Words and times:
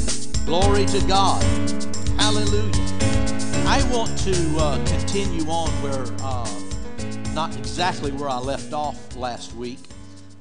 Glory 0.45 0.85
to 0.85 1.01
God. 1.07 1.41
Hallelujah. 2.19 2.71
I 3.65 3.83
want 3.91 4.15
to 4.19 4.57
uh, 4.59 4.77
continue 4.85 5.49
on 5.49 5.71
where, 5.81 6.05
uh, 6.21 6.47
not 7.33 7.57
exactly 7.57 8.11
where 8.11 8.29
I 8.29 8.37
left 8.37 8.71
off 8.71 9.15
last 9.15 9.55
week. 9.55 9.79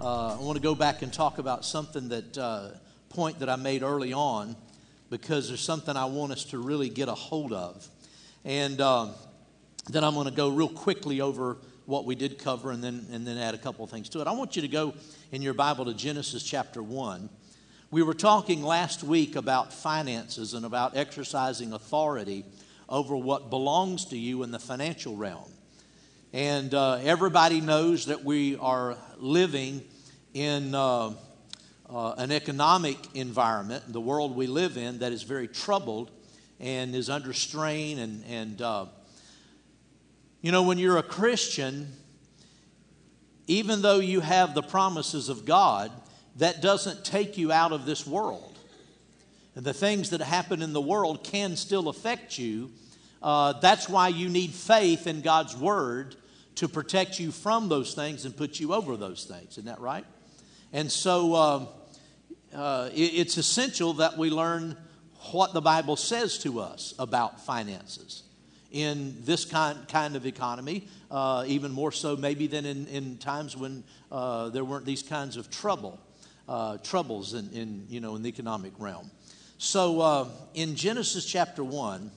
Uh, 0.04 0.36
I 0.38 0.42
want 0.42 0.56
to 0.56 0.62
go 0.62 0.74
back 0.74 1.00
and 1.00 1.10
talk 1.10 1.38
about 1.38 1.64
something 1.64 2.10
that 2.10 2.36
uh, 2.36 2.68
point 3.08 3.38
that 3.38 3.48
I 3.48 3.56
made 3.56 3.82
early 3.82 4.12
on 4.12 4.54
because 5.08 5.48
there's 5.48 5.62
something 5.62 5.96
I 5.96 6.04
want 6.04 6.30
us 6.30 6.44
to 6.46 6.58
really 6.58 6.90
get 6.90 7.08
a 7.08 7.14
hold 7.14 7.54
of. 7.54 7.88
And 8.44 8.82
um, 8.82 9.14
then 9.88 10.04
I'm 10.04 10.12
going 10.12 10.26
to 10.26 10.30
go 10.30 10.50
real 10.50 10.68
quickly 10.68 11.22
over 11.22 11.56
what 11.86 12.04
we 12.04 12.16
did 12.16 12.38
cover 12.38 12.70
and 12.70 12.84
then, 12.84 13.06
and 13.12 13.26
then 13.26 13.38
add 13.38 13.54
a 13.54 13.58
couple 13.58 13.82
of 13.82 13.90
things 13.90 14.10
to 14.10 14.20
it. 14.20 14.26
I 14.26 14.32
want 14.32 14.56
you 14.56 14.60
to 14.60 14.68
go 14.68 14.92
in 15.32 15.40
your 15.40 15.54
Bible 15.54 15.86
to 15.86 15.94
Genesis 15.94 16.42
chapter 16.42 16.82
1. 16.82 17.30
We 17.90 18.02
were 18.02 18.12
talking 18.12 18.62
last 18.62 19.04
week 19.04 19.36
about 19.36 19.72
finances 19.72 20.52
and 20.52 20.66
about 20.66 20.98
exercising 20.98 21.72
authority 21.72 22.44
over 22.90 23.16
what 23.16 23.48
belongs 23.48 24.04
to 24.10 24.18
you 24.18 24.42
in 24.42 24.50
the 24.50 24.58
financial 24.58 25.16
realm. 25.16 25.50
And 26.34 26.74
uh, 26.74 26.96
everybody 26.96 27.62
knows 27.62 28.04
that 28.06 28.22
we 28.22 28.56
are 28.56 28.98
living 29.16 29.82
in 30.34 30.74
uh, 30.74 31.14
uh, 31.88 32.14
an 32.18 32.32
economic 32.32 32.98
environment, 33.14 33.84
the 33.92 34.00
world 34.00 34.36
we 34.36 34.48
live 34.48 34.76
in, 34.76 34.98
that 34.98 35.12
is 35.12 35.22
very 35.22 35.46
troubled 35.46 36.10
and 36.60 36.94
is 36.94 37.08
under 37.08 37.32
strain. 37.32 38.00
And, 38.00 38.24
and 38.28 38.60
uh, 38.60 38.86
you 40.42 40.50
know, 40.52 40.64
when 40.64 40.76
you're 40.76 40.98
a 40.98 41.04
Christian, 41.04 41.92
even 43.46 43.80
though 43.80 44.00
you 44.00 44.20
have 44.20 44.54
the 44.54 44.62
promises 44.62 45.28
of 45.28 45.44
God, 45.44 45.92
that 46.36 46.60
doesn't 46.60 47.04
take 47.04 47.38
you 47.38 47.52
out 47.52 47.72
of 47.72 47.86
this 47.86 48.04
world. 48.04 48.58
And 49.54 49.64
the 49.64 49.72
things 49.72 50.10
that 50.10 50.20
happen 50.20 50.62
in 50.62 50.72
the 50.72 50.80
world 50.80 51.22
can 51.22 51.54
still 51.54 51.88
affect 51.88 52.38
you. 52.38 52.72
Uh, 53.22 53.52
that's 53.60 53.88
why 53.88 54.08
you 54.08 54.28
need 54.28 54.50
faith 54.50 55.06
in 55.06 55.20
God's 55.20 55.56
Word 55.56 56.16
to 56.56 56.66
protect 56.66 57.20
you 57.20 57.30
from 57.30 57.68
those 57.68 57.94
things 57.94 58.24
and 58.24 58.36
put 58.36 58.58
you 58.58 58.74
over 58.74 58.96
those 58.96 59.24
things. 59.24 59.52
Isn't 59.52 59.66
that 59.66 59.80
right? 59.80 60.04
And 60.74 60.90
so 60.90 61.36
um, 61.36 61.68
uh, 62.52 62.90
it, 62.92 63.12
it's 63.14 63.38
essential 63.38 63.94
that 63.94 64.18
we 64.18 64.28
learn 64.28 64.76
what 65.30 65.54
the 65.54 65.60
Bible 65.60 65.94
says 65.94 66.36
to 66.38 66.60
us 66.60 66.94
about 66.98 67.40
finances 67.40 68.24
in 68.72 69.16
this 69.20 69.44
kind, 69.44 69.86
kind 69.86 70.16
of 70.16 70.26
economy, 70.26 70.88
uh, 71.12 71.44
even 71.46 71.70
more 71.70 71.92
so 71.92 72.16
maybe 72.16 72.48
than 72.48 72.66
in, 72.66 72.88
in 72.88 73.16
times 73.18 73.56
when 73.56 73.84
uh, 74.10 74.48
there 74.48 74.64
weren't 74.64 74.84
these 74.84 75.04
kinds 75.04 75.36
of 75.36 75.48
trouble, 75.48 76.00
uh, 76.48 76.76
troubles 76.78 77.34
in, 77.34 77.48
in, 77.52 77.86
you 77.88 78.00
know, 78.00 78.16
in 78.16 78.22
the 78.22 78.28
economic 78.28 78.72
realm. 78.78 79.08
So 79.58 80.00
uh, 80.00 80.28
in 80.54 80.74
Genesis 80.74 81.24
chapter 81.24 81.62
1, 81.62 82.10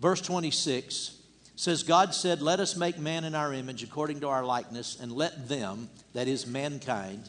verse 0.00 0.20
26, 0.20 1.18
says, 1.56 1.82
God 1.82 2.14
said, 2.14 2.40
Let 2.40 2.60
us 2.60 2.76
make 2.76 2.96
man 2.96 3.24
in 3.24 3.34
our 3.34 3.52
image 3.52 3.82
according 3.82 4.20
to 4.20 4.28
our 4.28 4.44
likeness, 4.44 5.00
and 5.00 5.10
let 5.10 5.48
them, 5.48 5.90
that 6.12 6.28
is 6.28 6.46
mankind, 6.46 7.28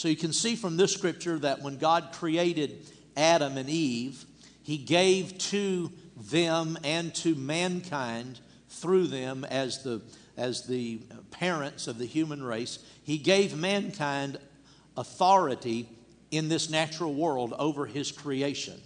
So 0.00 0.08
you 0.08 0.16
can 0.16 0.32
see 0.32 0.56
from 0.56 0.78
this 0.78 0.94
scripture 0.94 1.38
that 1.40 1.60
when 1.60 1.76
God 1.76 2.12
created 2.12 2.86
Adam 3.18 3.58
and 3.58 3.68
Eve, 3.68 4.24
he 4.62 4.78
gave 4.78 5.36
to 5.50 5.92
them 6.16 6.78
and 6.82 7.14
to 7.16 7.34
mankind 7.34 8.40
through 8.70 9.08
them 9.08 9.44
as 9.44 9.82
the, 9.82 10.00
as 10.38 10.66
the 10.66 11.02
parents 11.30 11.86
of 11.86 11.98
the 11.98 12.06
human 12.06 12.42
race, 12.42 12.78
he 13.04 13.18
gave 13.18 13.54
mankind 13.54 14.38
authority 14.96 15.86
in 16.30 16.48
this 16.48 16.70
natural 16.70 17.12
world 17.12 17.52
over 17.58 17.84
his 17.84 18.10
creation. 18.10 18.80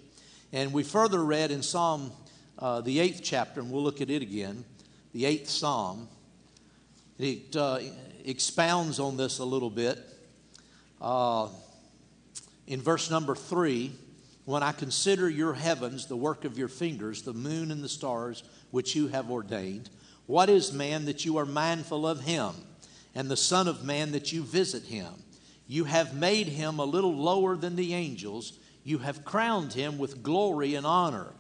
And 0.53 0.73
we 0.73 0.83
further 0.83 1.25
read 1.25 1.53
in 1.53 1.63
Psalm, 1.63 2.11
uh, 2.59 2.81
the 2.81 2.99
eighth 2.99 3.21
chapter, 3.23 3.61
and 3.61 3.71
we'll 3.71 3.85
look 3.85 4.01
at 4.01 4.11
it 4.11 4.23
again, 4.23 4.65
the 5.13 5.27
eighth 5.27 5.49
Psalm. 5.49 6.09
It 7.21 7.55
uh, 7.55 7.79
expounds 8.25 8.99
on 8.99 9.17
this 9.17 9.39
a 9.39 9.45
little 9.45 9.71
bit. 9.71 10.11
Uh, 11.05 11.49
in 12.67 12.81
verse 12.81 13.11
number 13.11 13.35
three, 13.35 13.93
when 14.47 14.63
I 14.63 14.73
consider 14.73 15.29
your 15.29 15.53
heavens, 15.53 16.07
the 16.07 16.17
work 16.17 16.47
of 16.47 16.57
your 16.57 16.69
fingers, 16.69 17.21
the 17.21 17.35
moon 17.35 17.71
and 17.71 17.85
the 17.85 17.91
stars 17.91 18.43
which 18.71 18.97
you 18.97 19.09
have 19.09 19.31
ordained, 19.31 19.91
what 20.25 20.49
is 20.49 20.73
man 20.73 21.05
that 21.05 21.27
you 21.27 21.37
are 21.37 21.45
mindful 21.45 22.07
of 22.07 22.23
him, 22.23 22.55
and 23.15 23.31
the 23.31 23.37
Son 23.37 23.69
of 23.69 23.85
Man 23.85 24.13
that 24.13 24.33
you 24.33 24.43
visit 24.43 24.85
him? 24.85 25.13
You 25.67 25.85
have 25.85 26.15
made 26.17 26.47
him 26.47 26.79
a 26.79 26.87
little 26.87 27.15
lower 27.15 27.55
than 27.55 27.77
the 27.77 27.93
angels. 27.93 28.59
You 28.83 28.97
have 28.99 29.27
crowned 29.27 29.75
him 29.75 29.99
with 29.99 30.23
glory 30.23 30.75
and 30.75 30.87
honor. 30.87 31.35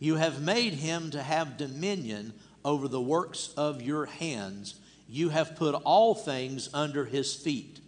You 0.00 0.16
have 0.16 0.42
made 0.42 0.72
him 0.72 1.12
to 1.12 1.22
have 1.22 1.56
dominion 1.56 2.32
over 2.64 2.88
the 2.88 3.00
works 3.00 3.54
of 3.56 3.80
your 3.80 4.06
hands. 4.06 4.74
You 5.08 5.28
have 5.28 5.54
put 5.54 5.76
all 5.84 6.16
things 6.16 6.68
under 6.74 7.04
his 7.04 7.32
feet 7.32 7.78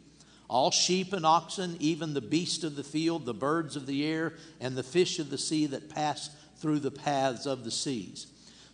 all 0.48 0.70
sheep 0.70 1.12
and 1.12 1.26
oxen, 1.26 1.76
even 1.80 2.14
the 2.14 2.20
beasts 2.20 2.64
of 2.64 2.76
the 2.76 2.84
field, 2.84 3.26
the 3.26 3.34
birds 3.34 3.76
of 3.76 3.86
the 3.86 4.06
air, 4.06 4.34
and 4.60 4.76
the 4.76 4.82
fish 4.82 5.18
of 5.18 5.30
the 5.30 5.38
sea 5.38 5.66
that 5.66 5.90
pass 5.90 6.30
through 6.58 6.78
the 6.78 6.90
paths 6.90 7.46
of 7.46 7.64
the 7.64 7.70
seas. 7.70 8.26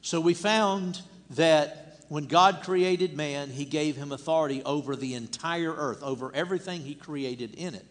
So 0.02 0.20
we 0.20 0.34
found 0.34 1.00
that 1.30 2.04
when 2.08 2.26
God 2.26 2.60
created 2.62 3.16
man, 3.16 3.48
he 3.48 3.64
gave 3.64 3.96
him 3.96 4.12
authority 4.12 4.62
over 4.64 4.96
the 4.96 5.14
entire 5.14 5.72
earth, 5.72 6.02
over 6.02 6.30
everything 6.34 6.82
he 6.82 6.94
created 6.94 7.54
in 7.54 7.74
it. 7.74 7.86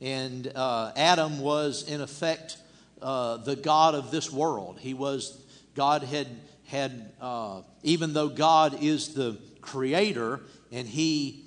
And 0.00 0.52
uh, 0.54 0.92
Adam 0.96 1.40
was, 1.40 1.88
in 1.88 2.00
effect, 2.00 2.58
uh, 3.00 3.38
the 3.38 3.56
God 3.56 3.94
of 3.94 4.10
this 4.10 4.30
world. 4.30 4.78
He 4.80 4.92
was, 4.94 5.40
God 5.74 6.02
had, 6.02 6.26
had 6.66 7.10
uh, 7.20 7.62
even 7.82 8.12
though 8.12 8.28
God 8.28 8.82
is 8.82 9.14
the 9.14 9.38
creator 9.60 10.40
and 10.70 10.86
he 10.86 11.44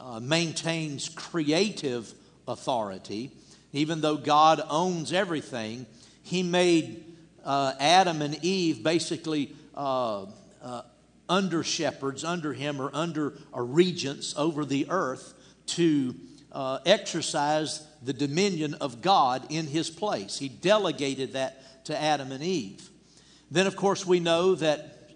uh, 0.00 0.18
maintains 0.18 1.08
creative 1.10 2.12
authority. 2.48 3.30
Even 3.72 4.00
though 4.00 4.16
God 4.16 4.62
owns 4.68 5.12
everything, 5.12 5.86
He 6.22 6.42
made 6.42 7.04
uh, 7.44 7.74
Adam 7.78 8.22
and 8.22 8.42
Eve 8.42 8.82
basically 8.82 9.54
uh, 9.74 10.26
uh 10.62 10.82
under 11.28 11.62
shepherds, 11.62 12.24
under 12.24 12.52
Him, 12.52 12.80
or 12.80 12.90
under 12.92 13.34
a 13.52 13.62
regents 13.62 14.34
over 14.36 14.64
the 14.64 14.86
earth 14.90 15.34
to 15.66 16.14
uh, 16.50 16.78
exercise 16.84 17.86
the 18.02 18.12
dominion 18.12 18.74
of 18.74 19.00
God 19.00 19.46
in 19.48 19.66
His 19.68 19.90
place. 19.90 20.38
He 20.38 20.48
delegated 20.48 21.34
that 21.34 21.84
to 21.84 22.00
Adam 22.00 22.32
and 22.32 22.42
Eve. 22.42 22.88
Then, 23.48 23.68
of 23.68 23.76
course, 23.76 24.04
we 24.04 24.18
know 24.18 24.56
that 24.56 25.12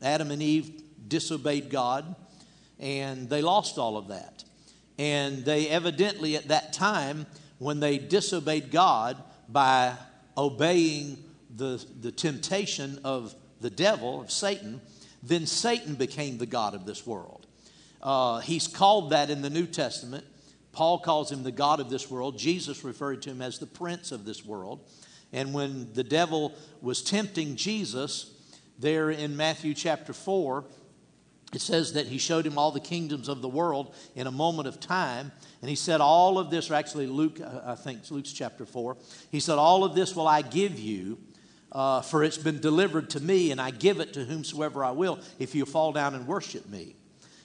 Adam 0.00 0.30
and 0.30 0.42
Eve 0.42 0.82
disobeyed 1.08 1.68
God 1.68 2.16
and 2.78 3.28
they 3.28 3.42
lost 3.42 3.78
all 3.78 3.96
of 3.96 4.08
that. 4.08 4.44
And 4.98 5.44
they 5.44 5.68
evidently, 5.68 6.36
at 6.36 6.48
that 6.48 6.72
time, 6.72 7.26
when 7.58 7.80
they 7.80 7.98
disobeyed 7.98 8.70
God 8.70 9.22
by 9.48 9.94
obeying 10.36 11.22
the, 11.54 11.84
the 12.00 12.12
temptation 12.12 12.98
of 13.04 13.34
the 13.60 13.70
devil, 13.70 14.20
of 14.20 14.30
Satan, 14.30 14.80
then 15.22 15.46
Satan 15.46 15.94
became 15.94 16.38
the 16.38 16.46
God 16.46 16.74
of 16.74 16.86
this 16.86 17.06
world. 17.06 17.46
Uh, 18.02 18.40
he's 18.40 18.68
called 18.68 19.10
that 19.10 19.30
in 19.30 19.42
the 19.42 19.50
New 19.50 19.66
Testament. 19.66 20.24
Paul 20.72 20.98
calls 20.98 21.32
him 21.32 21.42
the 21.42 21.52
God 21.52 21.80
of 21.80 21.88
this 21.88 22.10
world. 22.10 22.38
Jesus 22.38 22.84
referred 22.84 23.22
to 23.22 23.30
him 23.30 23.40
as 23.40 23.58
the 23.58 23.66
prince 23.66 24.12
of 24.12 24.24
this 24.24 24.44
world. 24.44 24.80
And 25.32 25.52
when 25.52 25.92
the 25.94 26.04
devil 26.04 26.54
was 26.82 27.02
tempting 27.02 27.56
Jesus, 27.56 28.32
there 28.78 29.10
in 29.10 29.36
Matthew 29.36 29.74
chapter 29.74 30.12
4, 30.12 30.64
it 31.56 31.62
says 31.62 31.94
that 31.94 32.06
he 32.06 32.18
showed 32.18 32.44
him 32.44 32.58
all 32.58 32.70
the 32.70 32.80
kingdoms 32.80 33.30
of 33.30 33.40
the 33.40 33.48
world 33.48 33.94
in 34.14 34.26
a 34.26 34.30
moment 34.30 34.68
of 34.68 34.78
time. 34.78 35.32
And 35.62 35.70
he 35.70 35.74
said, 35.74 36.02
All 36.02 36.38
of 36.38 36.50
this, 36.50 36.70
or 36.70 36.74
actually, 36.74 37.06
Luke, 37.06 37.40
uh, 37.40 37.62
I 37.64 37.74
think 37.76 38.10
Luke's 38.10 38.34
chapter 38.34 38.66
4, 38.66 38.98
he 39.32 39.40
said, 39.40 39.56
All 39.56 39.82
of 39.82 39.94
this 39.94 40.14
will 40.14 40.28
I 40.28 40.42
give 40.42 40.78
you, 40.78 41.16
uh, 41.72 42.02
for 42.02 42.22
it's 42.22 42.36
been 42.36 42.60
delivered 42.60 43.08
to 43.10 43.20
me, 43.20 43.52
and 43.52 43.58
I 43.58 43.70
give 43.70 44.00
it 44.00 44.12
to 44.12 44.24
whomsoever 44.26 44.84
I 44.84 44.90
will, 44.90 45.18
if 45.38 45.54
you 45.54 45.64
fall 45.64 45.92
down 45.92 46.14
and 46.14 46.26
worship 46.26 46.68
me. 46.68 46.94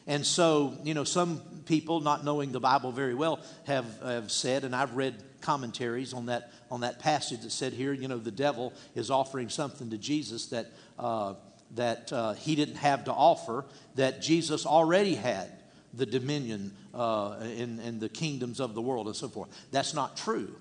And 0.06 0.26
so, 0.26 0.78
you 0.84 0.94
know, 0.94 1.06
some 1.06 1.40
people, 1.66 2.02
not 2.02 2.26
knowing 2.26 2.52
the 2.52 2.60
Bible 2.60 2.92
very 2.92 3.16
well, 3.16 3.40
have, 3.66 3.86
have 4.04 4.30
said, 4.30 4.66
and 4.66 4.76
I've 4.76 4.98
read 4.98 5.24
commentaries 5.40 6.12
on 6.12 6.26
that, 6.26 6.52
on 6.70 6.82
that 6.82 7.00
passage 7.00 7.44
that 7.44 7.52
said 7.54 7.72
here, 7.72 7.94
you 7.94 8.10
know, 8.10 8.18
the 8.18 8.30
devil 8.30 8.74
is 8.94 9.10
offering 9.10 9.48
something 9.48 9.90
to 9.90 9.98
Jesus 9.98 10.48
that. 10.48 10.68
Uh, 11.00 11.36
that 11.76 12.12
uh, 12.12 12.34
he 12.34 12.56
didn't 12.56 12.76
have 12.76 13.06
to 13.06 13.14
offer, 13.14 13.66
that 13.96 14.22
Jesus 14.22 14.66
already 14.66 15.16
had 15.16 15.52
the 15.94 16.06
dominion 16.06 16.74
uh, 16.94 17.38
in, 17.42 17.80
in 17.80 18.00
the 18.00 18.10
kingdoms 18.10 18.60
of 18.60 18.74
the 18.74 18.82
world 18.82 19.08
and 19.08 19.16
so 19.16 19.28
forth. 19.28 19.50
That's 19.72 19.94
not 19.94 20.18
true. 20.18 20.56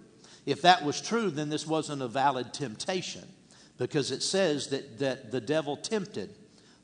If 0.46 0.62
that 0.62 0.84
was 0.84 1.00
true, 1.00 1.30
then 1.30 1.48
this 1.48 1.66
wasn't 1.66 2.02
a 2.02 2.08
valid 2.08 2.52
temptation 2.52 3.26
because 3.78 4.10
it 4.10 4.22
says 4.22 4.68
that, 4.68 4.98
that 4.98 5.30
the 5.30 5.40
devil 5.40 5.76
tempted 5.76 6.30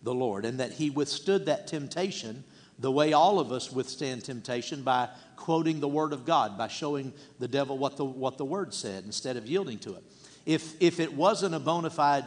the 0.02 0.14
Lord 0.14 0.44
and 0.44 0.61
that 0.61 0.73
he 0.73 0.90
withstood 0.90 1.46
that 1.46 1.67
temptation 1.67 2.44
the 2.78 2.93
way 2.93 3.12
all 3.12 3.38
of 3.38 3.52
us 3.52 3.73
withstand 3.73 4.25
temptation 4.25 4.82
by 4.82 5.08
quoting 5.37 5.81
the 5.81 5.88
Word 5.88 6.12
of 6.12 6.26
God, 6.26 6.58
by 6.58 6.69
showing 6.69 7.12
the 7.38 7.49
devil 7.49 7.78
what 7.78 7.96
the, 7.96 8.05
what 8.05 8.37
the 8.37 8.44
Word 8.44 8.75
said 8.75 9.05
instead 9.05 9.37
of 9.37 9.46
yielding 9.46 9.78
to 9.81 9.94
it. 9.94 10.05
If, 10.44 10.81
if 10.81 11.00
it 11.00 11.14
wasn't 11.14 11.55
a 11.55 11.58
bona 11.58 11.90
fide 11.90 12.25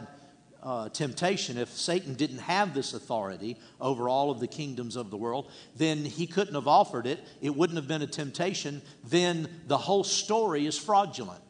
uh, 0.62 0.88
temptation, 0.90 1.58
if 1.58 1.70
Satan 1.70 2.14
didn't 2.14 2.38
have 2.38 2.74
this 2.74 2.92
authority 2.94 3.56
over 3.80 4.08
all 4.08 4.30
of 4.30 4.40
the 4.40 4.46
kingdoms 4.46 4.96
of 4.96 5.10
the 5.10 5.16
world, 5.16 5.50
then 5.76 6.04
he 6.04 6.26
couldn't 6.26 6.54
have 6.54 6.68
offered 6.68 7.06
it. 7.06 7.20
It 7.40 7.54
wouldn't 7.54 7.76
have 7.76 7.88
been 7.88 8.02
a 8.02 8.06
temptation. 8.06 8.82
Then 9.04 9.48
the 9.66 9.78
whole 9.78 10.04
story 10.04 10.66
is 10.66 10.78
fraudulent. 10.78 11.42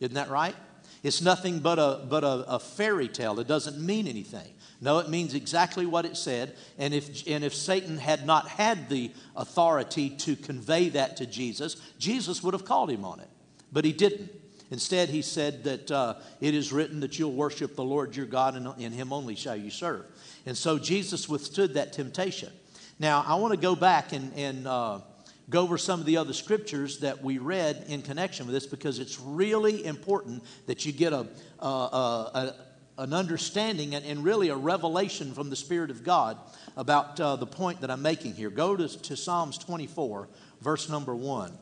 Isn't 0.00 0.14
that 0.14 0.30
right? 0.30 0.54
It's 1.02 1.22
nothing 1.22 1.60
but 1.60 1.78
a, 1.78 2.04
but 2.08 2.24
a, 2.24 2.54
a 2.54 2.58
fairy 2.58 3.08
tale. 3.08 3.40
It 3.40 3.48
doesn't 3.48 3.78
mean 3.78 4.06
anything. 4.06 4.52
No, 4.82 4.98
it 4.98 5.08
means 5.08 5.34
exactly 5.34 5.86
what 5.86 6.04
it 6.04 6.16
said. 6.16 6.56
And 6.78 6.94
if, 6.94 7.26
and 7.26 7.44
if 7.44 7.54
Satan 7.54 7.98
had 7.98 8.26
not 8.26 8.48
had 8.48 8.88
the 8.88 9.10
authority 9.36 10.10
to 10.10 10.36
convey 10.36 10.88
that 10.90 11.18
to 11.18 11.26
Jesus, 11.26 11.76
Jesus 11.98 12.42
would 12.42 12.54
have 12.54 12.64
called 12.64 12.90
him 12.90 13.04
on 13.04 13.20
it. 13.20 13.28
But 13.72 13.84
he 13.84 13.92
didn't. 13.92 14.30
Instead, 14.70 15.08
he 15.08 15.20
said 15.20 15.64
that 15.64 15.90
uh, 15.90 16.14
it 16.40 16.54
is 16.54 16.72
written 16.72 17.00
that 17.00 17.18
you'll 17.18 17.32
worship 17.32 17.74
the 17.74 17.84
Lord 17.84 18.14
your 18.14 18.26
God, 18.26 18.54
and 18.54 18.68
in 18.80 18.92
him 18.92 19.12
only 19.12 19.34
shall 19.34 19.56
you 19.56 19.70
serve. 19.70 20.06
And 20.46 20.56
so 20.56 20.78
Jesus 20.78 21.28
withstood 21.28 21.74
that 21.74 21.92
temptation. 21.92 22.52
Now, 22.98 23.24
I 23.26 23.34
want 23.34 23.52
to 23.52 23.58
go 23.58 23.74
back 23.74 24.12
and, 24.12 24.32
and 24.34 24.68
uh, 24.68 25.00
go 25.48 25.62
over 25.62 25.76
some 25.76 26.00
of 26.00 26.06
the 26.06 26.18
other 26.18 26.32
scriptures 26.32 26.98
that 26.98 27.22
we 27.22 27.38
read 27.38 27.84
in 27.88 28.02
connection 28.02 28.46
with 28.46 28.54
this 28.54 28.66
because 28.66 29.00
it's 29.00 29.18
really 29.18 29.84
important 29.84 30.44
that 30.66 30.86
you 30.86 30.92
get 30.92 31.12
a, 31.12 31.26
a, 31.58 31.66
a, 31.66 32.54
an 32.98 33.12
understanding 33.12 33.94
and, 33.94 34.04
and, 34.04 34.22
really 34.22 34.50
a 34.50 34.56
revelation 34.56 35.32
from 35.32 35.50
the 35.50 35.56
Spirit 35.56 35.90
of 35.90 36.04
God 36.04 36.36
about 36.76 37.18
uh, 37.18 37.36
the 37.36 37.46
point 37.46 37.80
that 37.80 37.90
I'm 37.90 38.02
making 38.02 38.34
here. 38.34 38.50
Go 38.50 38.76
to, 38.76 38.86
to 38.86 39.16
Psalms 39.16 39.58
24, 39.58 40.28
verse 40.60 40.88
number 40.88 41.16
1. 41.16 41.58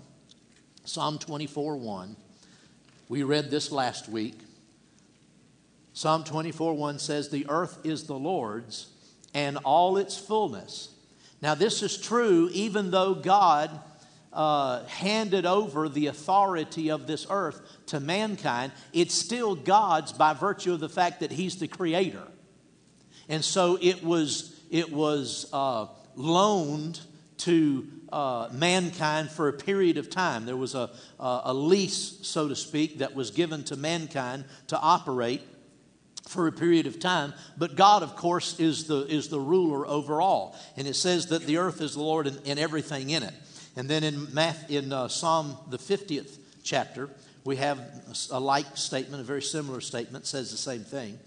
Psalm 0.84 1.18
24, 1.18 1.76
1. 1.76 2.16
We 3.08 3.22
read 3.22 3.50
this 3.50 3.72
last 3.72 4.06
week. 4.06 4.38
Psalm 5.94 6.24
24 6.24 6.74
1 6.74 6.98
says, 6.98 7.30
The 7.30 7.46
earth 7.48 7.78
is 7.84 8.04
the 8.04 8.18
Lord's 8.18 8.88
and 9.32 9.56
all 9.64 9.96
its 9.96 10.18
fullness. 10.18 10.94
Now, 11.40 11.54
this 11.54 11.82
is 11.82 11.96
true 11.96 12.50
even 12.52 12.90
though 12.90 13.14
God 13.14 13.70
uh, 14.32 14.84
handed 14.84 15.46
over 15.46 15.88
the 15.88 16.08
authority 16.08 16.90
of 16.90 17.06
this 17.06 17.26
earth 17.30 17.60
to 17.86 17.98
mankind, 17.98 18.72
it's 18.92 19.14
still 19.14 19.54
God's 19.54 20.12
by 20.12 20.34
virtue 20.34 20.74
of 20.74 20.80
the 20.80 20.88
fact 20.90 21.20
that 21.20 21.32
He's 21.32 21.56
the 21.56 21.68
creator. 21.68 22.28
And 23.30 23.42
so 23.42 23.78
it 23.80 24.04
was, 24.04 24.54
it 24.70 24.92
was 24.92 25.48
uh, 25.52 25.86
loaned 26.14 27.00
to 27.38 27.88
uh, 28.12 28.48
mankind 28.52 29.30
for 29.30 29.48
a 29.48 29.52
period 29.52 29.98
of 29.98 30.10
time. 30.10 30.46
There 30.46 30.56
was 30.56 30.74
a, 30.74 30.90
a 31.18 31.52
lease, 31.52 32.18
so 32.22 32.48
to 32.48 32.56
speak, 32.56 32.98
that 32.98 33.14
was 33.14 33.30
given 33.30 33.64
to 33.64 33.76
mankind 33.76 34.44
to 34.68 34.78
operate 34.78 35.42
for 36.28 36.46
a 36.46 36.52
period 36.52 36.86
of 36.86 37.00
time. 37.00 37.32
But 37.56 37.74
God, 37.74 38.02
of 38.02 38.14
course, 38.14 38.60
is 38.60 38.84
the, 38.84 39.06
is 39.06 39.28
the 39.28 39.40
ruler 39.40 39.86
over 39.86 40.20
all. 40.20 40.56
And 40.76 40.86
it 40.86 40.94
says 40.94 41.26
that 41.26 41.46
the 41.46 41.56
earth 41.56 41.80
is 41.80 41.94
the 41.94 42.02
Lord 42.02 42.26
and, 42.26 42.38
and 42.46 42.58
everything 42.58 43.10
in 43.10 43.22
it. 43.22 43.34
And 43.76 43.88
then 43.88 44.04
in, 44.04 44.32
Math, 44.34 44.70
in 44.70 44.92
uh, 44.92 45.08
Psalm, 45.08 45.56
the 45.70 45.78
50th 45.78 46.38
chapter, 46.62 47.08
we 47.44 47.56
have 47.56 47.80
a 48.30 48.38
like 48.38 48.76
statement, 48.76 49.22
a 49.22 49.24
very 49.24 49.42
similar 49.42 49.80
statement, 49.80 50.26
says 50.26 50.50
the 50.50 50.58
same 50.58 50.82
thing. 50.82 51.18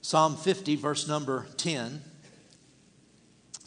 Psalm 0.00 0.36
50, 0.36 0.76
verse 0.76 1.06
number 1.06 1.46
10 1.56 2.02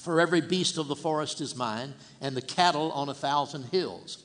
for 0.01 0.19
every 0.19 0.41
beast 0.41 0.77
of 0.77 0.87
the 0.87 0.95
forest 0.95 1.41
is 1.41 1.55
mine, 1.55 1.93
and 2.21 2.35
the 2.35 2.41
cattle 2.41 2.91
on 2.91 3.09
a 3.09 3.13
thousand 3.13 3.63
hills. 3.65 4.23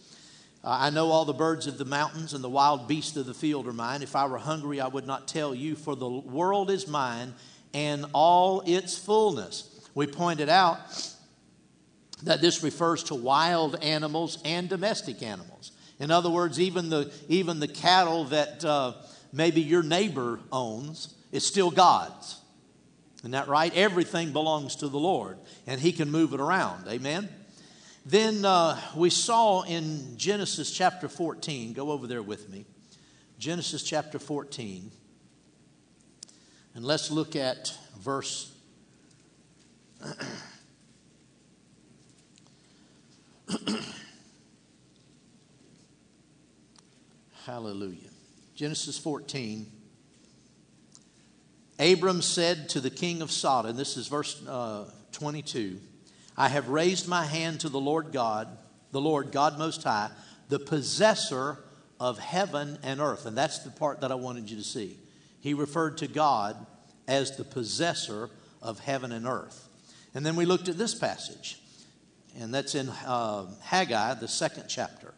Uh, 0.64 0.76
I 0.80 0.90
know 0.90 1.10
all 1.10 1.24
the 1.24 1.32
birds 1.32 1.66
of 1.66 1.78
the 1.78 1.84
mountains 1.84 2.34
and 2.34 2.42
the 2.42 2.50
wild 2.50 2.88
beasts 2.88 3.16
of 3.16 3.26
the 3.26 3.34
field 3.34 3.66
are 3.68 3.72
mine. 3.72 4.02
If 4.02 4.16
I 4.16 4.26
were 4.26 4.38
hungry, 4.38 4.80
I 4.80 4.88
would 4.88 5.06
not 5.06 5.28
tell 5.28 5.54
you, 5.54 5.76
for 5.76 5.94
the 5.94 6.08
world 6.08 6.70
is 6.70 6.88
mine 6.88 7.34
and 7.72 8.06
all 8.12 8.62
its 8.62 8.96
fullness. 8.98 9.88
We 9.94 10.06
pointed 10.06 10.48
out 10.48 10.78
that 12.22 12.40
this 12.40 12.62
refers 12.62 13.04
to 13.04 13.14
wild 13.14 13.76
animals 13.82 14.38
and 14.44 14.68
domestic 14.68 15.22
animals. 15.22 15.72
In 16.00 16.10
other 16.10 16.30
words, 16.30 16.58
even 16.58 16.88
the, 16.90 17.12
even 17.28 17.60
the 17.60 17.68
cattle 17.68 18.24
that 18.24 18.64
uh, 18.64 18.94
maybe 19.32 19.60
your 19.60 19.82
neighbor 19.82 20.40
owns 20.50 21.14
is 21.32 21.46
still 21.46 21.70
God's. 21.70 22.40
Isn't 23.18 23.30
that 23.32 23.48
right? 23.48 23.74
Everything 23.74 24.32
belongs 24.32 24.76
to 24.76 24.88
the 24.88 24.98
Lord, 24.98 25.38
and 25.66 25.80
He 25.80 25.92
can 25.92 26.10
move 26.10 26.32
it 26.32 26.40
around. 26.40 26.86
Amen? 26.88 27.28
Then 28.04 28.44
uh, 28.44 28.80
we 28.94 29.10
saw 29.10 29.62
in 29.62 30.16
Genesis 30.16 30.70
chapter 30.70 31.08
14, 31.08 31.72
go 31.72 31.90
over 31.90 32.06
there 32.06 32.22
with 32.22 32.48
me. 32.48 32.64
Genesis 33.38 33.82
chapter 33.82 34.20
14. 34.20 34.92
And 36.74 36.84
let's 36.84 37.10
look 37.10 37.34
at 37.34 37.74
verse. 37.98 38.52
Hallelujah. 47.44 48.10
Genesis 48.54 48.98
14 48.98 49.66
Abram 51.78 52.22
said 52.22 52.68
to 52.70 52.80
the 52.80 52.90
king 52.90 53.22
of 53.22 53.30
Sodom, 53.30 53.76
this 53.76 53.96
is 53.96 54.08
verse 54.08 54.42
uh, 54.46 54.90
22, 55.12 55.78
I 56.36 56.48
have 56.48 56.68
raised 56.68 57.08
my 57.08 57.24
hand 57.24 57.60
to 57.60 57.68
the 57.68 57.80
Lord 57.80 58.12
God, 58.12 58.48
the 58.92 59.00
Lord 59.00 59.32
God 59.32 59.58
Most 59.58 59.82
High, 59.82 60.10
the 60.48 60.58
possessor 60.58 61.58
of 61.98 62.18
heaven 62.18 62.78
and 62.82 63.00
earth. 63.00 63.26
And 63.26 63.36
that's 63.36 63.60
the 63.60 63.70
part 63.70 64.00
that 64.00 64.12
I 64.12 64.14
wanted 64.14 64.50
you 64.50 64.56
to 64.56 64.64
see. 64.64 64.98
He 65.40 65.54
referred 65.54 65.98
to 65.98 66.06
God 66.06 66.56
as 67.08 67.36
the 67.36 67.44
possessor 67.44 68.30
of 68.62 68.80
heaven 68.80 69.12
and 69.12 69.26
earth. 69.26 69.68
And 70.14 70.24
then 70.24 70.36
we 70.36 70.46
looked 70.46 70.68
at 70.68 70.78
this 70.78 70.94
passage, 70.94 71.60
and 72.38 72.52
that's 72.52 72.74
in 72.74 72.88
uh, 72.88 73.46
Haggai, 73.62 74.14
the 74.14 74.28
second 74.28 74.64
chapter. 74.68 75.12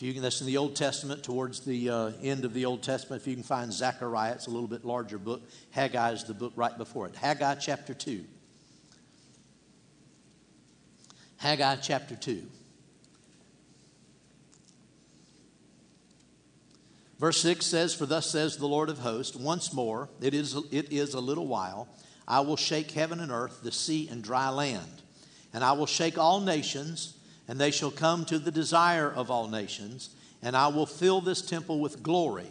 If 0.00 0.06
you 0.06 0.14
can, 0.14 0.22
that's 0.22 0.40
in 0.40 0.46
the 0.46 0.56
Old 0.56 0.76
Testament, 0.76 1.22
towards 1.22 1.60
the 1.60 1.90
uh, 1.90 2.12
end 2.22 2.46
of 2.46 2.54
the 2.54 2.64
Old 2.64 2.82
Testament. 2.82 3.20
If 3.20 3.28
you 3.28 3.34
can 3.34 3.42
find 3.42 3.70
Zechariah, 3.70 4.32
it's 4.32 4.46
a 4.46 4.50
little 4.50 4.66
bit 4.66 4.82
larger 4.82 5.18
book. 5.18 5.42
Haggai 5.72 6.12
is 6.12 6.24
the 6.24 6.32
book 6.32 6.54
right 6.56 6.74
before 6.78 7.06
it. 7.06 7.16
Haggai 7.16 7.56
chapter 7.56 7.92
2. 7.92 8.24
Haggai 11.36 11.76
chapter 11.76 12.16
2. 12.16 12.42
Verse 17.18 17.42
6 17.42 17.66
says, 17.66 17.94
For 17.94 18.06
thus 18.06 18.30
says 18.30 18.56
the 18.56 18.66
Lord 18.66 18.88
of 18.88 19.00
hosts, 19.00 19.36
once 19.36 19.74
more, 19.74 20.08
it 20.22 20.32
is, 20.32 20.56
it 20.70 20.90
is 20.90 21.12
a 21.12 21.20
little 21.20 21.46
while, 21.46 21.88
I 22.26 22.40
will 22.40 22.56
shake 22.56 22.90
heaven 22.92 23.20
and 23.20 23.30
earth, 23.30 23.60
the 23.62 23.70
sea 23.70 24.08
and 24.08 24.24
dry 24.24 24.48
land. 24.48 25.02
And 25.52 25.62
I 25.62 25.72
will 25.72 25.84
shake 25.84 26.16
all 26.16 26.40
nations 26.40 27.18
and 27.50 27.60
they 27.60 27.72
shall 27.72 27.90
come 27.90 28.24
to 28.24 28.38
the 28.38 28.52
desire 28.52 29.10
of 29.10 29.28
all 29.28 29.48
nations, 29.48 30.10
and 30.40 30.56
I 30.56 30.68
will 30.68 30.86
fill 30.86 31.20
this 31.20 31.42
temple 31.42 31.80
with 31.80 32.00
glory, 32.00 32.46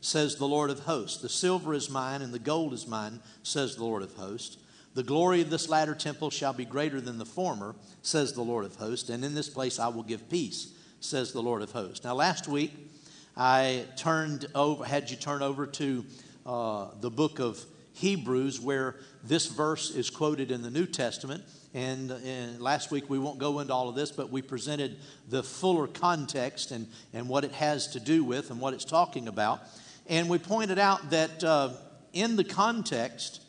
says 0.00 0.36
the 0.36 0.46
Lord 0.46 0.70
of 0.70 0.78
hosts. 0.78 1.20
The 1.20 1.28
silver 1.28 1.74
is 1.74 1.90
mine, 1.90 2.22
and 2.22 2.32
the 2.32 2.38
gold 2.38 2.72
is 2.72 2.86
mine, 2.86 3.18
says 3.42 3.74
the 3.74 3.82
Lord 3.82 4.04
of 4.04 4.12
hosts. 4.12 4.58
The 4.94 5.02
glory 5.02 5.40
of 5.40 5.50
this 5.50 5.68
latter 5.68 5.96
temple 5.96 6.30
shall 6.30 6.52
be 6.52 6.64
greater 6.64 7.00
than 7.00 7.18
the 7.18 7.26
former, 7.26 7.74
says 8.02 8.32
the 8.32 8.42
Lord 8.42 8.64
of 8.64 8.76
hosts, 8.76 9.10
and 9.10 9.24
in 9.24 9.34
this 9.34 9.48
place 9.48 9.80
I 9.80 9.88
will 9.88 10.04
give 10.04 10.30
peace, 10.30 10.72
says 11.00 11.32
the 11.32 11.42
Lord 11.42 11.60
of 11.60 11.72
hosts. 11.72 12.04
Now, 12.04 12.14
last 12.14 12.46
week 12.46 12.92
I 13.36 13.86
turned 13.96 14.46
over, 14.54 14.84
had 14.84 15.10
you 15.10 15.16
turn 15.16 15.42
over 15.42 15.66
to 15.66 16.04
uh, 16.46 16.86
the 17.00 17.10
book 17.10 17.40
of 17.40 17.60
Hebrews, 17.94 18.60
where 18.60 18.96
this 19.22 19.46
verse 19.46 19.90
is 19.90 20.10
quoted 20.10 20.50
in 20.50 20.62
the 20.62 20.70
New 20.70 20.86
Testament. 20.86 21.44
And, 21.74 22.10
and, 22.10 22.60
last 22.60 22.90
week 22.90 23.08
we 23.08 23.18
won't 23.18 23.38
go 23.38 23.60
into 23.60 23.72
all 23.72 23.88
of 23.88 23.94
this, 23.94 24.12
but 24.12 24.30
we 24.30 24.42
presented 24.42 24.96
the 25.28 25.42
fuller 25.42 25.86
context 25.86 26.70
and, 26.70 26.88
and 27.12 27.28
what 27.28 27.44
it 27.44 27.52
has 27.52 27.88
to 27.88 28.00
do 28.00 28.22
with 28.22 28.50
and 28.50 28.60
what 28.60 28.74
it's 28.74 28.84
talking 28.84 29.28
about. 29.28 29.60
And 30.08 30.28
we 30.28 30.38
pointed 30.38 30.78
out 30.78 31.10
that 31.10 31.42
uh, 31.42 31.70
in 32.12 32.36
the 32.36 32.44
context, 32.44 33.40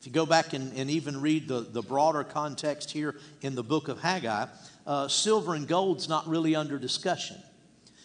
if 0.00 0.06
you 0.06 0.12
go 0.12 0.26
back 0.26 0.52
and, 0.52 0.72
and, 0.76 0.90
even 0.90 1.20
read 1.20 1.46
the, 1.46 1.60
the 1.60 1.82
broader 1.82 2.24
context 2.24 2.90
here 2.90 3.16
in 3.40 3.54
the 3.54 3.62
book 3.62 3.88
of 3.88 4.00
Haggai, 4.00 4.46
uh, 4.86 5.08
silver 5.08 5.54
and 5.54 5.66
gold's 5.66 6.08
not 6.08 6.26
really 6.26 6.56
under 6.56 6.78
discussion. 6.78 7.36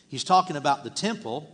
He's 0.07 0.23
talking 0.23 0.55
about 0.55 0.83
the 0.83 0.89
temple, 0.91 1.53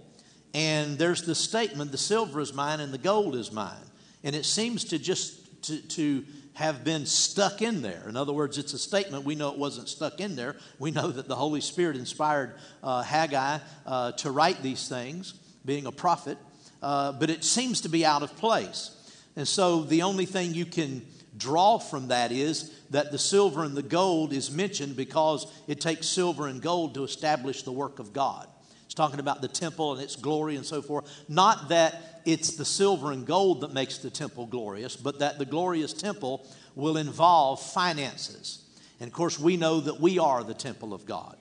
and 0.53 0.97
there's 0.97 1.23
the 1.23 1.33
statement 1.33 1.91
the 1.91 1.97
silver 1.97 2.39
is 2.41 2.53
mine 2.53 2.81
and 2.81 2.93
the 2.93 2.97
gold 2.97 3.35
is 3.35 3.51
mine. 3.51 3.89
And 4.23 4.35
it 4.35 4.45
seems 4.45 4.85
to 4.85 4.99
just 4.99 5.63
to, 5.63 5.81
to 5.89 6.25
have 6.53 6.83
been 6.83 7.05
stuck 7.05 7.61
in 7.61 7.81
there. 7.81 8.03
In 8.07 8.15
other 8.15 8.33
words, 8.33 8.57
it's 8.57 8.73
a 8.73 8.79
statement. 8.79 9.25
We 9.25 9.35
know 9.35 9.51
it 9.51 9.57
wasn't 9.57 9.89
stuck 9.89 10.19
in 10.19 10.35
there. 10.35 10.55
We 10.77 10.91
know 10.91 11.09
that 11.09 11.27
the 11.27 11.35
Holy 11.35 11.61
Spirit 11.61 11.97
inspired 11.97 12.55
uh, 12.83 13.01
Haggai 13.01 13.59
uh, 13.85 14.11
to 14.13 14.31
write 14.31 14.61
these 14.61 14.87
things, 14.87 15.33
being 15.65 15.87
a 15.87 15.91
prophet, 15.91 16.37
uh, 16.81 17.13
but 17.13 17.29
it 17.29 17.43
seems 17.43 17.81
to 17.81 17.89
be 17.89 18.05
out 18.05 18.21
of 18.21 18.35
place. 18.37 18.91
And 19.35 19.47
so 19.47 19.81
the 19.81 20.03
only 20.03 20.25
thing 20.25 20.53
you 20.53 20.65
can 20.65 21.03
draw 21.35 21.79
from 21.79 22.09
that 22.09 22.31
is 22.31 22.71
that 22.91 23.11
the 23.11 23.17
silver 23.17 23.63
and 23.63 23.75
the 23.75 23.81
gold 23.81 24.31
is 24.31 24.51
mentioned 24.51 24.95
because 24.95 25.51
it 25.67 25.81
takes 25.81 26.07
silver 26.07 26.45
and 26.45 26.61
gold 26.61 26.93
to 26.93 27.03
establish 27.03 27.63
the 27.63 27.71
work 27.71 27.97
of 27.97 28.13
God. 28.13 28.47
It's 28.85 28.93
talking 28.93 29.19
about 29.19 29.41
the 29.41 29.47
temple 29.47 29.93
and 29.93 30.03
its 30.03 30.15
glory 30.15 30.55
and 30.55 30.63
so 30.63 30.83
forth. 30.83 31.09
Not 31.27 31.69
that 31.69 32.12
it's 32.25 32.55
the 32.55 32.65
silver 32.65 33.11
and 33.11 33.25
gold 33.25 33.61
that 33.61 33.73
makes 33.73 33.97
the 33.97 34.09
temple 34.09 34.45
glorious, 34.45 34.95
but 34.95 35.19
that 35.19 35.39
the 35.39 35.45
glorious 35.45 35.93
temple 35.93 36.45
will 36.75 36.97
involve 36.97 37.61
finances. 37.61 38.63
And 38.99 39.07
of 39.07 39.13
course, 39.13 39.39
we 39.39 39.57
know 39.57 39.79
that 39.81 39.99
we 39.99 40.19
are 40.19 40.43
the 40.43 40.53
temple 40.53 40.93
of 40.93 41.05
God. 41.05 41.37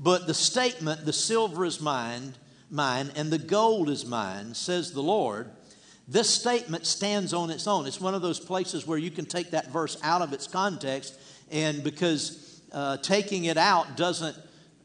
But 0.00 0.26
the 0.26 0.34
statement, 0.34 1.04
the 1.04 1.12
silver 1.12 1.64
is 1.64 1.80
mine, 1.80 2.34
mine, 2.70 3.12
and 3.14 3.30
the 3.30 3.38
gold 3.38 3.88
is 3.88 4.04
mine, 4.04 4.54
says 4.54 4.92
the 4.92 5.02
Lord, 5.02 5.50
this 6.06 6.28
statement 6.28 6.84
stands 6.86 7.32
on 7.32 7.50
its 7.50 7.66
own. 7.66 7.86
It's 7.86 8.00
one 8.00 8.14
of 8.14 8.22
those 8.22 8.40
places 8.40 8.86
where 8.86 8.98
you 8.98 9.10
can 9.10 9.24
take 9.24 9.52
that 9.52 9.70
verse 9.70 9.96
out 10.02 10.20
of 10.20 10.32
its 10.32 10.46
context, 10.46 11.18
and 11.50 11.82
because 11.82 12.60
uh, 12.72 12.98
taking 12.98 13.44
it 13.44 13.56
out 13.56 13.96
doesn't 13.96 14.36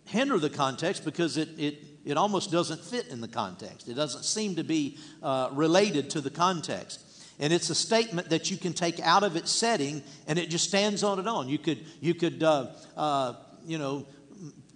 hinder 0.05 0.39
the 0.39 0.49
context 0.49 1.03
because 1.03 1.37
it, 1.37 1.49
it 1.57 1.83
it 2.05 2.17
almost 2.17 2.51
doesn't 2.51 2.83
fit 2.83 3.07
in 3.07 3.21
the 3.21 3.27
context. 3.27 3.87
It 3.87 3.95
doesn't 3.95 4.23
seem 4.23 4.55
to 4.55 4.63
be 4.63 4.97
uh, 5.21 5.49
related 5.51 6.09
to 6.11 6.21
the 6.21 6.29
context. 6.29 7.05
And 7.39 7.53
it's 7.53 7.69
a 7.69 7.75
statement 7.75 8.29
that 8.29 8.51
you 8.51 8.57
can 8.57 8.73
take 8.73 8.99
out 8.99 9.23
of 9.23 9.35
its 9.35 9.51
setting 9.51 10.03
and 10.27 10.37
it 10.37 10.49
just 10.49 10.67
stands 10.67 11.03
on 11.03 11.19
its 11.19 11.27
own. 11.27 11.47
You 11.47 11.57
could, 11.57 11.79
you 12.01 12.13
could 12.13 12.43
uh, 12.43 12.67
uh, 12.97 13.33
you 13.65 13.77
know, 13.77 14.05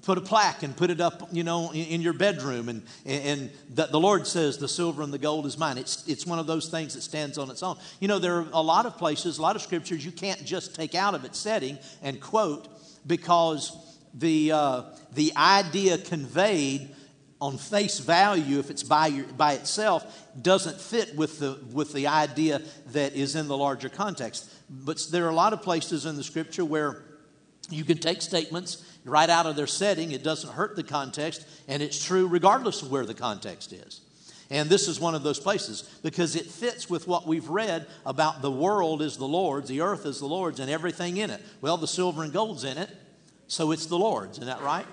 put 0.04 0.18
a 0.18 0.22
plaque 0.22 0.64
and 0.64 0.76
put 0.76 0.90
it 0.90 1.02
up, 1.02 1.30
you 1.32 1.44
know, 1.44 1.72
in, 1.72 1.86
in 1.86 2.02
your 2.02 2.14
bedroom. 2.14 2.70
And, 2.70 2.84
and 3.06 3.50
the, 3.70 3.88
the 3.88 4.00
Lord 4.00 4.28
says, 4.28 4.58
the 4.58 4.68
silver 4.68 5.02
and 5.02 5.14
the 5.14 5.18
gold 5.18 5.46
is 5.46 5.58
mine. 5.58 5.78
It's, 5.78 6.08
it's 6.08 6.26
one 6.26 6.40
of 6.40 6.48
those 6.48 6.70
things 6.70 6.94
that 6.94 7.02
stands 7.02 7.38
on 7.38 7.50
its 7.50 7.64
own. 7.64 7.78
You 8.00 8.08
know, 8.08 8.20
there 8.20 8.36
are 8.40 8.48
a 8.54 8.62
lot 8.62 8.86
of 8.86 8.98
places, 8.98 9.38
a 9.38 9.42
lot 9.42 9.56
of 9.56 9.62
scriptures 9.62 10.06
you 10.06 10.12
can't 10.12 10.44
just 10.46 10.76
take 10.76 10.96
out 10.96 11.16
of 11.16 11.26
its 11.26 11.40
setting 11.40 11.78
and 12.02 12.20
quote 12.20 12.68
because 13.08 13.76
the, 14.14 14.52
uh, 14.52 14.84
the 15.14 15.34
idea 15.36 15.98
conveyed 15.98 16.94
on 17.44 17.58
face 17.58 18.00
value, 18.00 18.58
if 18.58 18.70
it's 18.70 18.84
by, 18.84 19.08
your, 19.08 19.26
by 19.26 19.52
itself, 19.52 20.26
doesn't 20.42 20.80
fit 20.80 21.14
with 21.18 21.40
the, 21.40 21.60
with 21.74 21.92
the 21.92 22.08
idea 22.08 22.62
that 22.94 23.14
is 23.16 23.36
in 23.36 23.50
the 23.50 23.58
larger 23.58 23.90
context. 23.90 24.50
But 24.70 25.06
there 25.12 25.26
are 25.26 25.30
a 25.30 25.36
lot 25.36 25.52
of 25.52 25.62
places 25.62 26.06
in 26.06 26.16
the 26.16 26.24
scripture 26.24 26.64
where 26.64 27.04
you 27.70 27.84
can 27.84 27.98
take 27.98 28.22
statements 28.22 28.86
right 29.04 29.30
out 29.30 29.46
of 29.46 29.58
their 29.58 29.68
setting, 29.68 30.14
it 30.14 30.24
doesn't 30.24 30.54
hurt 30.54 30.78
the 30.78 30.84
context, 30.84 31.46
and 31.68 31.84
it's 31.84 32.02
true 32.02 32.28
regardless 32.28 32.82
of 32.82 32.90
where 32.90 33.06
the 33.06 33.14
context 33.14 33.74
is. 33.74 34.00
And 34.50 34.70
this 34.70 34.88
is 34.88 35.02
one 35.02 35.14
of 35.14 35.24
those 35.24 35.40
places 35.40 35.82
because 36.02 36.38
it 36.38 36.46
fits 36.46 36.90
with 36.90 37.10
what 37.10 37.28
we've 37.28 37.50
read 37.50 37.88
about 38.06 38.42
the 38.42 38.52
world 38.52 39.02
is 39.02 39.18
the 39.18 39.28
Lord's, 39.28 39.68
the 39.68 39.82
earth 39.82 40.06
is 40.06 40.20
the 40.22 40.28
Lord's, 40.28 40.62
and 40.62 40.72
everything 40.72 41.18
in 41.18 41.30
it. 41.30 41.42
Well, 41.60 41.76
the 41.76 41.88
silver 41.88 42.24
and 42.24 42.32
gold's 42.32 42.64
in 42.64 42.78
it, 42.78 42.90
so 43.48 43.74
it's 43.74 43.88
the 43.88 43.98
Lord's. 43.98 44.38
Isn't 44.38 44.48
that 44.48 44.62
right? 44.62 44.86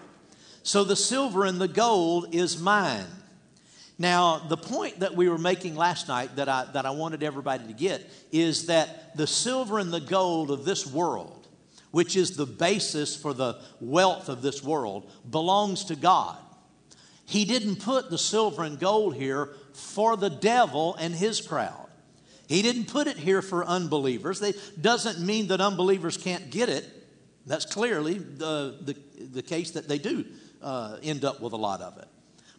So 0.62 0.84
the 0.84 0.96
silver 0.96 1.44
and 1.44 1.60
the 1.60 1.68
gold 1.68 2.34
is 2.34 2.60
mine. 2.60 3.06
Now, 3.98 4.38
the 4.38 4.56
point 4.56 5.00
that 5.00 5.14
we 5.14 5.28
were 5.28 5.38
making 5.38 5.76
last 5.76 6.08
night 6.08 6.36
that 6.36 6.48
I, 6.48 6.64
that 6.72 6.86
I 6.86 6.90
wanted 6.90 7.22
everybody 7.22 7.66
to 7.66 7.74
get 7.74 8.10
is 8.32 8.66
that 8.66 9.14
the 9.14 9.26
silver 9.26 9.78
and 9.78 9.92
the 9.92 10.00
gold 10.00 10.50
of 10.50 10.64
this 10.64 10.86
world, 10.86 11.48
which 11.90 12.16
is 12.16 12.36
the 12.36 12.46
basis 12.46 13.14
for 13.14 13.34
the 13.34 13.60
wealth 13.78 14.30
of 14.30 14.40
this 14.40 14.64
world, 14.64 15.10
belongs 15.28 15.84
to 15.84 15.96
God. 15.96 16.38
He 17.26 17.44
didn't 17.44 17.76
put 17.76 18.10
the 18.10 18.18
silver 18.18 18.64
and 18.64 18.80
gold 18.80 19.16
here 19.16 19.50
for 19.74 20.16
the 20.16 20.30
devil 20.30 20.96
and 20.96 21.14
his 21.14 21.40
crowd. 21.40 21.86
He 22.48 22.62
didn't 22.62 22.86
put 22.86 23.06
it 23.06 23.18
here 23.18 23.42
for 23.42 23.64
unbelievers. 23.64 24.40
That 24.40 24.80
doesn't 24.80 25.24
mean 25.24 25.48
that 25.48 25.60
unbelievers 25.60 26.16
can't 26.16 26.50
get 26.50 26.68
it. 26.68 26.88
That's 27.46 27.66
clearly 27.66 28.14
the, 28.14 28.78
the, 28.80 28.96
the 29.24 29.42
case 29.42 29.72
that 29.72 29.88
they 29.88 29.98
do 29.98 30.24
uh, 30.62 30.96
end 31.02 31.24
up 31.24 31.40
with 31.40 31.52
a 31.52 31.56
lot 31.56 31.80
of 31.80 31.98
it. 31.98 32.08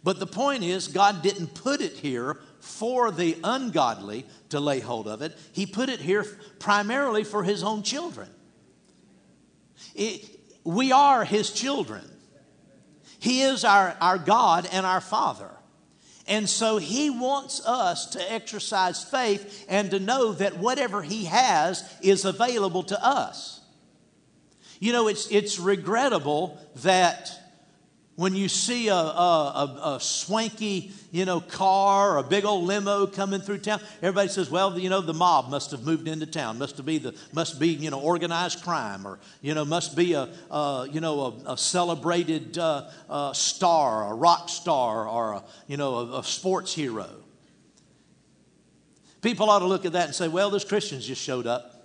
But 0.03 0.19
the 0.19 0.27
point 0.27 0.63
is, 0.63 0.87
God 0.87 1.21
didn't 1.21 1.53
put 1.53 1.81
it 1.81 1.93
here 1.93 2.39
for 2.59 3.11
the 3.11 3.37
ungodly 3.43 4.25
to 4.49 4.59
lay 4.59 4.79
hold 4.79 5.07
of 5.07 5.21
it. 5.21 5.37
He 5.51 5.65
put 5.65 5.89
it 5.89 5.99
here 5.99 6.25
primarily 6.59 7.23
for 7.23 7.43
His 7.43 7.63
own 7.63 7.83
children. 7.83 8.29
It, 9.93 10.39
we 10.63 10.91
are 10.91 11.23
His 11.23 11.51
children. 11.51 12.03
He 13.19 13.41
is 13.41 13.63
our, 13.63 13.95
our 14.01 14.17
God 14.17 14.67
and 14.71 14.85
our 14.85 15.01
Father. 15.01 15.51
And 16.27 16.49
so 16.49 16.77
He 16.77 17.11
wants 17.11 17.63
us 17.65 18.07
to 18.11 18.31
exercise 18.31 19.03
faith 19.03 19.65
and 19.69 19.91
to 19.91 19.99
know 19.99 20.33
that 20.33 20.57
whatever 20.57 21.03
He 21.03 21.25
has 21.25 21.83
is 22.01 22.25
available 22.25 22.83
to 22.83 23.05
us. 23.05 23.61
You 24.79 24.93
know, 24.93 25.07
it's, 25.07 25.29
it's 25.29 25.59
regrettable 25.59 26.57
that 26.77 27.40
when 28.15 28.35
you 28.35 28.49
see 28.49 28.89
a, 28.89 28.93
a, 28.93 28.95
a, 28.95 29.95
a, 29.95 29.99
swanky, 29.99 30.91
you 31.11 31.25
know, 31.25 31.39
car 31.39 32.15
or 32.15 32.17
a 32.17 32.23
big 32.23 32.43
old 32.43 32.65
limo 32.65 33.07
coming 33.07 33.39
through 33.39 33.59
town, 33.59 33.79
everybody 34.01 34.27
says, 34.27 34.49
well, 34.49 34.77
you 34.77 34.89
know, 34.89 35.01
the 35.01 35.13
mob 35.13 35.49
must 35.49 35.71
have 35.71 35.83
moved 35.83 36.07
into 36.07 36.25
town. 36.25 36.57
Must 36.59 36.85
be 36.85 36.97
the, 36.97 37.15
must 37.33 37.59
be, 37.59 37.69
you 37.69 37.89
know, 37.89 37.99
organized 37.99 38.63
crime 38.63 39.07
or, 39.07 39.19
you 39.41 39.53
know, 39.53 39.63
must 39.63 39.95
be 39.95 40.13
a, 40.13 40.29
a 40.51 40.87
you 40.91 40.99
know, 40.99 41.41
a, 41.47 41.57
celebrated 41.57 42.57
uh, 42.57 42.89
uh, 43.09 43.33
star, 43.33 44.11
a 44.11 44.13
rock 44.13 44.49
star 44.49 45.07
or, 45.07 45.31
a, 45.33 45.43
you 45.67 45.77
know, 45.77 46.15
a 46.15 46.23
sports 46.23 46.73
hero. 46.73 47.09
People 49.21 49.49
ought 49.49 49.59
to 49.59 49.67
look 49.67 49.85
at 49.85 49.93
that 49.93 50.07
and 50.07 50.15
say, 50.15 50.27
well, 50.27 50.49
those 50.49 50.65
Christians 50.65 51.07
just 51.07 51.21
showed 51.21 51.47
up. 51.47 51.80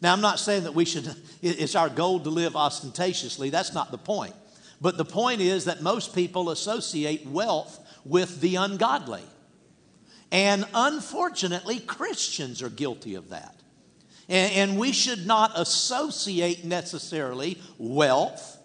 Now, 0.00 0.12
I'm 0.12 0.20
not 0.20 0.38
saying 0.38 0.64
that 0.64 0.74
we 0.74 0.84
should, 0.84 1.12
it's 1.42 1.74
our 1.74 1.88
goal 1.88 2.20
to 2.20 2.30
live 2.30 2.54
ostentatiously. 2.54 3.50
That's 3.50 3.74
not 3.74 3.90
the 3.90 3.98
point. 3.98 4.34
But 4.80 4.96
the 4.96 5.04
point 5.04 5.40
is 5.40 5.64
that 5.64 5.82
most 5.82 6.14
people 6.14 6.50
associate 6.50 7.26
wealth 7.26 7.80
with 8.04 8.40
the 8.40 8.56
ungodly. 8.56 9.24
And 10.30 10.66
unfortunately, 10.72 11.80
Christians 11.80 12.62
are 12.62 12.68
guilty 12.68 13.16
of 13.16 13.30
that. 13.30 13.56
And, 14.28 14.52
and 14.52 14.78
we 14.78 14.92
should 14.92 15.26
not 15.26 15.52
associate 15.56 16.64
necessarily 16.64 17.58
wealth 17.78 18.56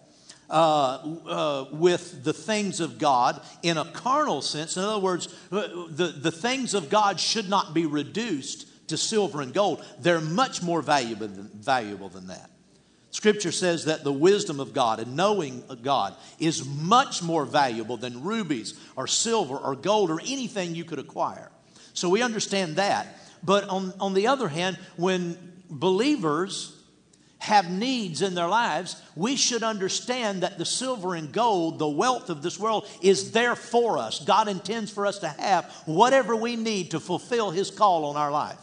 uh, 0.50 0.98
uh, 1.26 1.64
with 1.72 2.22
the 2.22 2.32
things 2.32 2.78
of 2.78 2.98
God 2.98 3.40
in 3.62 3.76
a 3.78 3.84
carnal 3.86 4.42
sense. 4.42 4.76
In 4.76 4.84
other 4.84 5.00
words, 5.00 5.34
uh, 5.50 5.66
the, 5.88 6.14
the 6.16 6.30
things 6.30 6.74
of 6.74 6.90
God 6.90 7.18
should 7.18 7.48
not 7.48 7.74
be 7.74 7.86
reduced 7.86 8.68
to 8.88 8.96
silver 8.96 9.40
and 9.40 9.52
gold. 9.54 9.84
They're 9.98 10.20
much 10.20 10.62
more 10.62 10.82
valuable 10.82 11.28
than, 11.28 11.50
valuable 11.54 12.08
than 12.08 12.28
that. 12.28 12.50
Scripture 13.10 13.52
says 13.52 13.84
that 13.84 14.02
the 14.02 14.12
wisdom 14.12 14.58
of 14.58 14.72
God 14.72 14.98
and 14.98 15.14
knowing 15.14 15.62
God 15.82 16.16
is 16.40 16.66
much 16.66 17.22
more 17.22 17.44
valuable 17.44 17.96
than 17.96 18.24
rubies 18.24 18.74
or 18.96 19.06
silver 19.06 19.56
or 19.56 19.76
gold 19.76 20.10
or 20.10 20.20
anything 20.20 20.74
you 20.74 20.84
could 20.84 20.98
acquire. 20.98 21.52
So 21.92 22.08
we 22.08 22.22
understand 22.22 22.74
that. 22.76 23.06
But 23.44 23.68
on, 23.68 23.94
on 24.00 24.14
the 24.14 24.26
other 24.26 24.48
hand, 24.48 24.78
when 24.96 25.38
believers 25.70 26.74
have 27.38 27.70
needs 27.70 28.22
in 28.22 28.34
their 28.34 28.48
lives, 28.48 29.00
we 29.14 29.36
should 29.36 29.62
understand 29.62 30.42
that 30.42 30.58
the 30.58 30.64
silver 30.64 31.14
and 31.14 31.30
gold, 31.30 31.78
the 31.78 31.86
wealth 31.86 32.30
of 32.30 32.42
this 32.42 32.58
world, 32.58 32.88
is 33.02 33.32
there 33.32 33.54
for 33.54 33.98
us. 33.98 34.24
God 34.24 34.48
intends 34.48 34.90
for 34.90 35.06
us 35.06 35.18
to 35.18 35.28
have 35.28 35.66
whatever 35.84 36.34
we 36.34 36.56
need 36.56 36.92
to 36.92 37.00
fulfill 37.00 37.50
His 37.50 37.70
call 37.70 38.06
on 38.06 38.16
our 38.16 38.30
life. 38.30 38.58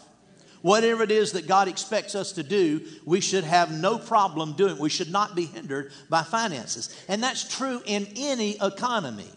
Whatever 0.61 1.03
it 1.03 1.11
is 1.11 1.31
that 1.31 1.47
God 1.47 1.67
expects 1.67 2.13
us 2.13 2.33
to 2.33 2.43
do, 2.43 2.81
we 3.05 3.19
should 3.19 3.43
have 3.43 3.71
no 3.71 3.97
problem 3.97 4.53
doing. 4.53 4.77
We 4.77 4.89
should 4.89 5.11
not 5.11 5.35
be 5.35 5.45
hindered 5.45 5.91
by 6.09 6.23
finances. 6.23 6.95
And 7.07 7.23
that's 7.23 7.55
true 7.55 7.81
in 7.85 8.07
any 8.15 8.57
economy. 8.61 9.29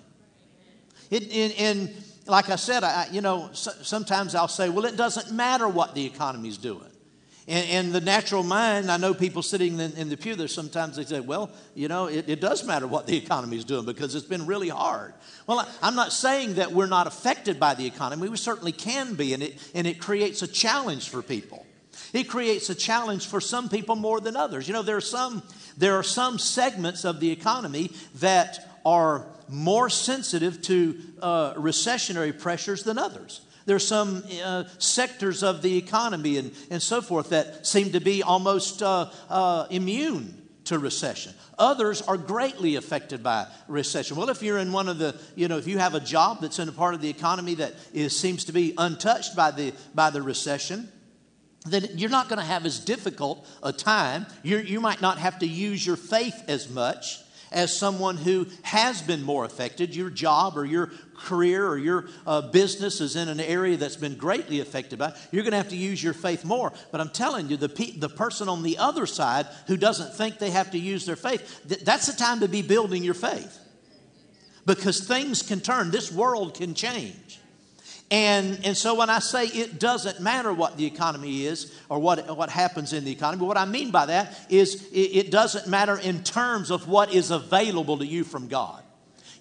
It, 1.11 1.25
in, 1.25 1.50
in, 1.52 1.95
like 2.26 2.50
I 2.50 2.57
said, 2.57 2.85
I, 2.85 3.09
you 3.11 3.21
know, 3.21 3.50
sometimes 3.52 4.35
I'll 4.35 4.49
say, 4.49 4.69
well, 4.69 4.85
it 4.85 4.97
doesn't 4.97 5.35
matter 5.35 5.69
what 5.69 5.95
the 5.95 6.04
economy's 6.04 6.59
doing. 6.59 6.90
And, 7.46 7.68
and 7.68 7.92
the 7.92 8.00
natural 8.00 8.42
mind, 8.42 8.90
I 8.90 8.96
know 8.96 9.12
people 9.12 9.42
sitting 9.42 9.78
in, 9.78 9.92
in, 9.92 10.08
the 10.08 10.16
pew 10.16 10.34
there 10.34 10.48
sometimes 10.48 10.96
they 10.96 11.04
say, 11.04 11.20
well, 11.20 11.50
you 11.74 11.88
know, 11.88 12.06
it, 12.06 12.28
it 12.28 12.40
does 12.40 12.64
matter 12.64 12.86
what 12.86 13.06
the 13.06 13.16
economy 13.16 13.58
is 13.58 13.64
doing 13.64 13.84
because 13.84 14.14
it's 14.14 14.24
been 14.24 14.46
really 14.46 14.70
hard. 14.70 15.12
Well, 15.46 15.60
I, 15.60 15.68
I'm 15.82 15.94
not 15.94 16.12
saying 16.12 16.54
that 16.54 16.72
we're 16.72 16.86
not 16.86 17.06
affected 17.06 17.60
by 17.60 17.74
the 17.74 17.86
economy. 17.86 18.28
We 18.28 18.36
certainly 18.38 18.72
can 18.72 19.14
be, 19.14 19.34
and 19.34 19.42
it, 19.42 19.70
and 19.74 19.86
it 19.86 20.00
creates 20.00 20.42
a 20.42 20.46
challenge 20.46 21.10
for 21.10 21.20
people. 21.20 21.66
It 22.12 22.24
creates 22.24 22.70
a 22.70 22.74
challenge 22.74 23.26
for 23.26 23.40
some 23.40 23.68
people 23.68 23.96
more 23.96 24.20
than 24.20 24.36
others. 24.36 24.66
You 24.66 24.74
know, 24.74 24.82
there 24.82 24.96
are 24.96 25.02
some, 25.02 25.42
there 25.76 25.96
are 25.96 26.02
some 26.02 26.38
segments 26.38 27.04
of 27.04 27.20
the 27.20 27.30
economy 27.30 27.90
that 28.16 28.80
are 28.86 29.26
more 29.48 29.90
sensitive 29.90 30.62
to 30.62 30.98
uh, 31.20 31.54
recessionary 31.54 32.38
pressures 32.38 32.84
than 32.84 32.98
others. 32.98 33.42
There's 33.66 33.87
some 33.87 34.23
uh, 34.44 34.64
sectors 34.78 35.42
of 35.42 35.62
the 35.62 35.76
economy 35.76 36.37
and, 36.37 36.52
and 36.71 36.83
so 36.83 37.00
forth 37.00 37.30
that 37.30 37.66
seem 37.66 37.92
to 37.92 38.00
be 38.00 38.23
almost 38.23 38.83
uh, 38.83 39.11
uh, 39.30 39.66
immune 39.71 40.42
to 40.64 40.78
recession. 40.78 41.33
Others 41.59 42.02
are 42.02 42.16
greatly 42.16 42.76
affected 42.76 43.23
by 43.23 43.47
recession. 43.68 44.16
Well, 44.16 44.30
if 44.30 44.42
you're 44.42 44.59
in 44.59 44.73
one 44.73 44.88
of 44.88 44.99
the, 44.99 45.14
you 45.35 45.49
know, 45.49 45.59
if 45.59 45.66
you 45.66 45.78
have 45.78 45.94
a 45.94 46.00
job 46.00 46.40
that's 46.40 46.59
in 46.59 46.68
a 46.68 46.73
part 46.73 46.94
of 46.94 47.00
the 47.00 47.09
economy 47.09 47.54
that 47.56 47.75
is, 47.92 48.18
seems 48.18 48.44
to 48.47 48.52
be 48.52 48.75
untouched 48.76 49.37
by 49.37 49.50
the, 49.50 49.73
by 49.94 50.11
the 50.11 50.23
recession, 50.23 50.88
then 51.66 51.88
you're 51.94 52.11
not 52.11 52.28
going 52.28 52.38
to 52.38 52.44
have 52.44 52.66
as 52.66 52.78
difficult 52.78 53.47
a 53.62 53.73
time. 53.73 54.26
you 54.42 54.59
you 54.59 54.80
might 54.80 55.00
not 55.00 55.18
have 55.18 55.38
to 55.38 55.47
use 55.47 55.87
your 55.87 55.97
faith 55.97 56.42
as 56.47 56.68
much 56.68 57.24
as 57.54 57.75
someone 57.75 58.16
who 58.16 58.46
has 58.62 59.00
been 59.00 59.23
more 59.23 59.44
affected. 59.44 59.94
Your 59.96 60.11
job 60.11 60.58
or 60.58 60.64
your 60.64 60.90
career 61.16 61.66
or 61.66 61.78
your 61.78 62.08
uh, 62.26 62.42
business 62.42 63.00
is 63.00 63.16
in 63.16 63.28
an 63.28 63.40
area 63.40 63.76
that's 63.76 63.96
been 63.96 64.16
greatly 64.16 64.61
affected 64.61 64.99
by, 64.99 65.08
it. 65.08 65.16
you're 65.30 65.44
going 65.44 65.52
to 65.52 65.56
have 65.56 65.70
to 65.70 65.76
use 65.76 66.02
your 66.02 66.12
faith 66.12 66.44
more. 66.44 66.73
But 66.90 67.00
I'm 67.00 67.11
telling 67.11 67.49
you, 67.49 67.56
the, 67.56 67.68
pe- 67.68 67.96
the 67.96 68.08
person 68.08 68.49
on 68.49 68.62
the 68.62 68.76
other 68.78 69.06
side 69.06 69.46
who 69.68 69.76
doesn't 69.76 70.14
think 70.14 70.38
they 70.38 70.50
have 70.50 70.73
to 70.73 70.78
use 70.78 71.06
their 71.06 71.16
faith, 71.16 71.62
th- 71.68 71.84
that's 71.84 72.06
the 72.06 72.12
time 72.12 72.40
to 72.40 72.49
be 72.49 72.61
building 72.61 73.04
your 73.04 73.14
faith. 73.14 73.61
Because 74.66 75.06
things 75.06 75.42
can 75.42 75.61
turn, 75.61 75.90
this 75.90 76.11
world 76.11 76.54
can 76.54 76.75
change. 76.75 77.38
And, 78.11 78.61
and 78.64 78.76
so 78.76 78.94
when 78.94 79.11
I 79.11 79.18
say 79.18 79.46
it 79.46 79.80
doesn't 79.80 80.20
matter 80.20 80.52
what 80.52 80.76
the 80.76 80.87
economy 80.87 81.46
is 81.46 81.75
or 81.88 81.99
what, 81.99 82.37
what 82.37 82.50
happens 82.50 82.92
in 82.92 83.04
the 83.04 83.11
economy, 83.11 83.44
what 83.44 83.56
I 83.56 83.64
mean 83.64 83.90
by 83.90 84.06
that 84.06 84.38
is 84.49 84.87
it, 84.92 85.26
it 85.26 85.30
doesn't 85.30 85.66
matter 85.66 85.99
in 85.99 86.23
terms 86.23 86.70
of 86.70 86.87
what 86.87 87.12
is 87.12 87.30
available 87.30 87.99
to 87.99 88.06
you 88.06 88.23
from 88.23 88.46
God. 88.46 88.84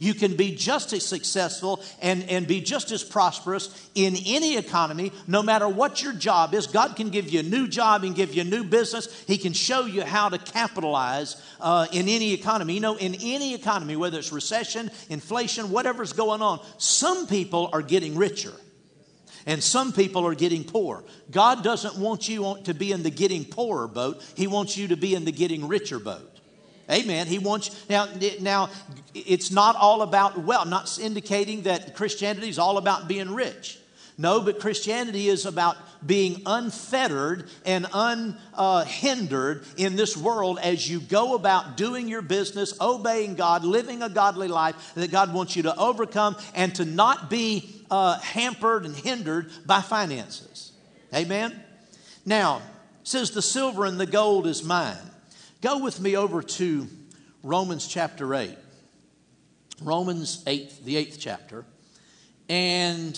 You 0.04 0.14
can 0.14 0.36
be 0.36 0.54
just 0.54 0.92
as 0.92 1.06
successful 1.06 1.82
and, 2.02 2.30
and 2.30 2.46
be 2.46 2.60
just 2.60 2.92
as 2.92 3.06
prosperous 3.06 3.70
in 3.96 4.18
any 4.26 4.58
economy, 4.58 5.14
no 5.28 5.42
matter 5.42 5.66
what 5.66 6.04
your 6.04 6.12
job 6.12 6.54
is. 6.54 6.68
God 6.68 6.98
can 6.98 7.10
give 7.10 7.30
you 7.30 7.40
a 7.40 7.44
new 7.44 7.70
job 7.70 8.04
and 8.04 8.14
give 8.14 8.36
you 8.36 8.42
a 8.42 8.46
new 8.46 8.66
business. 8.66 9.24
He 9.26 9.38
can 9.38 9.54
show 9.54 9.86
you 9.86 10.04
how 10.04 10.28
to 10.28 10.38
capitalize 10.38 11.42
uh, 11.62 11.88
in 11.94 12.10
any 12.10 12.34
economy. 12.34 12.74
You 12.74 12.82
know, 12.82 12.98
in 12.98 13.16
any 13.16 13.54
economy, 13.54 13.96
whether 13.96 14.20
it's 14.20 14.34
recession, 14.34 14.92
inflation, 15.10 15.72
whatever's 15.72 16.12
going 16.12 16.42
on, 16.42 16.60
some 16.78 17.26
people 17.26 17.70
are 17.72 17.82
getting 17.82 18.18
richer 18.18 18.54
and 19.46 19.64
some 19.64 19.94
people 19.94 20.28
are 20.28 20.36
getting 20.36 20.66
poor. 20.66 21.06
God 21.32 21.64
doesn't 21.64 21.98
want 21.98 22.28
you 22.28 22.58
to 22.66 22.74
be 22.74 22.92
in 22.92 23.04
the 23.04 23.10
getting 23.10 23.46
poorer 23.46 23.88
boat, 23.88 24.22
He 24.36 24.48
wants 24.48 24.76
you 24.76 24.90
to 24.90 24.98
be 24.98 25.16
in 25.16 25.24
the 25.24 25.32
getting 25.32 25.70
richer 25.70 26.00
boat. 26.00 26.33
Amen. 26.92 27.28
He 27.28 27.40
wants 27.40 27.88
now. 27.90 28.08
Now, 28.42 28.70
it's 29.14 29.52
not 29.52 29.76
all 29.76 30.02
about 30.02 30.38
wealth. 30.38 30.68
Not 30.68 31.00
indicating 31.00 31.64
that 31.64 31.96
Christianity 31.96 32.50
is 32.50 32.60
all 32.60 32.78
about 32.78 33.08
being 33.08 33.34
rich. 33.34 33.80
No, 34.18 34.42
but 34.42 34.60
Christianity 34.60 35.28
is 35.28 35.46
about 35.46 35.76
being 36.06 36.42
unfettered 36.46 37.50
and 37.66 37.88
unhindered 37.94 39.66
in 39.78 39.96
this 39.96 40.16
world 40.16 40.60
as 40.62 40.88
you 40.88 41.00
go 41.00 41.34
about 41.34 41.78
doing 41.78 42.08
your 42.08 42.22
business, 42.22 42.80
obeying 42.80 43.36
God, 43.36 43.64
living 43.64 44.04
a 44.04 44.10
godly 44.10 44.48
life 44.48 44.94
that 44.96 45.10
God 45.10 45.34
wants 45.34 45.56
you 45.56 45.64
to 45.64 45.76
overcome 45.76 46.36
and 46.54 46.76
to 46.76 46.86
not 46.86 47.30
be 47.30 47.84
uh, 47.90 48.20
hampered 48.20 48.86
and 48.86 48.96
hindered 48.96 49.50
by 49.66 49.82
finances. 49.82 50.74
Amen? 51.14 51.60
Now, 52.26 52.62
says, 53.04 53.32
The 53.32 53.42
silver 53.42 53.86
and 53.86 54.00
the 54.00 54.06
gold 54.06 54.46
is 54.46 54.64
mine. 54.64 54.98
Go 55.64 55.78
with 55.78 56.02
me 56.02 56.18
over 56.18 56.44
to 56.44 56.90
Romans 57.42 57.88
chapter 57.88 58.36
8. 58.36 58.54
Romans 59.82 60.44
8, 60.46 60.84
the 60.84 60.98
eighth 60.98 61.20
chapter. 61.22 61.64
And 62.50 63.18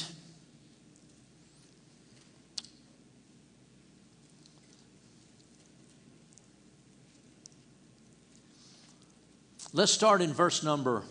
let's 9.73 9.91
start 9.91 10.21
in 10.21 10.31
verse 10.31 10.61
number 10.61 11.01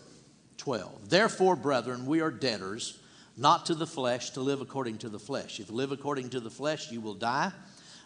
12. 0.58 1.10
Therefore, 1.10 1.56
brethren, 1.56 2.06
we 2.06 2.20
are 2.20 2.30
debtors 2.30 3.00
not 3.36 3.66
to 3.66 3.74
the 3.74 3.88
flesh, 3.88 4.30
to 4.30 4.40
live 4.40 4.60
according 4.60 4.98
to 4.98 5.08
the 5.08 5.18
flesh. 5.18 5.58
If 5.58 5.68
live 5.68 5.90
according 5.90 6.30
to 6.30 6.38
the 6.38 6.48
flesh, 6.48 6.92
you 6.92 7.00
will 7.00 7.14
die. 7.14 7.50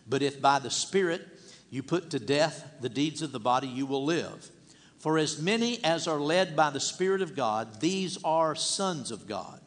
But 0.08 0.22
if 0.22 0.40
by 0.40 0.60
the 0.60 0.70
Spirit 0.70 1.37
you 1.70 1.82
put 1.82 2.10
to 2.10 2.18
death 2.18 2.64
the 2.80 2.88
deeds 2.88 3.22
of 3.22 3.32
the 3.32 3.40
body, 3.40 3.68
you 3.68 3.86
will 3.86 4.04
live. 4.04 4.50
For 4.98 5.18
as 5.18 5.40
many 5.40 5.82
as 5.84 6.08
are 6.08 6.20
led 6.20 6.56
by 6.56 6.70
the 6.70 6.80
Spirit 6.80 7.22
of 7.22 7.36
God, 7.36 7.80
these 7.80 8.18
are 8.24 8.54
sons 8.54 9.10
of 9.10 9.26
God. 9.26 9.60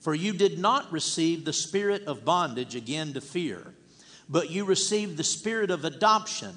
For 0.00 0.14
you 0.14 0.32
did 0.32 0.58
not 0.58 0.92
receive 0.92 1.44
the 1.44 1.52
spirit 1.52 2.04
of 2.04 2.24
bondage 2.24 2.76
again 2.76 3.14
to 3.14 3.20
fear, 3.20 3.74
but 4.28 4.50
you 4.50 4.64
received 4.64 5.16
the 5.16 5.24
spirit 5.24 5.70
of 5.70 5.84
adoption, 5.84 6.54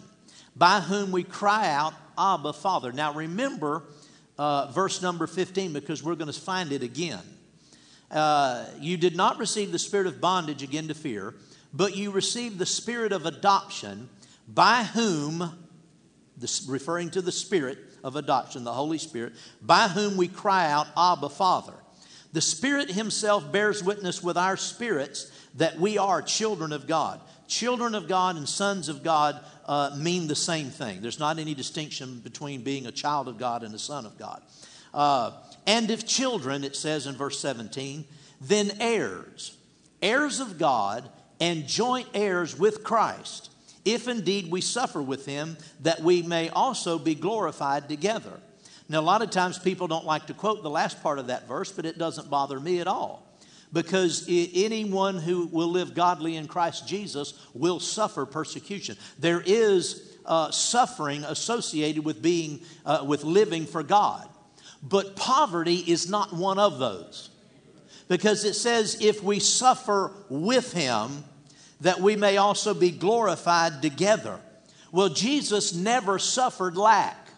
by 0.55 0.81
whom 0.81 1.11
we 1.11 1.23
cry 1.23 1.67
out, 1.71 1.93
Abba, 2.15 2.53
Father. 2.53 2.91
Now 2.91 3.13
remember 3.13 3.83
uh, 4.37 4.71
verse 4.71 5.01
number 5.01 5.25
15 5.25 5.73
because 5.73 6.03
we're 6.03 6.15
going 6.15 6.31
to 6.31 6.39
find 6.39 6.71
it 6.71 6.83
again. 6.83 7.21
Uh, 8.11 8.65
you 8.79 8.97
did 8.97 9.15
not 9.15 9.39
receive 9.39 9.71
the 9.71 9.79
spirit 9.79 10.07
of 10.07 10.21
bondage 10.21 10.61
again 10.63 10.87
to 10.87 10.93
fear, 10.93 11.33
but 11.73 11.95
you 11.95 12.11
received 12.11 12.59
the 12.59 12.65
spirit 12.65 13.11
of 13.11 13.25
adoption, 13.25 14.09
by 14.53 14.83
whom, 14.83 15.67
this, 16.37 16.65
referring 16.67 17.11
to 17.11 17.21
the 17.21 17.31
spirit 17.31 17.77
of 18.03 18.15
adoption, 18.15 18.63
the 18.63 18.73
Holy 18.73 18.97
Spirit, 18.97 19.33
by 19.61 19.87
whom 19.87 20.17
we 20.17 20.27
cry 20.27 20.69
out, 20.71 20.87
Abba, 20.97 21.29
Father. 21.29 21.73
The 22.33 22.41
Spirit 22.41 22.91
Himself 22.91 23.51
bears 23.51 23.83
witness 23.83 24.23
with 24.23 24.37
our 24.37 24.57
spirits 24.57 25.31
that 25.55 25.79
we 25.79 25.97
are 25.97 26.21
children 26.21 26.71
of 26.71 26.87
God. 26.87 27.21
Children 27.47 27.95
of 27.95 28.07
God 28.07 28.35
and 28.35 28.47
sons 28.47 28.89
of 28.89 29.03
God 29.03 29.39
uh, 29.65 29.95
mean 29.97 30.27
the 30.27 30.35
same 30.35 30.69
thing. 30.69 31.01
There's 31.01 31.19
not 31.19 31.39
any 31.39 31.55
distinction 31.55 32.19
between 32.19 32.61
being 32.61 32.85
a 32.85 32.91
child 32.91 33.27
of 33.27 33.37
God 33.37 33.63
and 33.63 33.73
a 33.73 33.79
son 33.79 34.05
of 34.05 34.17
God. 34.17 34.41
Uh, 34.93 35.31
and 35.65 35.89
if 35.89 36.05
children, 36.05 36.63
it 36.63 36.75
says 36.75 37.07
in 37.07 37.15
verse 37.15 37.39
17, 37.39 38.05
then 38.41 38.71
heirs, 38.79 39.57
heirs 40.01 40.39
of 40.39 40.57
God, 40.57 41.09
and 41.39 41.67
joint 41.67 42.07
heirs 42.13 42.57
with 42.57 42.83
Christ, 42.83 43.48
if 43.85 44.07
indeed 44.07 44.51
we 44.51 44.61
suffer 44.61 45.01
with 45.01 45.25
him, 45.25 45.57
that 45.81 46.01
we 46.01 46.21
may 46.21 46.49
also 46.49 46.99
be 46.99 47.15
glorified 47.15 47.87
together. 47.89 48.39
Now, 48.89 48.99
a 48.99 49.01
lot 49.01 49.21
of 49.21 49.29
times 49.29 49.59
people 49.59 49.87
don't 49.87 50.05
like 50.05 50.27
to 50.27 50.33
quote 50.33 50.63
the 50.63 50.69
last 50.69 51.01
part 51.03 51.19
of 51.19 51.27
that 51.27 51.47
verse, 51.47 51.71
but 51.71 51.85
it 51.85 51.97
doesn't 51.97 52.29
bother 52.29 52.59
me 52.59 52.79
at 52.79 52.87
all. 52.87 53.25
Because 53.71 54.25
anyone 54.27 55.19
who 55.19 55.45
will 55.45 55.67
live 55.67 55.93
godly 55.93 56.35
in 56.35 56.47
Christ 56.47 56.87
Jesus 56.87 57.35
will 57.53 57.79
suffer 57.79 58.25
persecution. 58.25 58.97
There 59.19 59.43
is 59.45 60.17
uh, 60.25 60.49
suffering 60.49 61.23
associated 61.23 62.03
with 62.03 62.21
being, 62.21 62.61
uh, 62.83 63.03
with 63.05 63.23
living 63.23 63.67
for 63.67 63.83
God. 63.83 64.27
But 64.81 65.15
poverty 65.15 65.75
is 65.75 66.09
not 66.09 66.33
one 66.33 66.57
of 66.57 66.79
those. 66.79 67.29
Because 68.07 68.43
it 68.43 68.55
says, 68.55 68.97
if 69.01 69.21
we 69.21 69.39
suffer 69.39 70.11
with 70.29 70.73
him, 70.73 71.23
that 71.81 71.99
we 71.99 72.15
may 72.15 72.37
also 72.37 72.73
be 72.73 72.91
glorified 72.91 73.81
together. 73.81 74.39
Well, 74.91 75.09
Jesus 75.09 75.73
never 75.73 76.19
suffered 76.19 76.77
lack. 76.77 77.29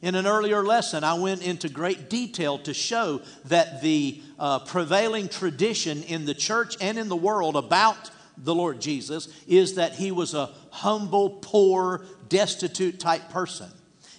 In 0.00 0.14
an 0.14 0.26
earlier 0.26 0.62
lesson, 0.62 1.02
I 1.02 1.14
went 1.14 1.42
into 1.42 1.68
great 1.68 2.08
detail 2.08 2.58
to 2.60 2.72
show 2.72 3.20
that 3.46 3.82
the 3.82 4.22
uh, 4.38 4.60
prevailing 4.60 5.28
tradition 5.28 6.04
in 6.04 6.24
the 6.24 6.34
church 6.34 6.76
and 6.80 6.96
in 6.96 7.08
the 7.08 7.16
world 7.16 7.56
about 7.56 8.10
the 8.36 8.54
Lord 8.54 8.80
Jesus 8.80 9.28
is 9.48 9.74
that 9.74 9.94
he 9.94 10.12
was 10.12 10.34
a 10.34 10.50
humble, 10.70 11.30
poor, 11.30 12.04
destitute 12.28 13.00
type 13.00 13.30
person. 13.30 13.68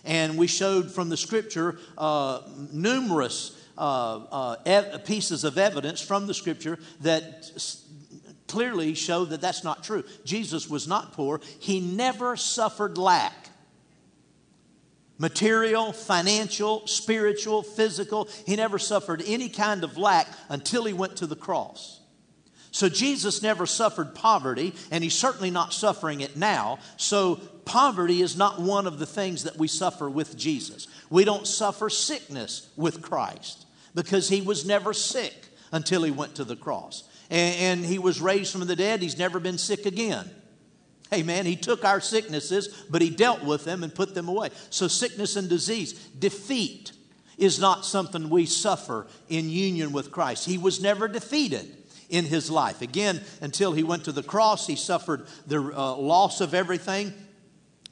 And 0.04 0.38
we 0.38 0.48
showed 0.48 0.92
from 0.92 1.08
the 1.08 1.16
scripture 1.16 1.80
uh, 1.98 2.42
numerous 2.74 3.56
uh, 3.78 4.18
uh, 4.32 4.56
ev- 4.66 5.06
pieces 5.06 5.46
of 5.46 5.58
evidence 5.58 6.02
from 6.02 6.28
the 6.28 6.34
scripture 6.34 6.78
that 7.02 7.50
clearly 8.50 8.94
show 8.96 9.24
that 9.26 9.40
that's 9.40 9.64
not 9.64 9.84
true. 9.84 10.04
Jesus 10.26 10.70
was 10.70 10.88
not 10.88 11.14
poor, 11.14 11.40
he 11.60 11.80
never 11.80 12.36
suffered 12.36 12.98
lack. 12.98 13.50
material, 15.20 15.92
financial, 15.92 16.88
spiritual, 16.88 17.62
physical. 17.62 18.28
He 18.48 18.56
never 18.56 18.80
suffered 18.80 19.22
any 19.28 19.50
kind 19.50 19.84
of 19.84 19.98
lack 19.98 20.28
until 20.48 20.86
he 20.86 20.94
went 20.94 21.18
to 21.18 21.28
the 21.28 21.36
cross. 21.36 22.00
So 22.72 22.88
Jesus 22.88 23.42
never 23.42 23.66
suffered 23.66 24.16
poverty, 24.16 24.74
and 24.92 25.04
he's 25.04 25.16
certainly 25.16 25.52
not 25.52 25.74
suffering 25.74 26.22
it 26.22 26.38
now. 26.38 26.80
So 26.98 27.36
poverty 27.66 28.22
is 28.22 28.38
not 28.38 28.62
one 28.62 28.88
of 28.88 29.00
the 29.00 29.06
things 29.06 29.44
that 29.44 29.58
we 29.58 29.68
suffer 29.68 30.10
with 30.10 30.38
Jesus. 30.38 30.88
We 31.10 31.26
don't 31.26 31.48
suffer 31.48 31.90
sickness 31.90 32.70
with 32.78 33.02
Christ 33.02 33.66
because 33.94 34.30
he 34.30 34.42
was 34.42 34.66
never 34.66 34.94
sick 34.94 35.34
until 35.72 36.04
he 36.04 36.12
went 36.12 36.36
to 36.36 36.44
the 36.44 36.56
cross. 36.56 37.04
And, 37.30 37.56
and 37.56 37.86
he 37.86 38.00
was 38.00 38.22
raised 38.22 38.52
from 38.52 38.66
the 38.66 38.76
dead, 38.76 39.02
he's 39.02 39.18
never 39.18 39.40
been 39.40 39.58
sick 39.58 39.86
again. 39.86 40.30
Amen. 41.12 41.46
He 41.46 41.56
took 41.56 41.84
our 41.84 42.00
sicknesses, 42.00 42.86
but 42.90 43.02
he 43.02 43.10
dealt 43.10 43.44
with 43.44 43.66
them 43.66 43.84
and 43.84 43.94
put 43.94 44.14
them 44.14 44.28
away. 44.28 44.50
So, 44.70 44.88
sickness 44.88 45.36
and 45.36 45.50
disease, 45.50 45.94
defeat 45.94 46.92
is 47.38 47.60
not 47.60 47.86
something 47.86 48.30
we 48.30 48.46
suffer 48.46 49.08
in 49.28 49.50
union 49.50 49.92
with 49.92 50.12
Christ. 50.12 50.46
He 50.46 50.58
was 50.58 50.82
never 50.82 51.08
defeated 51.08 51.76
in 52.10 52.26
his 52.26 52.52
life. 52.52 52.82
Again, 52.82 53.22
until 53.42 53.72
he 53.72 53.84
went 53.84 54.06
to 54.06 54.12
the 54.12 54.22
cross, 54.22 54.68
he 54.68 54.76
suffered 54.76 55.26
the 55.48 55.60
uh, 55.60 55.96
loss 55.96 56.42
of 56.42 56.54
everything, 56.54 57.14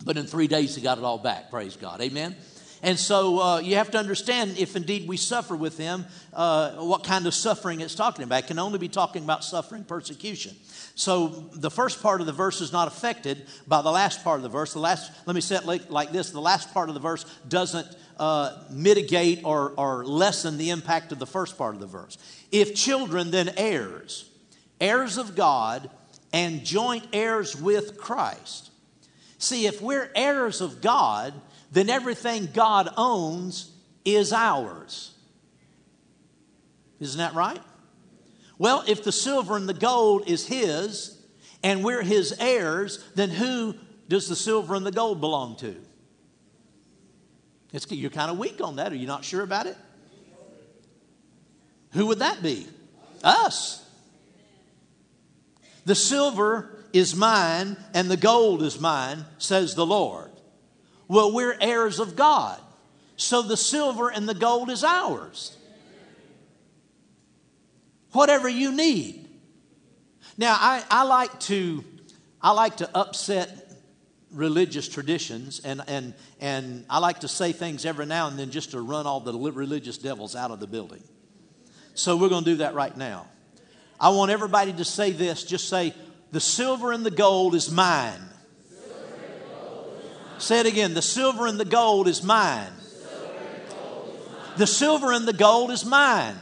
but 0.04 0.17
in 0.17 0.28
three 0.28 0.47
days 0.47 0.76
he 0.76 0.82
got 0.82 0.97
it 0.97 1.04
all 1.04 1.17
back. 1.17 1.50
Praise 1.50 1.76
God. 1.76 2.02
Amen. 2.02 2.36
And 2.83 2.99
so 2.99 3.39
uh, 3.39 3.59
you 3.59 3.75
have 3.75 3.91
to 3.91 3.97
understand 3.97 4.57
if 4.57 4.75
indeed 4.75 5.07
we 5.07 5.17
suffer 5.17 5.55
with 5.55 5.77
him, 5.77 6.05
uh, 6.33 6.73
what 6.73 7.03
kind 7.03 7.25
of 7.25 7.33
suffering 7.33 7.81
it's 7.81 7.95
talking 7.95 8.23
about. 8.23 8.43
It 8.43 8.47
can 8.47 8.59
only 8.59 8.77
be 8.77 8.87
talking 8.87 9.23
about 9.23 9.43
suffering 9.43 9.83
persecution. 9.83 10.55
So 10.95 11.27
the 11.53 11.71
first 11.71 12.01
part 12.03 12.21
of 12.21 12.27
the 12.27 12.33
verse 12.33 12.61
is 12.61 12.71
not 12.71 12.87
affected 12.87 13.45
by 13.67 13.81
the 13.81 13.91
last 13.91 14.23
part 14.23 14.37
of 14.37 14.43
the 14.43 14.49
verse. 14.49 14.73
The 14.73 14.79
last, 14.79 15.11
let 15.25 15.35
me 15.35 15.41
say 15.41 15.55
it 15.55 15.65
like, 15.65 15.89
like 15.89 16.11
this 16.11 16.29
the 16.29 16.41
last 16.41 16.73
part 16.73 16.89
of 16.89 16.93
the 16.93 17.01
verse 17.01 17.25
doesn't 17.47 17.87
uh, 18.19 18.63
mitigate 18.69 19.41
or, 19.43 19.73
or 19.77 20.05
lessen 20.05 20.57
the 20.57 20.69
impact 20.69 21.11
of 21.11 21.19
the 21.19 21.27
first 21.27 21.57
part 21.57 21.75
of 21.75 21.81
the 21.81 21.87
verse. 21.87 22.17
If 22.51 22.75
children, 22.75 23.31
then 23.31 23.51
heirs, 23.57 24.29
heirs 24.79 25.17
of 25.17 25.35
God, 25.35 25.89
and 26.33 26.63
joint 26.63 27.07
heirs 27.13 27.55
with 27.55 27.97
Christ. 27.97 28.71
See, 29.39 29.67
if 29.67 29.81
we're 29.81 30.09
heirs 30.15 30.61
of 30.61 30.81
God, 30.81 31.33
then 31.71 31.89
everything 31.89 32.49
God 32.53 32.89
owns 32.97 33.71
is 34.06 34.32
ours. 34.32 35.13
Isn't 36.99 37.19
that 37.19 37.34
right? 37.34 37.62
Well, 38.58 38.84
if 38.88 39.03
the 39.03 39.12
silver 39.12 39.56
and 39.56 39.69
the 39.69 39.73
gold 39.73 40.27
is 40.27 40.47
His 40.47 41.21
and 41.63 41.84
we're 41.84 42.01
His 42.01 42.36
heirs, 42.39 43.03
then 43.15 43.30
who 43.30 43.75
does 44.08 44.27
the 44.27 44.36
silver 44.36 44.75
and 44.75 44.86
the 44.86 44.91
gold 44.91 45.19
belong 45.19 45.58
to? 45.58 45.75
It's, 47.73 47.91
you're 47.91 48.10
kind 48.10 48.32
of 48.32 48.39
weak 48.39 48.62
on 48.62 48.77
that. 48.77 48.91
Are 48.91 48.95
you 48.95 49.08
not 49.08 49.25
sure 49.25 49.43
about 49.43 49.67
it? 49.67 49.77
Who 51.91 52.08
would 52.08 52.19
that 52.19 52.41
be? 52.41 52.67
Us. 53.23 53.84
The 55.86 55.95
silver 55.95 56.86
is 56.93 57.15
mine 57.15 57.77
and 57.93 58.10
the 58.10 58.17
gold 58.17 58.63
is 58.63 58.80
mine, 58.80 59.25
says 59.38 59.75
the 59.75 59.86
Lord. 59.86 60.26
Well, 61.07 61.33
we're 61.33 61.57
heirs 61.59 61.99
of 61.99 62.15
God. 62.15 62.59
So 63.15 63.41
the 63.41 63.57
silver 63.57 64.09
and 64.09 64.27
the 64.27 64.35
gold 64.35 64.69
is 64.69 64.83
ours. 64.83 65.57
Whatever 68.11 68.47
you 68.47 68.71
need. 68.71 69.27
Now, 70.37 70.55
I, 70.59 70.83
I 70.89 71.03
like 71.03 71.39
to 71.41 71.83
I 72.41 72.51
like 72.51 72.77
to 72.77 72.89
upset 72.95 73.67
religious 74.31 74.87
traditions 74.87 75.61
and, 75.63 75.81
and, 75.87 76.13
and 76.39 76.85
I 76.89 76.99
like 76.99 77.21
to 77.21 77.27
say 77.27 77.51
things 77.51 77.85
every 77.85 78.05
now 78.05 78.27
and 78.27 78.37
then 78.37 78.51
just 78.51 78.71
to 78.71 78.81
run 78.81 79.07
all 79.07 79.19
the 79.19 79.33
religious 79.33 79.97
devils 79.97 80.35
out 80.35 80.51
of 80.51 80.59
the 80.59 80.67
building. 80.67 81.03
So 81.93 82.15
we're 82.15 82.29
going 82.29 82.43
to 82.43 82.51
do 82.51 82.57
that 82.57 82.75
right 82.75 82.95
now. 82.95 83.27
I 83.99 84.09
want 84.09 84.29
everybody 84.29 84.73
to 84.73 84.85
say 84.85 85.11
this 85.11 85.43
just 85.43 85.67
say, 85.67 85.93
The 86.31 86.39
silver 86.39 86.91
and 86.91 87.05
the 87.05 87.11
gold 87.11 87.55
is 87.55 87.71
mine. 87.71 88.21
Say 90.39 90.60
it 90.60 90.65
again. 90.65 90.93
The 90.93 91.02
silver 91.02 91.47
and 91.47 91.60
the 91.60 91.65
gold 91.65 92.08
is 92.08 92.23
mine. 92.23 92.71
The 94.58 94.67
silver 94.67 95.12
and 95.12 95.28
the 95.28 95.34
gold 95.34 95.71
is 95.71 95.86
mine. 95.86 96.36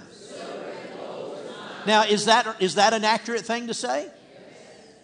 Now, 1.86 2.04
is 2.04 2.26
that, 2.26 2.62
is 2.62 2.76
that 2.76 2.94
an 2.94 3.04
accurate 3.04 3.46
thing 3.46 3.68
to 3.68 3.74
say? 3.74 4.08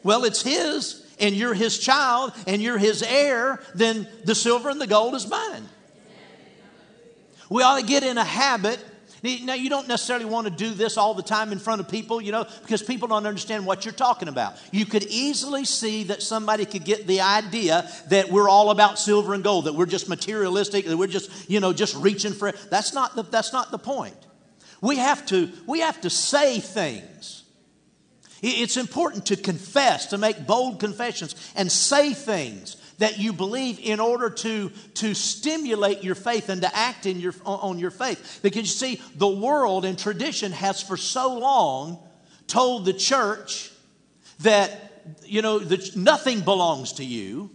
Well, 0.03 0.23
it's 0.23 0.41
his, 0.41 1.05
and 1.19 1.35
you're 1.35 1.53
his 1.53 1.77
child, 1.77 2.33
and 2.47 2.61
you're 2.61 2.79
his 2.79 3.03
heir, 3.03 3.61
then 3.75 4.07
the 4.23 4.33
silver 4.33 4.69
and 4.69 4.81
the 4.81 4.87
gold 4.87 5.13
is 5.13 5.27
mine. 5.27 5.67
We 7.49 7.61
ought 7.63 7.79
to 7.79 7.85
get 7.85 8.03
in 8.03 8.17
a 8.17 8.23
habit 8.23 8.83
now, 9.23 9.53
you 9.53 9.69
don't 9.69 9.87
necessarily 9.87 10.25
want 10.25 10.47
to 10.47 10.51
do 10.51 10.71
this 10.71 10.97
all 10.97 11.13
the 11.13 11.21
time 11.21 11.51
in 11.51 11.59
front 11.59 11.79
of 11.79 11.87
people, 11.87 12.19
you 12.19 12.31
know, 12.31 12.45
because 12.61 12.81
people 12.81 13.07
don't 13.07 13.27
understand 13.27 13.67
what 13.67 13.85
you're 13.85 13.93
talking 13.93 14.27
about. 14.27 14.55
You 14.71 14.85
could 14.85 15.03
easily 15.03 15.63
see 15.63 16.05
that 16.05 16.23
somebody 16.23 16.65
could 16.65 16.83
get 16.83 17.05
the 17.05 17.21
idea 17.21 17.87
that 18.09 18.31
we're 18.31 18.49
all 18.49 18.71
about 18.71 18.97
silver 18.97 19.35
and 19.35 19.43
gold, 19.43 19.65
that 19.65 19.75
we're 19.75 19.85
just 19.85 20.09
materialistic, 20.09 20.85
that 20.85 20.97
we're 20.97 21.05
just, 21.05 21.49
you 21.49 21.59
know, 21.59 21.71
just 21.71 21.95
reaching 21.97 22.33
for 22.33 22.47
it. 22.47 22.55
That's 22.71 22.95
not 22.95 23.15
the, 23.15 23.21
that's 23.21 23.53
not 23.53 23.69
the 23.69 23.77
point. 23.77 24.17
We 24.81 24.95
have 24.97 25.23
to, 25.27 25.51
we 25.67 25.81
have 25.81 26.01
to 26.01 26.09
say 26.09 26.59
things. 26.59 27.43
It's 28.41 28.77
important 28.77 29.27
to 29.27 29.35
confess, 29.35 30.07
to 30.07 30.17
make 30.17 30.47
bold 30.47 30.79
confessions 30.79 31.35
and 31.55 31.71
say 31.71 32.13
things 32.13 32.80
that 33.01 33.17
you 33.17 33.33
believe 33.33 33.79
in 33.81 33.99
order 33.99 34.29
to, 34.29 34.69
to 34.93 35.13
stimulate 35.15 36.03
your 36.03 36.15
faith 36.15 36.49
and 36.49 36.61
to 36.61 36.75
act 36.75 37.07
in 37.07 37.19
your, 37.19 37.33
on 37.45 37.79
your 37.79 37.89
faith. 37.91 38.39
Because 38.43 38.61
you 38.61 38.65
see, 38.95 39.01
the 39.15 39.27
world 39.27 39.85
and 39.85 39.97
tradition 39.97 40.51
has 40.51 40.81
for 40.81 40.97
so 40.97 41.37
long 41.39 41.97
told 42.45 42.85
the 42.85 42.93
church 42.93 43.71
that, 44.41 45.03
you 45.25 45.41
know, 45.41 45.57
that 45.57 45.95
nothing 45.95 46.41
belongs 46.41 46.93
to 46.93 47.03
you 47.03 47.49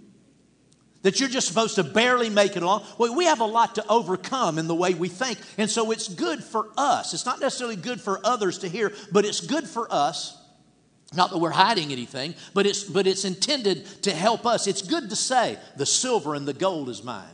that 1.02 1.20
you're 1.20 1.28
just 1.28 1.46
supposed 1.46 1.76
to 1.76 1.84
barely 1.84 2.28
make 2.28 2.56
it 2.56 2.64
along. 2.64 2.82
Well, 2.98 3.14
we 3.14 3.26
have 3.26 3.38
a 3.38 3.46
lot 3.46 3.76
to 3.76 3.86
overcome 3.86 4.58
in 4.58 4.66
the 4.66 4.74
way 4.74 4.94
we 4.94 5.08
think. 5.08 5.38
And 5.56 5.70
so 5.70 5.92
it's 5.92 6.08
good 6.08 6.42
for 6.42 6.68
us. 6.76 7.14
It's 7.14 7.24
not 7.24 7.38
necessarily 7.38 7.76
good 7.76 8.00
for 8.00 8.18
others 8.24 8.58
to 8.58 8.68
hear, 8.68 8.92
but 9.12 9.24
it's 9.24 9.40
good 9.40 9.68
for 9.68 9.86
us 9.92 10.35
not 11.16 11.30
that 11.30 11.38
we're 11.38 11.50
hiding 11.50 11.92
anything, 11.92 12.34
but 12.54 12.66
it's, 12.66 12.84
but 12.84 13.06
it's 13.06 13.24
intended 13.24 13.86
to 14.02 14.12
help 14.12 14.46
us. 14.46 14.66
It's 14.66 14.82
good 14.82 15.10
to 15.10 15.16
say, 15.16 15.58
the 15.76 15.86
silver 15.86 16.34
and 16.34 16.46
the 16.46 16.52
gold 16.52 16.88
is 16.88 17.02
mine. 17.02 17.24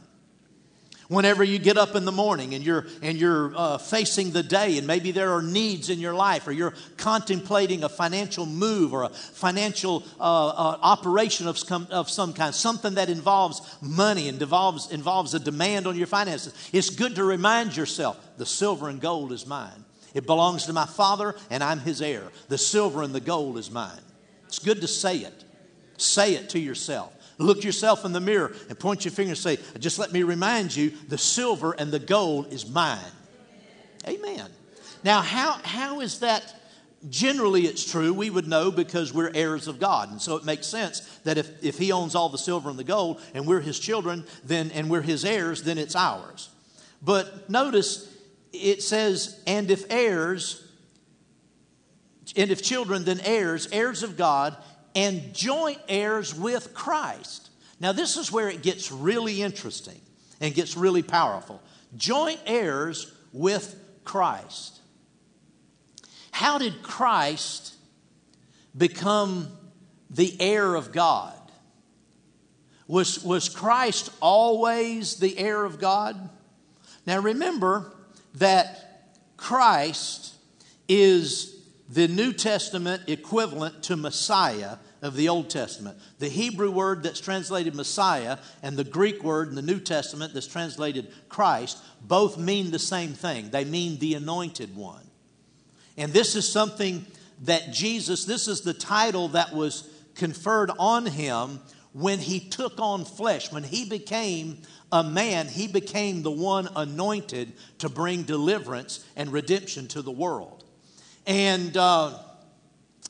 Whenever 1.08 1.44
you 1.44 1.58
get 1.58 1.76
up 1.76 1.94
in 1.94 2.06
the 2.06 2.12
morning 2.12 2.54
and 2.54 2.64
you're, 2.64 2.86
and 3.02 3.18
you're 3.18 3.52
uh, 3.54 3.76
facing 3.76 4.30
the 4.30 4.42
day, 4.42 4.78
and 4.78 4.86
maybe 4.86 5.10
there 5.10 5.32
are 5.32 5.42
needs 5.42 5.90
in 5.90 5.98
your 5.98 6.14
life, 6.14 6.48
or 6.48 6.52
you're 6.52 6.72
contemplating 6.96 7.84
a 7.84 7.88
financial 7.88 8.46
move 8.46 8.94
or 8.94 9.02
a 9.02 9.08
financial 9.10 10.04
uh, 10.18 10.22
uh, 10.22 10.78
operation 10.80 11.46
of 11.46 11.58
some, 11.58 11.86
of 11.90 12.08
some 12.08 12.32
kind, 12.32 12.54
something 12.54 12.94
that 12.94 13.10
involves 13.10 13.60
money 13.82 14.28
and 14.28 14.40
involves, 14.40 14.90
involves 14.90 15.34
a 15.34 15.38
demand 15.38 15.86
on 15.86 15.96
your 15.96 16.06
finances, 16.06 16.54
it's 16.72 16.88
good 16.88 17.16
to 17.16 17.24
remind 17.24 17.76
yourself 17.76 18.18
the 18.38 18.46
silver 18.46 18.88
and 18.88 19.00
gold 19.00 19.32
is 19.32 19.46
mine. 19.46 19.84
It 20.14 20.26
belongs 20.26 20.66
to 20.66 20.72
my 20.72 20.86
Father, 20.86 21.34
and 21.50 21.62
I'm 21.62 21.80
his 21.80 22.02
heir. 22.02 22.24
The 22.48 22.58
silver 22.58 23.02
and 23.02 23.14
the 23.14 23.20
gold 23.20 23.58
is 23.58 23.70
mine. 23.70 24.00
It's 24.46 24.58
good 24.58 24.80
to 24.82 24.88
say 24.88 25.18
it. 25.18 25.44
Say 25.96 26.34
it 26.34 26.50
to 26.50 26.58
yourself. 26.58 27.14
Look 27.38 27.64
yourself 27.64 28.04
in 28.04 28.12
the 28.12 28.20
mirror 28.20 28.54
and 28.68 28.78
point 28.78 29.04
your 29.04 29.12
finger 29.12 29.30
and 29.30 29.38
say, 29.38 29.58
Just 29.78 29.98
let 29.98 30.12
me 30.12 30.22
remind 30.22 30.74
you, 30.76 30.92
the 31.08 31.18
silver 31.18 31.72
and 31.72 31.90
the 31.90 31.98
gold 31.98 32.52
is 32.52 32.68
mine. 32.68 33.00
Amen. 34.06 34.48
Now, 35.04 35.20
how, 35.20 35.52
how 35.64 36.00
is 36.00 36.20
that? 36.20 36.54
Generally, 37.10 37.62
it's 37.62 37.90
true. 37.90 38.12
We 38.12 38.30
would 38.30 38.46
know 38.46 38.70
because 38.70 39.12
we're 39.12 39.32
heirs 39.34 39.66
of 39.66 39.80
God. 39.80 40.12
And 40.12 40.22
so 40.22 40.36
it 40.36 40.44
makes 40.44 40.68
sense 40.68 41.00
that 41.24 41.36
if, 41.36 41.64
if 41.64 41.78
He 41.78 41.90
owns 41.90 42.14
all 42.14 42.28
the 42.28 42.38
silver 42.38 42.70
and 42.70 42.78
the 42.78 42.84
gold 42.84 43.20
and 43.34 43.44
we're 43.44 43.60
His 43.60 43.80
children 43.80 44.24
then, 44.44 44.70
and 44.70 44.88
we're 44.88 45.02
His 45.02 45.24
heirs, 45.24 45.64
then 45.64 45.78
it's 45.78 45.96
ours. 45.96 46.50
But 47.02 47.50
notice 47.50 48.11
it 48.52 48.82
says, 48.82 49.40
and 49.46 49.70
if 49.70 49.84
heirs, 49.90 50.66
and 52.36 52.50
if 52.50 52.62
children, 52.62 53.04
then 53.04 53.20
heirs, 53.24 53.68
heirs 53.72 54.02
of 54.02 54.16
God, 54.16 54.56
and 54.94 55.32
joint 55.34 55.80
heirs 55.88 56.34
with 56.34 56.74
Christ. 56.74 57.50
Now, 57.80 57.92
this 57.92 58.16
is 58.16 58.30
where 58.30 58.48
it 58.48 58.62
gets 58.62 58.92
really 58.92 59.42
interesting 59.42 60.00
and 60.40 60.54
gets 60.54 60.76
really 60.76 61.02
powerful. 61.02 61.60
Joint 61.96 62.40
heirs 62.46 63.12
with 63.32 63.74
Christ. 64.04 64.80
How 66.30 66.58
did 66.58 66.82
Christ 66.82 67.74
become 68.76 69.48
the 70.10 70.36
heir 70.40 70.74
of 70.74 70.92
God? 70.92 71.34
Was, 72.86 73.22
was 73.24 73.48
Christ 73.48 74.10
always 74.20 75.16
the 75.16 75.38
heir 75.38 75.64
of 75.64 75.78
God? 75.78 76.30
Now 77.06 77.20
remember, 77.20 77.92
that 78.34 79.10
Christ 79.36 80.34
is 80.88 81.62
the 81.88 82.08
New 82.08 82.32
Testament 82.32 83.02
equivalent 83.06 83.82
to 83.84 83.96
Messiah 83.96 84.76
of 85.02 85.16
the 85.16 85.28
Old 85.28 85.50
Testament. 85.50 85.98
The 86.20 86.28
Hebrew 86.28 86.70
word 86.70 87.02
that's 87.02 87.20
translated 87.20 87.74
Messiah 87.74 88.38
and 88.62 88.76
the 88.76 88.84
Greek 88.84 89.22
word 89.22 89.48
in 89.48 89.56
the 89.56 89.62
New 89.62 89.80
Testament 89.80 90.32
that's 90.32 90.46
translated 90.46 91.12
Christ 91.28 91.78
both 92.00 92.38
mean 92.38 92.70
the 92.70 92.78
same 92.78 93.12
thing. 93.12 93.50
They 93.50 93.64
mean 93.64 93.98
the 93.98 94.14
anointed 94.14 94.74
one. 94.76 95.02
And 95.96 96.12
this 96.12 96.36
is 96.36 96.50
something 96.50 97.04
that 97.42 97.72
Jesus, 97.72 98.24
this 98.24 98.48
is 98.48 98.62
the 98.62 98.72
title 98.72 99.28
that 99.28 99.52
was 99.52 99.90
conferred 100.14 100.70
on 100.78 101.06
him 101.06 101.60
when 101.92 102.18
he 102.18 102.40
took 102.40 102.78
on 102.78 103.04
flesh. 103.04 103.52
When 103.52 103.64
he 103.64 103.84
became 103.84 104.62
a 104.92 105.02
man, 105.02 105.48
he 105.48 105.66
became 105.66 106.22
the 106.22 106.30
one 106.30 106.68
anointed 106.76 107.52
to 107.78 107.88
bring 107.88 108.22
deliverance 108.22 109.04
and 109.16 109.32
redemption 109.32 109.88
to 109.88 110.02
the 110.02 110.12
world. 110.12 110.62
And 111.26 111.74
uh, 111.76 112.18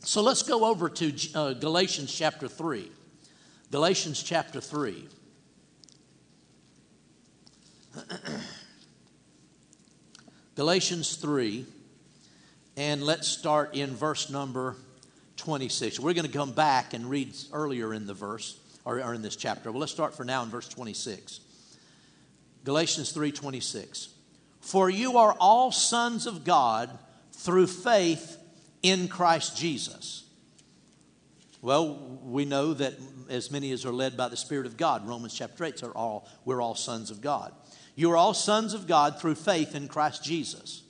so 0.03 0.23
let's 0.23 0.43
go 0.43 0.65
over 0.65 0.89
to 0.89 1.13
uh, 1.35 1.53
Galatians 1.55 2.15
chapter 2.15 2.47
3. 2.47 2.89
Galatians 3.73 4.23
chapter 4.23 4.61
3. 4.61 5.09
Galatians 10.55 11.17
3, 11.17 11.67
and 12.77 13.03
let's 13.03 13.27
start 13.27 13.75
in 13.75 13.95
verse 13.95 14.31
number 14.31 14.77
26. 15.37 15.99
We're 15.99 16.13
going 16.13 16.27
to 16.27 16.33
come 16.33 16.53
back 16.53 16.95
and 16.95 17.09
read 17.09 17.35
earlier 17.53 17.93
in 17.95 18.07
the 18.07 18.15
verse, 18.15 18.59
or, 18.85 19.03
or 19.03 19.15
in 19.15 19.23
this 19.23 19.37
chapter. 19.37 19.73
Well, 19.73 19.81
let's 19.81 19.93
start 19.93 20.15
for 20.15 20.25
now 20.25 20.43
in 20.43 20.51
verse 20.51 20.69
26. 20.69 21.41
Galatians 22.65 23.13
3:26. 23.13 24.09
For 24.61 24.89
you 24.89 25.19
are 25.19 25.35
all 25.41 25.73
sons 25.73 26.27
of 26.27 26.45
God 26.45 26.99
through 27.33 27.67
faith 27.67 28.39
in 28.83 29.09
Christ 29.09 29.57
Jesus. 29.57 30.25
Well, 31.61 32.19
we 32.25 32.45
know 32.45 32.75
that 32.75 32.95
as 33.29 33.51
many 33.51 33.71
as 33.71 33.85
are 33.85 33.93
led 33.93 34.17
by 34.17 34.29
the 34.29 34.37
Spirit 34.37 34.67
of 34.67 34.77
God, 34.77 35.07
Romans 35.07 35.35
chapter 35.35 35.65
8, 35.65 35.83
are 35.85 35.97
all, 35.97 36.29
we're 36.45 36.61
all 36.61 36.75
sons 36.75 37.11
of 37.11 37.21
God. 37.21 37.53
You 37.95 38.11
are 38.13 38.17
all 38.17 38.35
sons 38.35 38.75
of 38.75 38.87
God 38.87 39.21
through 39.21 39.37
faith 39.37 39.75
in 39.75 39.89
Christ 39.89 40.25
Jesus. 40.25 40.83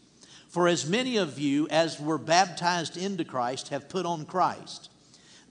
For 0.49 0.69
as 0.69 0.87
many 0.87 1.17
of 1.17 1.39
you 1.39 1.69
as 1.69 2.01
were 2.01 2.19
baptized 2.19 2.97
into 2.97 3.25
Christ 3.25 3.69
have 3.69 3.89
put 3.89 4.07
on 4.07 4.25
Christ. 4.25 4.91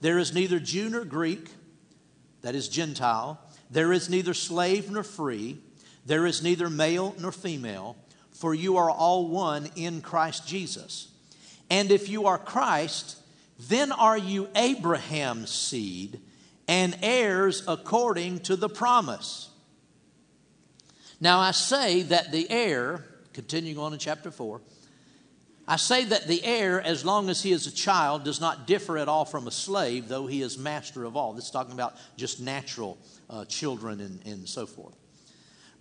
There 0.00 0.18
is 0.18 0.34
neither 0.34 0.58
Jew 0.58 0.88
nor 0.88 1.04
Greek, 1.04 1.50
that 2.42 2.54
is 2.54 2.68
Gentile. 2.68 3.40
There 3.70 3.92
is 3.92 4.10
neither 4.10 4.34
slave 4.34 4.90
nor 4.90 5.02
free. 5.02 5.58
There 6.04 6.26
is 6.26 6.42
neither 6.42 6.68
male 6.68 7.14
nor 7.18 7.32
female, 7.32 7.96
for 8.30 8.54
you 8.54 8.76
are 8.76 8.90
all 8.90 9.28
one 9.28 9.70
in 9.76 10.00
Christ 10.00 10.46
Jesus. 10.46 11.08
And 11.70 11.90
if 11.90 12.08
you 12.08 12.26
are 12.26 12.38
Christ, 12.38 13.16
then 13.68 13.92
are 13.92 14.18
you 14.18 14.48
Abraham's 14.54 15.50
seed 15.50 16.20
and 16.68 16.96
heirs 17.02 17.62
according 17.66 18.40
to 18.40 18.56
the 18.56 18.68
promise. 18.68 19.50
Now 21.20 21.38
I 21.38 21.52
say 21.52 22.02
that 22.02 22.32
the 22.32 22.50
heir, 22.50 23.04
continuing 23.32 23.78
on 23.78 23.92
in 23.92 23.98
chapter 23.98 24.30
4, 24.30 24.60
I 25.68 25.76
say 25.76 26.04
that 26.04 26.26
the 26.26 26.42
heir, 26.44 26.80
as 26.80 27.04
long 27.04 27.28
as 27.28 27.42
he 27.42 27.52
is 27.52 27.66
a 27.66 27.72
child, 27.72 28.24
does 28.24 28.40
not 28.40 28.66
differ 28.66 28.98
at 28.98 29.08
all 29.08 29.24
from 29.24 29.46
a 29.46 29.50
slave, 29.52 30.08
though 30.08 30.26
he 30.26 30.42
is 30.42 30.58
master 30.58 31.04
of 31.04 31.16
all. 31.16 31.32
This 31.32 31.44
is 31.44 31.50
talking 31.50 31.72
about 31.72 31.94
just 32.16 32.40
natural 32.40 32.98
uh, 33.30 33.44
children 33.44 34.00
and, 34.00 34.26
and 34.26 34.48
so 34.48 34.66
forth. 34.66 34.96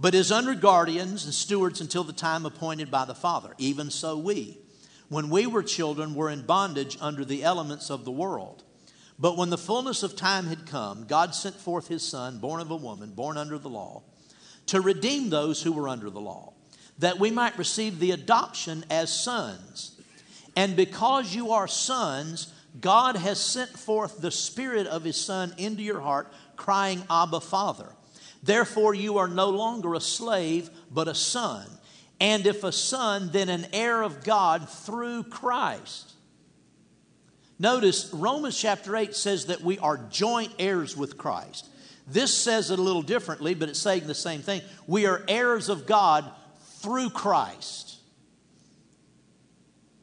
But 0.02 0.16
is 0.16 0.32
under 0.32 0.56
guardians 0.56 1.24
and 1.26 1.34
stewards 1.34 1.80
until 1.80 2.04
the 2.04 2.12
time 2.12 2.46
appointed 2.46 2.92
by 2.92 3.06
the 3.06 3.16
Father. 3.16 3.54
Even 3.58 3.90
so, 3.90 4.18
we 4.18 4.58
when 5.12 5.30
we 5.30 5.46
were 5.46 5.62
children, 5.62 6.16
were 6.16 6.30
in 6.30 6.46
bondage 6.46 6.98
under 7.02 7.26
the 7.26 7.44
elements 7.44 7.90
of 7.90 8.06
the 8.06 8.12
world. 8.12 8.64
But 9.20 9.36
when 9.36 9.50
the 9.50 9.58
fullness 9.58 10.04
of 10.04 10.16
time 10.16 10.46
had 10.46 10.66
come, 10.66 11.04
God 11.04 11.36
sent 11.36 11.58
forth 11.58 11.90
his 11.90 12.02
Son, 12.02 12.40
born 12.40 12.62
of 12.62 12.72
a 12.72 12.78
woman, 12.78 13.12
born 13.12 13.36
under 13.36 13.58
the 13.58 13.68
law, 13.68 14.04
to 14.68 14.80
redeem 14.80 15.30
those 15.30 15.62
who 15.62 15.74
were 15.74 15.90
under 15.90 16.10
the 16.10 16.22
law, 16.22 16.54
that 17.00 17.20
we 17.20 17.30
might 17.30 17.58
receive 17.58 18.00
the 18.00 18.12
adoption 18.12 18.86
as 18.90 19.14
sons. 19.14 20.00
And 20.56 20.78
because 20.78 21.36
you 21.36 21.52
are 21.52 21.68
sons, 21.68 22.54
God 22.80 23.18
has 23.18 23.38
sent 23.38 23.72
forth 23.72 24.22
the 24.22 24.32
Spirit 24.32 24.88
of 24.88 25.04
His 25.04 25.18
Son 25.18 25.54
into 25.58 25.84
your 25.84 26.00
heart, 26.00 26.32
crying, 26.56 27.04
Abba, 27.10 27.42
Father. 27.42 27.90
Therefore, 28.43 28.93
you 28.93 29.17
are 29.17 29.27
no 29.27 29.49
longer 29.49 29.93
a 29.93 30.01
slave, 30.01 30.69
but 30.89 31.08
a 31.08 31.15
son. 31.15 31.67
And 32.19 32.45
if 32.45 32.63
a 32.63 32.71
son, 32.71 33.30
then 33.32 33.49
an 33.49 33.67
heir 33.73 34.01
of 34.01 34.23
God 34.23 34.69
through 34.69 35.23
Christ. 35.23 36.13
Notice 37.60 38.12
Romans 38.13 38.60
chapter 38.60 38.95
8 38.95 39.15
says 39.15 39.45
that 39.47 39.62
we 39.62 39.77
are 39.80 39.97
joint 40.10 40.54
heirs 40.58 40.97
with 40.97 41.17
Christ. 41.17 41.69
This 42.08 42.34
says 42.34 42.71
it 42.71 42.80
a 42.80 42.82
little 42.82 43.04
differently, 43.04 43.54
but 43.54 43.69
it's 43.69 43.80
saying 43.80 44.08
the 44.08 44.15
same 44.15 44.41
thing. 44.41 44.62
We 44.88 45.06
are 45.06 45.23
heirs 45.27 45.69
of 45.69 45.86
God 45.86 46.30
through 46.80 47.12
Christ. 47.12 47.99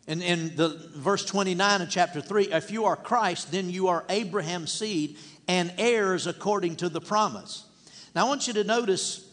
And 0.06 0.22
in 0.22 0.56
the 0.56 0.68
verse 0.94 1.24
29 1.24 1.82
of 1.82 1.90
chapter 1.90 2.20
3, 2.20 2.52
if 2.52 2.70
you 2.70 2.86
are 2.86 2.96
Christ, 2.96 3.52
then 3.52 3.68
you 3.68 3.88
are 3.88 4.04
Abraham's 4.08 4.72
seed 4.72 5.18
and 5.46 5.72
heirs 5.76 6.26
according 6.26 6.76
to 6.76 6.88
the 6.88 7.00
promise. 7.00 7.67
Now 8.18 8.26
I 8.26 8.28
want 8.30 8.48
you 8.48 8.52
to 8.54 8.64
notice 8.64 9.24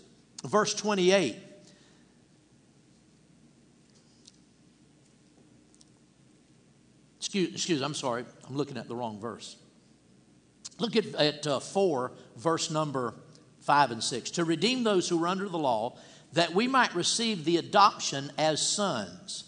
verse 0.44 0.76
28. 0.76 1.38
Excuse, 7.18 7.52
excuse 7.52 7.82
I'm 7.82 7.96
sorry, 7.96 8.26
I'm 8.48 8.56
looking 8.56 8.78
at 8.78 8.88
the 8.88 8.96
wrong 8.96 9.20
verse. 9.20 9.56
Look 10.78 10.96
at, 10.96 11.16
at 11.16 11.48
uh, 11.48 11.60
4, 11.60 12.12
verse 12.38 12.70
number 12.70 13.16
5 13.62 13.90
and 13.90 14.04
6. 14.04 14.30
To 14.30 14.46
redeem 14.46 14.84
those 14.84 15.10
who 15.10 15.24
are 15.24 15.30
under 15.30 15.50
the 15.50 15.58
law, 15.58 15.98
that 16.34 16.54
we 16.54 16.68
might 16.68 16.94
receive 16.94 17.44
the 17.44 17.58
adoption 17.58 18.32
as 18.38 18.62
sons. 18.62 19.46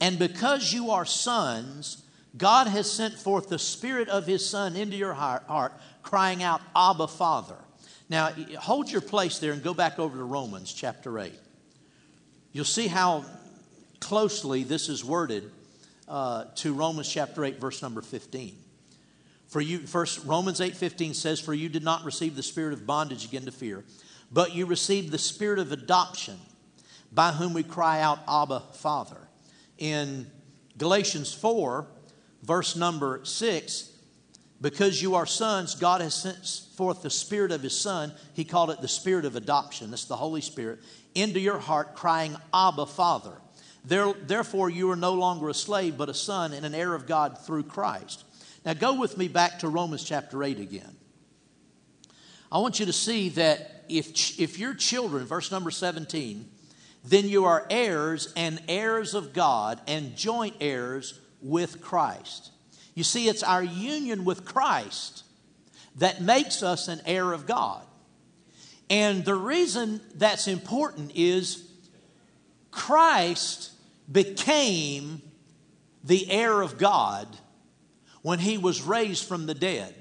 And 0.00 0.18
because 0.18 0.72
you 0.72 0.90
are 0.90 1.04
sons, 1.04 2.02
God 2.36 2.66
has 2.66 2.90
sent 2.90 3.14
forth 3.20 3.48
the 3.48 3.60
Spirit 3.60 4.08
of 4.08 4.26
His 4.26 4.44
Son 4.44 4.74
into 4.74 4.96
your 4.96 5.14
heart, 5.14 5.74
crying 6.02 6.42
out, 6.42 6.60
Abba, 6.74 7.06
Father. 7.06 7.63
Now, 8.08 8.30
hold 8.58 8.90
your 8.90 9.00
place 9.00 9.38
there 9.38 9.52
and 9.52 9.62
go 9.62 9.74
back 9.74 9.98
over 9.98 10.16
to 10.16 10.24
Romans 10.24 10.72
chapter 10.72 11.18
8. 11.18 11.32
You'll 12.52 12.64
see 12.64 12.86
how 12.86 13.24
closely 14.00 14.62
this 14.62 14.88
is 14.88 15.04
worded 15.04 15.50
uh, 16.06 16.44
to 16.56 16.74
Romans 16.74 17.08
chapter 17.10 17.44
8, 17.44 17.58
verse 17.58 17.80
number 17.82 18.02
15. 18.02 18.56
For 19.48 19.60
you, 19.60 19.78
first 19.78 20.24
Romans 20.24 20.60
8 20.60 20.76
15 20.76 21.14
says, 21.14 21.40
For 21.40 21.54
you 21.54 21.68
did 21.68 21.82
not 21.82 22.04
receive 22.04 22.36
the 22.36 22.42
spirit 22.42 22.72
of 22.72 22.86
bondage 22.86 23.24
again 23.24 23.44
to 23.46 23.52
fear, 23.52 23.84
but 24.30 24.54
you 24.54 24.66
received 24.66 25.10
the 25.10 25.18
spirit 25.18 25.58
of 25.58 25.72
adoption, 25.72 26.38
by 27.12 27.32
whom 27.32 27.54
we 27.54 27.62
cry 27.62 28.00
out, 28.00 28.18
Abba, 28.28 28.64
Father. 28.74 29.28
In 29.78 30.26
Galatians 30.76 31.32
4, 31.32 31.86
verse 32.42 32.76
number 32.76 33.20
6, 33.24 33.90
because 34.64 35.02
you 35.02 35.14
are 35.14 35.26
sons, 35.26 35.74
God 35.74 36.00
has 36.00 36.14
sent 36.14 36.38
forth 36.74 37.02
the 37.02 37.10
Spirit 37.10 37.52
of 37.52 37.62
His 37.62 37.78
Son. 37.78 38.14
He 38.32 38.44
called 38.44 38.70
it 38.70 38.80
the 38.80 38.88
Spirit 38.88 39.26
of 39.26 39.36
adoption. 39.36 39.90
That's 39.90 40.06
the 40.06 40.16
Holy 40.16 40.40
Spirit 40.40 40.78
into 41.14 41.38
your 41.38 41.58
heart, 41.58 41.94
crying, 41.94 42.34
Abba, 42.54 42.86
Father. 42.86 43.34
There, 43.84 44.14
therefore, 44.14 44.70
you 44.70 44.90
are 44.90 44.96
no 44.96 45.12
longer 45.12 45.50
a 45.50 45.54
slave, 45.54 45.98
but 45.98 46.08
a 46.08 46.14
son 46.14 46.54
and 46.54 46.64
an 46.64 46.74
heir 46.74 46.94
of 46.94 47.06
God 47.06 47.36
through 47.44 47.64
Christ. 47.64 48.24
Now, 48.64 48.72
go 48.72 48.98
with 48.98 49.18
me 49.18 49.28
back 49.28 49.58
to 49.58 49.68
Romans 49.68 50.02
chapter 50.02 50.42
8 50.42 50.58
again. 50.58 50.96
I 52.50 52.56
want 52.56 52.80
you 52.80 52.86
to 52.86 52.92
see 52.92 53.28
that 53.30 53.84
if, 53.90 54.40
if 54.40 54.58
you're 54.58 54.72
children, 54.72 55.26
verse 55.26 55.52
number 55.52 55.70
17, 55.70 56.48
then 57.04 57.28
you 57.28 57.44
are 57.44 57.66
heirs 57.68 58.32
and 58.34 58.62
heirs 58.66 59.12
of 59.12 59.34
God 59.34 59.78
and 59.86 60.16
joint 60.16 60.56
heirs 60.58 61.20
with 61.42 61.82
Christ. 61.82 62.50
You 62.94 63.04
see, 63.04 63.28
it's 63.28 63.42
our 63.42 63.62
union 63.62 64.24
with 64.24 64.44
Christ 64.44 65.24
that 65.96 66.20
makes 66.20 66.62
us 66.62 66.88
an 66.88 67.00
heir 67.06 67.32
of 67.32 67.46
God. 67.46 67.82
And 68.90 69.24
the 69.24 69.34
reason 69.34 70.00
that's 70.14 70.46
important 70.48 71.12
is 71.14 71.68
Christ 72.70 73.72
became 74.10 75.22
the 76.02 76.30
heir 76.30 76.60
of 76.60 76.78
God 76.78 77.26
when 78.22 78.38
he 78.38 78.58
was 78.58 78.82
raised 78.82 79.24
from 79.24 79.46
the 79.46 79.54
dead. 79.54 79.94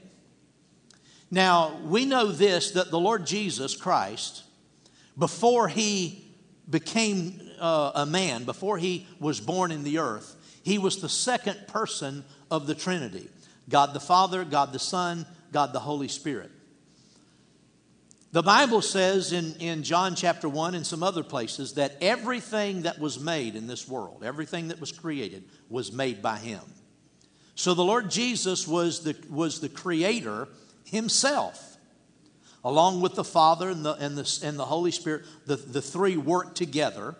Now, 1.32 1.80
we 1.84 2.06
know 2.06 2.28
this 2.28 2.72
that 2.72 2.92
the 2.92 3.00
Lord 3.00 3.26
Jesus 3.26 3.76
Christ, 3.76 4.44
before 5.18 5.68
he 5.68 6.28
became 6.70 7.42
uh, 7.60 7.92
a 7.96 8.06
man, 8.06 8.44
before 8.44 8.78
he 8.78 9.08
was 9.20 9.40
born 9.40 9.72
in 9.72 9.84
the 9.84 10.00
earth, 10.00 10.36
he 10.64 10.78
was 10.78 10.98
the 10.98 11.10
second 11.10 11.68
person 11.68 12.24
of 12.50 12.68
the 12.68 12.76
Trinity 12.76 13.30
God 13.70 13.94
the 13.94 14.00
Father, 14.00 14.44
God 14.44 14.74
the 14.74 14.80
Son, 14.80 15.26
God 15.52 15.72
the 15.72 15.80
Holy 15.80 16.08
Spirit. 16.08 16.52
The 18.34 18.42
Bible 18.42 18.82
says 18.82 19.32
in, 19.32 19.54
in 19.60 19.84
John 19.84 20.16
chapter 20.16 20.50
1 20.50 20.74
and 20.74 20.86
some 20.86 21.04
other 21.04 21.22
places 21.22 21.74
that 21.74 21.96
everything 22.02 22.82
that 22.82 22.98
was 22.98 23.20
made 23.20 23.56
in 23.56 23.68
this 23.68 23.88
world, 23.88 24.24
everything 24.26 24.70
that 24.70 24.82
was 24.82 24.92
created, 24.92 25.44
was 25.70 25.92
made 25.92 26.22
by 26.22 26.38
Him. 26.38 26.62
So 27.56 27.76
the 27.76 27.84
Lord 27.84 28.10
Jesus 28.10 28.68
was 28.68 29.04
the, 29.04 29.16
was 29.30 29.60
the 29.60 29.70
creator 29.70 30.48
himself, 30.86 31.78
along 32.64 33.02
with 33.02 33.14
the 33.14 33.24
Father 33.24 33.70
and 33.70 33.86
the, 33.86 33.94
and 33.94 34.18
the, 34.18 34.40
and 34.44 34.58
the 34.58 34.66
Holy 34.66 34.92
Spirit. 34.92 35.26
The, 35.46 35.56
the 35.56 35.82
three 35.82 36.18
worked 36.18 36.58
together 36.58 37.16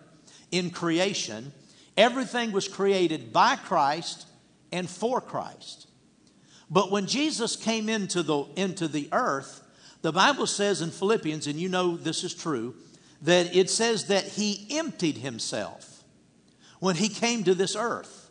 in 0.50 0.70
creation. 0.70 1.52
Everything 1.96 2.52
was 2.52 2.68
created 2.68 3.32
by 3.32 3.56
Christ 3.56 4.26
and 4.72 4.88
for 4.88 5.20
Christ. 5.20 5.88
But 6.70 6.90
when 6.90 7.06
Jesus 7.06 7.56
came 7.56 7.88
into 7.88 8.22
the, 8.22 8.44
into 8.56 8.88
the 8.88 9.08
earth, 9.12 9.62
the 10.02 10.12
Bible 10.12 10.46
says 10.46 10.82
in 10.82 10.90
Philippians, 10.90 11.46
and 11.46 11.58
you 11.58 11.68
know 11.68 11.96
this 11.96 12.24
is 12.24 12.34
true, 12.34 12.74
that 13.22 13.54
it 13.54 13.70
says 13.70 14.06
that 14.06 14.24
he 14.24 14.66
emptied 14.70 15.18
himself 15.18 16.04
when 16.80 16.96
he 16.96 17.08
came 17.08 17.44
to 17.44 17.54
this 17.54 17.76
earth. 17.76 18.28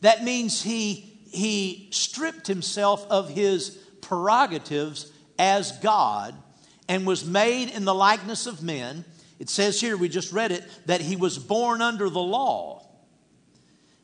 That 0.00 0.24
means 0.24 0.62
he 0.62 1.18
he 1.30 1.88
stripped 1.90 2.46
himself 2.46 3.06
of 3.10 3.28
his 3.28 3.70
prerogatives 4.00 5.12
as 5.38 5.72
God 5.78 6.34
and 6.88 7.06
was 7.06 7.24
made 7.24 7.70
in 7.70 7.84
the 7.84 7.94
likeness 7.94 8.46
of 8.46 8.62
men. 8.62 9.04
It 9.38 9.50
says 9.50 9.80
here, 9.80 9.96
we 9.96 10.08
just 10.08 10.32
read 10.32 10.52
it, 10.52 10.64
that 10.86 11.00
he 11.00 11.16
was 11.16 11.38
born 11.38 11.82
under 11.82 12.08
the 12.08 12.18
law. 12.18 12.77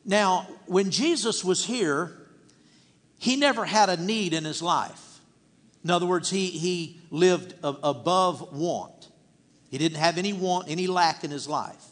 Now, 0.05 0.47
when 0.67 0.91
Jesus 0.91 1.43
was 1.43 1.65
here, 1.65 2.15
he 3.17 3.35
never 3.35 3.65
had 3.65 3.89
a 3.89 3.97
need 3.97 4.33
in 4.33 4.45
his 4.45 4.61
life. 4.61 5.19
In 5.83 5.89
other 5.89 6.05
words, 6.05 6.29
he, 6.29 6.47
he 6.47 6.99
lived 7.09 7.55
above 7.63 8.53
want. 8.53 9.09
He 9.69 9.77
didn't 9.77 9.97
have 9.97 10.17
any 10.17 10.33
want, 10.33 10.69
any 10.69 10.87
lack 10.87 11.23
in 11.23 11.31
his 11.31 11.47
life. 11.47 11.83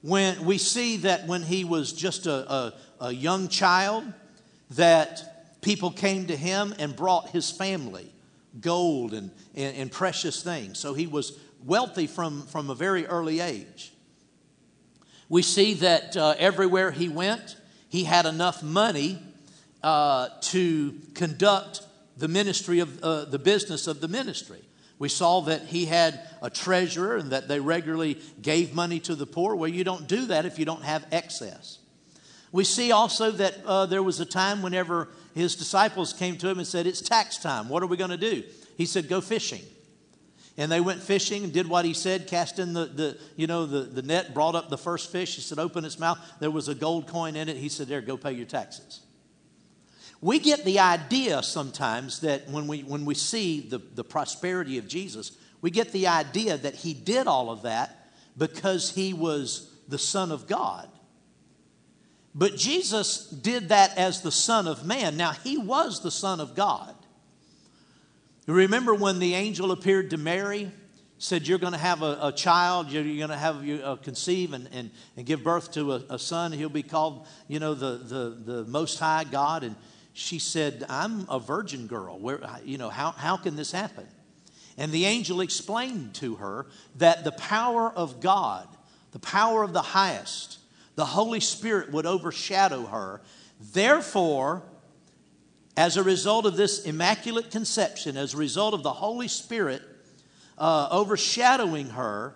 When 0.00 0.44
we 0.44 0.58
see 0.58 0.98
that 0.98 1.26
when 1.26 1.42
he 1.42 1.64
was 1.64 1.92
just 1.92 2.26
a, 2.26 2.52
a, 2.52 2.74
a 3.00 3.12
young 3.12 3.48
child, 3.48 4.04
that 4.70 5.60
people 5.60 5.90
came 5.90 6.26
to 6.26 6.36
him 6.36 6.74
and 6.78 6.94
brought 6.94 7.30
his 7.30 7.50
family 7.50 8.12
gold 8.60 9.14
and, 9.14 9.30
and, 9.54 9.76
and 9.76 9.90
precious 9.90 10.42
things. 10.42 10.78
So 10.78 10.94
he 10.94 11.06
was 11.06 11.38
wealthy 11.64 12.06
from, 12.06 12.46
from 12.46 12.70
a 12.70 12.74
very 12.74 13.06
early 13.06 13.40
age. 13.40 13.93
We 15.28 15.42
see 15.42 15.74
that 15.74 16.16
uh, 16.16 16.34
everywhere 16.38 16.90
he 16.90 17.08
went, 17.08 17.56
he 17.88 18.04
had 18.04 18.26
enough 18.26 18.62
money 18.62 19.18
uh, 19.82 20.28
to 20.40 20.94
conduct 21.14 21.82
the 22.16 22.28
ministry 22.28 22.80
of 22.80 23.02
uh, 23.02 23.24
the 23.24 23.38
business 23.38 23.86
of 23.86 24.00
the 24.00 24.08
ministry. 24.08 24.62
We 24.98 25.08
saw 25.08 25.40
that 25.42 25.62
he 25.62 25.86
had 25.86 26.20
a 26.40 26.48
treasurer 26.50 27.16
and 27.16 27.32
that 27.32 27.48
they 27.48 27.58
regularly 27.58 28.20
gave 28.40 28.74
money 28.74 29.00
to 29.00 29.14
the 29.14 29.26
poor. 29.26 29.56
Well, 29.56 29.68
you 29.68 29.84
don't 29.84 30.06
do 30.06 30.26
that 30.26 30.46
if 30.46 30.58
you 30.58 30.64
don't 30.64 30.82
have 30.82 31.06
excess. 31.10 31.78
We 32.52 32.62
see 32.62 32.92
also 32.92 33.32
that 33.32 33.56
uh, 33.66 33.86
there 33.86 34.02
was 34.02 34.20
a 34.20 34.24
time 34.24 34.62
whenever 34.62 35.08
his 35.34 35.56
disciples 35.56 36.12
came 36.12 36.36
to 36.38 36.48
him 36.48 36.58
and 36.58 36.66
said, 36.66 36.86
It's 36.86 37.00
tax 37.00 37.36
time. 37.38 37.68
What 37.68 37.82
are 37.82 37.86
we 37.86 37.96
going 37.96 38.10
to 38.10 38.16
do? 38.16 38.44
He 38.76 38.86
said, 38.86 39.08
Go 39.08 39.20
fishing. 39.20 39.62
And 40.56 40.70
they 40.70 40.80
went 40.80 41.02
fishing 41.02 41.42
and 41.42 41.52
did 41.52 41.68
what 41.68 41.84
he 41.84 41.94
said, 41.94 42.28
cast 42.28 42.60
in 42.60 42.74
the, 42.74 42.86
the 42.86 43.18
you 43.36 43.48
know, 43.48 43.66
the, 43.66 43.80
the 43.80 44.02
net, 44.02 44.32
brought 44.34 44.54
up 44.54 44.70
the 44.70 44.78
first 44.78 45.10
fish. 45.10 45.34
He 45.34 45.40
said, 45.40 45.58
Open 45.58 45.84
its 45.84 45.98
mouth. 45.98 46.18
There 46.38 46.50
was 46.50 46.68
a 46.68 46.74
gold 46.74 47.08
coin 47.08 47.34
in 47.34 47.48
it. 47.48 47.56
He 47.56 47.68
said, 47.68 47.88
There, 47.88 48.00
go 48.00 48.16
pay 48.16 48.32
your 48.32 48.46
taxes. 48.46 49.00
We 50.20 50.38
get 50.38 50.64
the 50.64 50.78
idea 50.78 51.42
sometimes 51.42 52.20
that 52.20 52.48
when 52.48 52.66
we, 52.66 52.80
when 52.82 53.04
we 53.04 53.14
see 53.14 53.60
the, 53.60 53.78
the 53.78 54.04
prosperity 54.04 54.78
of 54.78 54.86
Jesus, 54.88 55.32
we 55.60 55.70
get 55.70 55.92
the 55.92 56.06
idea 56.06 56.56
that 56.56 56.76
he 56.76 56.94
did 56.94 57.26
all 57.26 57.50
of 57.50 57.62
that 57.62 58.10
because 58.36 58.90
he 58.94 59.12
was 59.12 59.74
the 59.88 59.98
Son 59.98 60.30
of 60.30 60.46
God. 60.46 60.88
But 62.34 62.56
Jesus 62.56 63.28
did 63.28 63.68
that 63.68 63.96
as 63.98 64.22
the 64.22 64.32
Son 64.32 64.66
of 64.66 64.84
Man. 64.84 65.16
Now, 65.16 65.32
he 65.32 65.56
was 65.56 66.00
the 66.02 66.10
Son 66.10 66.40
of 66.40 66.54
God. 66.54 66.94
Remember 68.46 68.94
when 68.94 69.18
the 69.18 69.34
angel 69.34 69.72
appeared 69.72 70.10
to 70.10 70.18
Mary, 70.18 70.70
said, 71.18 71.48
You're 71.48 71.58
going 71.58 71.72
to 71.72 71.78
have 71.78 72.02
a, 72.02 72.18
a 72.22 72.32
child, 72.32 72.90
you're, 72.90 73.02
you're 73.02 73.26
going 73.26 73.36
to 73.36 73.42
have 73.42 73.64
you 73.64 73.76
uh, 73.76 73.96
conceive 73.96 74.52
and, 74.52 74.68
and, 74.72 74.90
and 75.16 75.24
give 75.24 75.42
birth 75.42 75.72
to 75.72 75.92
a, 75.92 76.04
a, 76.10 76.18
son. 76.18 76.52
He'll 76.52 76.68
be 76.68 76.82
called, 76.82 77.26
you 77.48 77.58
know, 77.58 77.74
the, 77.74 77.96
the, 77.96 78.52
the 78.52 78.64
Most 78.64 78.98
High 78.98 79.24
God. 79.24 79.64
And 79.64 79.76
she 80.12 80.38
said, 80.38 80.84
I'm 80.88 81.26
a 81.30 81.38
virgin 81.38 81.86
girl. 81.86 82.18
Where, 82.18 82.40
you 82.64 82.76
know, 82.76 82.90
how, 82.90 83.12
how 83.12 83.36
can 83.36 83.56
this 83.56 83.72
happen? 83.72 84.06
And 84.76 84.92
the 84.92 85.06
angel 85.06 85.40
explained 85.40 86.14
to 86.16 86.36
her 86.36 86.66
that 86.96 87.24
the 87.24 87.32
power 87.32 87.90
of 87.90 88.20
God, 88.20 88.68
the 89.12 89.20
power 89.20 89.62
of 89.62 89.72
the 89.72 89.82
highest, 89.82 90.58
the 90.96 91.04
Holy 91.04 91.40
Spirit 91.40 91.92
would 91.92 92.06
overshadow 92.06 92.84
her. 92.86 93.22
Therefore, 93.72 94.62
as 95.76 95.96
a 95.96 96.02
result 96.02 96.46
of 96.46 96.56
this 96.56 96.84
immaculate 96.84 97.50
conception, 97.50 98.16
as 98.16 98.34
a 98.34 98.36
result 98.36 98.74
of 98.74 98.82
the 98.82 98.92
Holy 98.92 99.28
Spirit 99.28 99.82
uh, 100.58 100.88
overshadowing 100.90 101.90
her, 101.90 102.34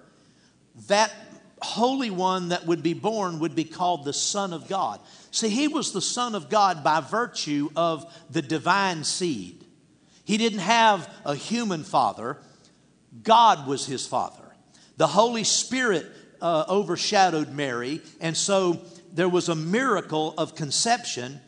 that 0.88 1.12
Holy 1.61 2.11
One 2.11 2.48
that 2.48 2.66
would 2.66 2.83
be 2.83 2.94
born 2.94 3.40
would 3.40 3.55
be 3.55 3.64
called 3.64 4.05
the 4.05 4.12
Son 4.12 4.53
of 4.53 4.68
God. 4.68 5.01
See, 5.31 5.48
he 5.48 5.68
was 5.68 5.92
the 5.92 6.01
Son 6.01 6.35
of 6.35 6.48
God 6.48 6.83
by 6.83 7.01
virtue 7.01 7.70
of 7.77 8.12
the 8.31 8.42
divine 8.42 9.05
seed. 9.05 9.64
He 10.24 10.37
didn't 10.37 10.61
have 10.61 11.12
a 11.24 11.35
human 11.35 11.85
father, 11.85 12.38
God 13.22 13.66
was 13.66 13.87
his 13.87 14.07
father. 14.07 14.42
The 14.96 15.07
Holy 15.07 15.44
Spirit 15.44 16.07
uh, 16.40 16.64
overshadowed 16.68 17.53
Mary, 17.53 18.03
and 18.20 18.37
so 18.37 18.81
there 19.12 19.29
was 19.29 19.48
a 19.48 19.55
miracle 19.55 20.35
of 20.37 20.55
conception. 20.55 21.40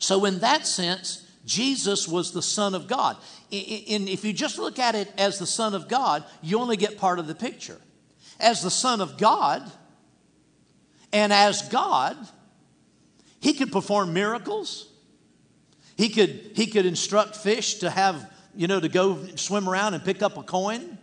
So, 0.00 0.24
in 0.24 0.40
that 0.40 0.66
sense, 0.66 1.30
Jesus 1.44 2.08
was 2.08 2.32
the 2.32 2.42
Son 2.42 2.74
of 2.74 2.88
God. 2.88 3.16
And 3.52 4.08
if 4.08 4.24
you 4.24 4.32
just 4.32 4.58
look 4.58 4.78
at 4.78 4.94
it 4.94 5.12
as 5.16 5.38
the 5.38 5.46
Son 5.46 5.74
of 5.74 5.88
God, 5.88 6.24
you 6.42 6.58
only 6.58 6.76
get 6.76 6.98
part 6.98 7.18
of 7.18 7.26
the 7.26 7.34
picture. 7.34 7.78
As 8.40 8.62
the 8.62 8.70
Son 8.70 9.00
of 9.00 9.18
God, 9.18 9.70
and 11.12 11.32
as 11.32 11.62
God, 11.68 12.16
he 13.40 13.52
could 13.52 13.72
perform 13.72 14.12
miracles. 14.12 14.88
He 15.96 16.08
could, 16.08 16.52
he 16.54 16.66
could 16.66 16.86
instruct 16.86 17.36
fish 17.36 17.76
to 17.76 17.90
have, 17.90 18.32
you 18.54 18.66
know, 18.66 18.80
to 18.80 18.88
go 18.88 19.26
swim 19.36 19.68
around 19.68 19.94
and 19.94 20.04
pick 20.04 20.22
up 20.22 20.38
a 20.38 20.42
coin. 20.42 20.98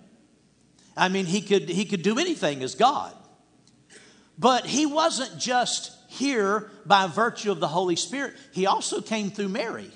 I 0.95 1.09
mean, 1.09 1.25
he 1.25 1.41
could, 1.41 1.69
he 1.69 1.85
could 1.85 2.01
do 2.01 2.17
anything 2.17 2.63
as 2.63 2.73
God. 2.73 3.13
But 4.39 4.65
he 4.65 4.85
wasn't 4.85 5.39
just 5.39 5.96
here 6.17 6.69
by 6.85 7.07
virtue 7.07 7.51
of 7.51 7.59
the 7.59 7.67
Holy 7.67 7.95
Spirit, 7.95 8.33
he 8.51 8.65
also 8.65 9.01
came 9.01 9.31
through 9.31 9.49
Mary. 9.49 9.91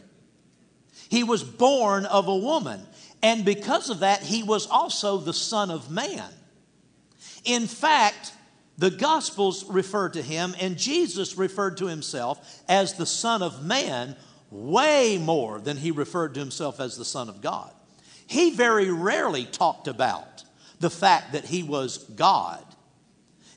He 1.10 1.24
was 1.24 1.44
born 1.44 2.06
of 2.06 2.28
a 2.28 2.36
woman. 2.36 2.82
And 3.22 3.46
because 3.46 3.90
of 3.90 4.00
that, 4.00 4.24
he 4.24 4.44
was 4.44 4.68
also 4.68 5.18
the 5.18 5.34
Son 5.34 5.70
of 5.70 5.92
Man. 5.92 6.30
In 7.44 7.68
fact, 7.68 8.34
the 8.78 8.90
Gospels 8.90 9.66
refer 9.66 10.10
to 10.10 10.22
him, 10.22 10.56
and 10.60 10.78
Jesus 10.78 11.38
referred 11.38 11.78
to 11.78 11.88
himself 11.88 12.62
as 12.68 12.94
the 12.94 13.06
Son 13.06 13.44
of 13.44 13.64
Man 13.64 14.16
way 14.50 15.18
more 15.18 15.60
than 15.60 15.78
he 15.78 15.92
referred 15.92 16.34
to 16.34 16.40
himself 16.40 16.80
as 16.80 16.98
the 16.98 17.06
Son 17.06 17.30
of 17.30 17.42
God. 17.42 17.72
He 18.26 18.52
very 18.52 18.90
rarely 18.90 19.46
talked 19.46 19.88
about 19.88 20.44
the 20.80 20.90
fact 20.90 21.34
that 21.34 21.46
he 21.46 21.64
was 21.64 22.00
God. 22.00 22.64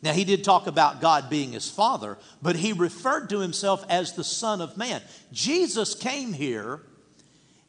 Now, 0.05 0.13
he 0.13 0.25
did 0.25 0.45
talk 0.45 0.67
about 0.67 1.01
God 1.01 1.31
being 1.31 1.53
his 1.53 1.71
father, 1.71 2.19
but 2.43 2.57
he 2.57 2.75
referred 2.75 3.31
to 3.31 3.41
himself 3.41 3.87
as 3.89 4.13
the 4.13 4.23
Son 4.23 4.61
of 4.61 4.77
Man. 4.77 5.01
Jesus 5.33 5.95
came 5.95 6.35
here 6.35 6.83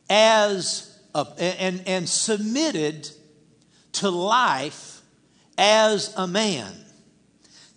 as 0.09 0.99
a, 1.15 1.25
and, 1.39 1.81
and 1.87 2.09
submitted 2.09 3.09
to 3.93 4.09
life 4.09 5.01
as 5.57 6.13
a 6.17 6.27
man. 6.27 6.73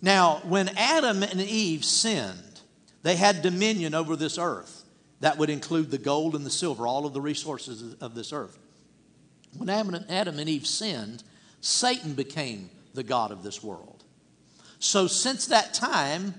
Now, 0.01 0.41
when 0.43 0.67
Adam 0.77 1.23
and 1.23 1.39
Eve 1.39 1.85
sinned, 1.85 2.59
they 3.01 3.15
had 3.15 3.41
dominion 3.41 3.95
over 3.95 4.17
this 4.17 4.37
earth. 4.37 4.83
That 5.21 5.37
would 5.37 5.49
include 5.49 5.89
the 5.89 5.97
gold 5.97 6.35
and 6.35 6.45
the 6.45 6.49
silver, 6.49 6.85
all 6.85 7.05
of 7.05 7.13
the 7.13 7.21
resources 7.21 7.93
of 8.01 8.13
this 8.13 8.33
earth. 8.33 8.59
When 9.57 9.69
Adam 9.69 10.37
and 10.37 10.49
Eve 10.49 10.67
sinned, 10.67 11.23
Satan 11.61 12.13
became 12.13 12.69
the 12.93 13.03
God 13.03 13.31
of 13.31 13.41
this 13.41 13.63
world. 13.63 13.88
So, 14.79 15.07
since 15.07 15.47
that 15.47 15.73
time, 15.73 16.33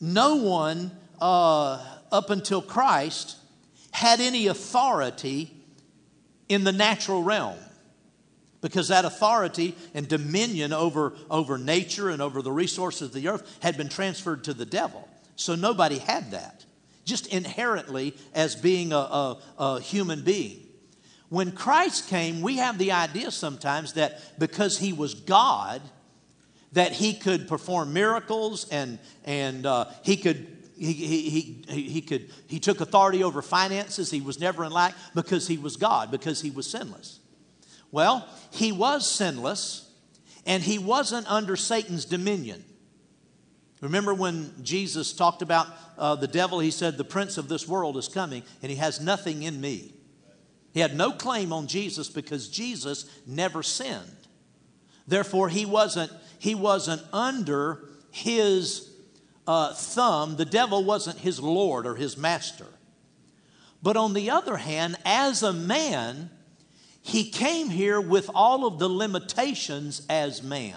no 0.00 0.36
one 0.36 0.90
uh, 1.20 1.84
up 2.10 2.30
until 2.30 2.60
Christ 2.60 3.36
had 3.92 4.20
any 4.20 4.48
authority 4.48 5.52
in 6.48 6.64
the 6.64 6.72
natural 6.72 7.22
realm 7.22 7.58
because 8.60 8.88
that 8.88 9.04
authority 9.04 9.74
and 9.94 10.08
dominion 10.08 10.72
over, 10.72 11.14
over 11.30 11.58
nature 11.58 12.08
and 12.10 12.20
over 12.20 12.42
the 12.42 12.52
resources 12.52 13.02
of 13.02 13.12
the 13.12 13.28
earth 13.28 13.58
had 13.62 13.76
been 13.76 13.88
transferred 13.88 14.44
to 14.44 14.54
the 14.54 14.66
devil. 14.66 15.08
So 15.36 15.54
nobody 15.54 15.98
had 15.98 16.32
that, 16.32 16.64
just 17.04 17.28
inherently 17.28 18.14
as 18.34 18.56
being 18.56 18.92
a, 18.92 18.96
a, 18.96 19.38
a 19.58 19.80
human 19.80 20.22
being. 20.22 20.64
When 21.28 21.52
Christ 21.52 22.08
came, 22.08 22.40
we 22.40 22.56
have 22.56 22.78
the 22.78 22.92
idea 22.92 23.30
sometimes 23.30 23.92
that 23.92 24.38
because 24.38 24.78
he 24.78 24.92
was 24.92 25.14
God, 25.14 25.82
that 26.72 26.92
he 26.92 27.14
could 27.14 27.48
perform 27.48 27.92
miracles 27.92 28.68
and, 28.70 28.98
and 29.24 29.66
uh, 29.66 29.86
he 30.02 30.16
could 30.16 30.54
he, 30.76 30.92
he, 30.92 31.30
he, 31.68 31.82
he, 31.88 32.00
could, 32.00 32.30
he 32.46 32.60
took 32.60 32.80
authority 32.80 33.24
over 33.24 33.42
finances. 33.42 34.12
He 34.12 34.20
was 34.20 34.38
never 34.38 34.62
in 34.62 34.70
lack 34.70 34.94
because 35.12 35.48
he 35.48 35.58
was 35.58 35.76
God, 35.76 36.12
because 36.12 36.40
he 36.40 36.50
was 36.50 36.70
sinless. 36.70 37.18
Well, 37.90 38.28
he 38.52 38.70
was 38.70 39.04
sinless 39.10 39.90
and 40.46 40.62
he 40.62 40.78
wasn't 40.78 41.28
under 41.30 41.56
Satan's 41.56 42.04
dominion. 42.04 42.64
Remember 43.80 44.14
when 44.14 44.52
Jesus 44.62 45.12
talked 45.12 45.42
about 45.42 45.66
uh, 45.96 46.14
the 46.14 46.28
devil, 46.28 46.60
he 46.60 46.70
said, 46.70 46.96
The 46.96 47.04
prince 47.04 47.38
of 47.38 47.48
this 47.48 47.66
world 47.66 47.96
is 47.96 48.08
coming 48.08 48.42
and 48.62 48.70
he 48.70 48.76
has 48.76 49.00
nothing 49.00 49.42
in 49.42 49.60
me. 49.60 49.92
He 50.72 50.80
had 50.80 50.96
no 50.96 51.12
claim 51.12 51.52
on 51.52 51.66
Jesus 51.66 52.08
because 52.08 52.48
Jesus 52.48 53.04
never 53.26 53.62
sinned. 53.62 54.28
Therefore, 55.06 55.48
he 55.48 55.64
wasn't, 55.64 56.12
he 56.38 56.54
wasn't 56.54 57.02
under 57.12 57.84
his 58.10 58.90
uh, 59.46 59.74
thumb. 59.74 60.36
The 60.36 60.44
devil 60.44 60.84
wasn't 60.84 61.18
his 61.18 61.40
Lord 61.40 61.86
or 61.86 61.96
his 61.96 62.16
master. 62.16 62.66
But 63.82 63.96
on 63.96 64.12
the 64.12 64.30
other 64.30 64.56
hand, 64.56 64.96
as 65.04 65.42
a 65.42 65.52
man, 65.52 66.30
he 67.02 67.30
came 67.30 67.70
here 67.70 68.00
with 68.00 68.30
all 68.34 68.66
of 68.66 68.78
the 68.78 68.88
limitations 68.88 70.02
as 70.10 70.42
man. 70.42 70.76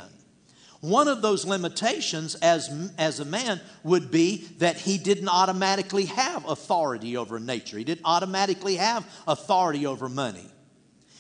One 0.82 1.08
of 1.08 1.22
those 1.22 1.46
limitations 1.46 2.34
as, 2.36 2.92
as 2.98 3.20
a 3.20 3.26
man 3.26 3.62
would 3.84 4.10
be 4.10 4.48
that 4.58 4.78
he 4.78 4.98
didn't 4.98 5.30
automatically 5.30 6.06
have 6.06 6.48
authority 6.48 7.18
over 7.18 7.40
nature. 7.40 7.78
He 7.78 7.84
didn't 7.84 8.06
automatically 8.06 8.78
have 8.78 9.08
authority 9.28 9.86
over 9.86 10.10
money. 10.10 10.50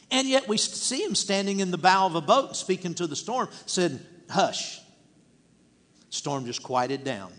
And 0.10 0.28
yet 0.28 0.48
we 0.48 0.58
see 0.58 1.04
him 1.04 1.14
standing 1.14 1.60
in 1.60 1.72
the 1.72 1.78
bow 1.78 2.08
of 2.08 2.16
a 2.16 2.22
boat 2.22 2.56
speaking 2.56 2.96
to 2.96 3.08
the 3.08 3.16
storm, 3.16 3.50
said, 3.66 4.06
Hush. 4.32 4.80
Storm 6.10 6.46
just 6.46 6.64
quieted 6.64 7.04
down. 7.04 7.32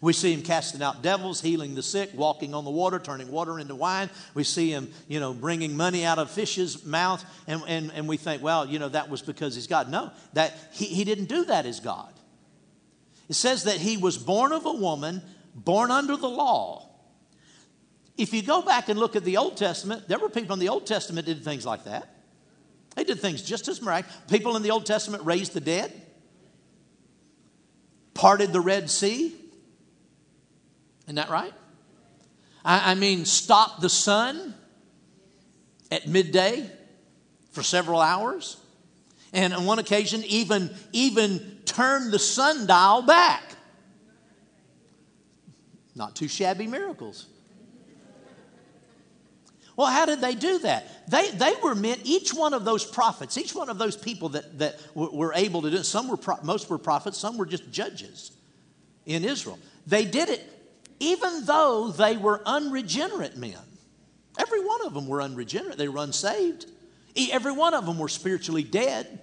We 0.00 0.12
see 0.12 0.32
him 0.32 0.42
casting 0.42 0.82
out 0.82 1.00
devils, 1.00 1.40
healing 1.40 1.76
the 1.76 1.82
sick, 1.82 2.10
walking 2.14 2.54
on 2.54 2.64
the 2.64 2.72
water, 2.72 2.98
turning 2.98 3.30
water 3.30 3.60
into 3.60 3.76
wine. 3.76 4.10
We 4.34 4.42
see 4.42 4.68
him, 4.68 4.90
you 5.06 5.20
know, 5.20 5.32
bringing 5.32 5.76
money 5.76 6.04
out 6.04 6.18
of 6.18 6.28
fish's 6.28 6.84
mouth, 6.84 7.24
and, 7.46 7.62
and, 7.68 7.92
and 7.94 8.08
we 8.08 8.16
think, 8.16 8.42
well, 8.42 8.66
you 8.66 8.80
know, 8.80 8.88
that 8.88 9.08
was 9.08 9.22
because 9.22 9.54
he's 9.54 9.68
God. 9.68 9.88
No, 9.88 10.10
that 10.32 10.54
he, 10.72 10.86
he 10.86 11.04
didn't 11.04 11.26
do 11.26 11.44
that 11.44 11.66
as 11.66 11.78
God. 11.78 12.12
It 13.28 13.34
says 13.34 13.62
that 13.64 13.76
he 13.76 13.96
was 13.96 14.18
born 14.18 14.50
of 14.50 14.66
a 14.66 14.72
woman, 14.72 15.22
born 15.54 15.92
under 15.92 16.16
the 16.16 16.28
law. 16.28 16.88
If 18.18 18.34
you 18.34 18.42
go 18.42 18.60
back 18.60 18.88
and 18.88 18.98
look 18.98 19.14
at 19.14 19.22
the 19.22 19.36
Old 19.36 19.56
Testament, 19.56 20.08
there 20.08 20.18
were 20.18 20.28
people 20.28 20.54
in 20.54 20.58
the 20.58 20.68
Old 20.68 20.84
Testament 20.84 21.26
did 21.26 21.44
things 21.44 21.64
like 21.64 21.84
that. 21.84 22.08
They 22.96 23.04
did 23.04 23.20
things 23.20 23.40
just 23.40 23.68
as 23.68 23.80
miraculous. 23.80 24.16
People 24.28 24.56
in 24.56 24.64
the 24.64 24.72
Old 24.72 24.84
Testament 24.84 25.24
raised 25.24 25.52
the 25.54 25.60
dead, 25.60 25.92
parted 28.14 28.52
the 28.52 28.60
Red 28.60 28.90
Sea, 28.90 29.34
isn't 31.04 31.16
that 31.16 31.30
right? 31.30 31.52
I, 32.64 32.92
I 32.92 32.94
mean, 32.94 33.24
stop 33.24 33.80
the 33.80 33.88
sun 33.88 34.54
at 35.90 36.06
midday 36.06 36.70
for 37.50 37.62
several 37.62 38.00
hours. 38.00 38.56
And 39.32 39.54
on 39.54 39.64
one 39.64 39.78
occasion, 39.78 40.22
even, 40.24 40.70
even 40.92 41.58
turn 41.64 42.10
the 42.10 42.18
sundial 42.18 43.02
back. 43.02 43.42
Not 45.94 46.16
too 46.16 46.28
shabby 46.28 46.66
miracles. 46.66 47.26
Well, 49.76 49.86
how 49.86 50.06
did 50.06 50.20
they 50.20 50.34
do 50.34 50.58
that? 50.60 51.10
They, 51.10 51.30
they 51.30 51.52
were 51.62 51.74
meant, 51.74 52.00
each 52.04 52.34
one 52.34 52.52
of 52.52 52.64
those 52.64 52.84
prophets, 52.84 53.38
each 53.38 53.54
one 53.54 53.70
of 53.70 53.78
those 53.78 53.96
people 53.96 54.30
that, 54.30 54.58
that 54.58 54.78
were 54.94 55.32
able 55.34 55.62
to 55.62 55.70
do 55.70 55.76
it, 55.76 55.84
some 55.84 56.08
were, 56.08 56.18
most 56.42 56.68
were 56.68 56.78
prophets, 56.78 57.16
some 57.16 57.38
were 57.38 57.46
just 57.46 57.70
judges 57.70 58.32
in 59.06 59.24
Israel. 59.24 59.58
They 59.86 60.04
did 60.04 60.28
it 60.28 60.52
even 61.02 61.44
though 61.46 61.88
they 61.88 62.16
were 62.16 62.40
unregenerate 62.46 63.36
men. 63.36 63.58
Every 64.38 64.64
one 64.64 64.86
of 64.86 64.94
them 64.94 65.08
were 65.08 65.20
unregenerate, 65.20 65.76
they 65.76 65.88
were 65.88 66.00
unsaved. 66.00 66.66
Every 67.16 67.50
one 67.50 67.74
of 67.74 67.86
them 67.86 67.98
were 67.98 68.08
spiritually 68.08 68.62
dead. 68.62 69.20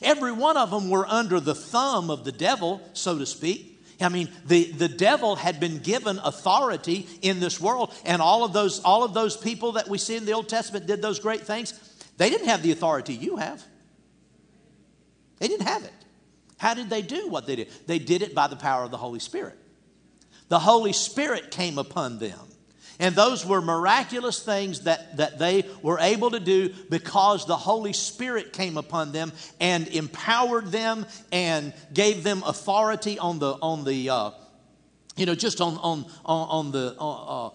Every 0.00 0.32
one 0.32 0.56
of 0.56 0.70
them 0.70 0.88
were 0.88 1.06
under 1.06 1.38
the 1.38 1.54
thumb 1.54 2.08
of 2.08 2.24
the 2.24 2.32
devil, 2.32 2.80
so 2.94 3.18
to 3.18 3.26
speak. 3.26 3.71
I 4.04 4.08
mean, 4.08 4.28
the, 4.46 4.64
the 4.72 4.88
devil 4.88 5.36
had 5.36 5.60
been 5.60 5.78
given 5.78 6.18
authority 6.18 7.06
in 7.20 7.40
this 7.40 7.60
world, 7.60 7.92
and 8.04 8.20
all 8.22 8.44
of 8.44 8.52
those 8.52 8.80
all 8.80 9.04
of 9.04 9.14
those 9.14 9.36
people 9.36 9.72
that 9.72 9.88
we 9.88 9.98
see 9.98 10.16
in 10.16 10.24
the 10.24 10.32
Old 10.32 10.48
Testament 10.48 10.86
did 10.86 11.02
those 11.02 11.20
great 11.20 11.42
things. 11.42 11.72
They 12.16 12.30
didn't 12.30 12.48
have 12.48 12.62
the 12.62 12.72
authority 12.72 13.14
you 13.14 13.36
have. 13.36 13.62
They 15.38 15.48
didn't 15.48 15.66
have 15.66 15.84
it. 15.84 15.92
How 16.58 16.74
did 16.74 16.90
they 16.90 17.02
do 17.02 17.28
what 17.28 17.46
they 17.46 17.56
did? 17.56 17.68
They 17.86 17.98
did 17.98 18.22
it 18.22 18.34
by 18.34 18.46
the 18.46 18.56
power 18.56 18.84
of 18.84 18.90
the 18.90 18.96
Holy 18.98 19.18
Spirit 19.18 19.58
the 20.52 20.58
Holy 20.58 20.92
Spirit 20.92 21.50
came 21.50 21.78
upon 21.78 22.18
them. 22.18 22.38
And 22.98 23.14
those 23.14 23.44
were 23.44 23.60
miraculous 23.60 24.42
things 24.42 24.80
that, 24.80 25.16
that 25.16 25.38
they 25.38 25.64
were 25.82 25.98
able 25.98 26.30
to 26.30 26.40
do 26.40 26.72
because 26.90 27.46
the 27.46 27.56
Holy 27.56 27.92
Spirit 27.92 28.52
came 28.52 28.76
upon 28.76 29.12
them 29.12 29.32
and 29.60 29.88
empowered 29.88 30.66
them 30.66 31.06
and 31.30 31.72
gave 31.92 32.22
them 32.22 32.42
authority 32.46 33.18
on 33.18 33.38
the, 33.38 33.52
on 33.54 33.84
the 33.84 34.10
uh, 34.10 34.30
you 35.16 35.26
know, 35.26 35.34
just 35.34 35.60
on, 35.60 35.76
on, 35.78 36.06
on, 36.24 36.48
on 36.48 36.72
the, 36.72 36.96
uh, 36.98 37.46
uh, 37.46 37.50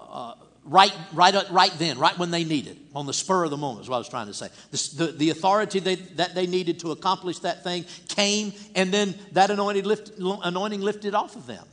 uh 0.00 0.34
right, 0.64 0.96
right, 1.12 1.50
right 1.50 1.72
then, 1.78 1.98
right 1.98 2.16
when 2.18 2.30
they 2.30 2.44
needed, 2.44 2.78
on 2.94 3.06
the 3.06 3.12
spur 3.12 3.44
of 3.44 3.50
the 3.50 3.56
moment, 3.56 3.84
is 3.84 3.88
what 3.88 3.96
I 3.96 3.98
was 3.98 4.08
trying 4.08 4.26
to 4.26 4.34
say. 4.34 4.48
The, 4.70 5.04
the, 5.04 5.12
the 5.12 5.30
authority 5.30 5.80
they, 5.80 5.96
that 5.96 6.34
they 6.34 6.46
needed 6.46 6.80
to 6.80 6.92
accomplish 6.92 7.40
that 7.40 7.64
thing 7.64 7.84
came, 8.08 8.52
and 8.74 8.92
then 8.92 9.14
that 9.32 9.50
anointing, 9.50 9.84
lift, 9.84 10.12
anointing 10.18 10.80
lifted 10.80 11.14
off 11.14 11.36
of 11.36 11.46
them. 11.46 11.64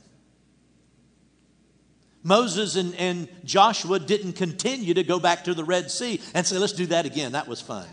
Moses 2.28 2.75
and, 2.75 2.93
and 2.95 3.30
Joshua 3.45 3.99
didn't 3.99 4.34
continue 4.34 4.93
to 4.93 5.03
go 5.03 5.17
back 5.17 5.45
to 5.45 5.53
the 5.53 5.63
Red 5.63 5.89
Sea 5.89 6.19
and 6.34 6.45
say, 6.45 6.57
let's 6.57 6.73
do 6.73 6.86
that 6.88 7.05
again. 7.05 7.32
That 7.32 7.47
was 7.47 7.61
fun. 7.61 7.88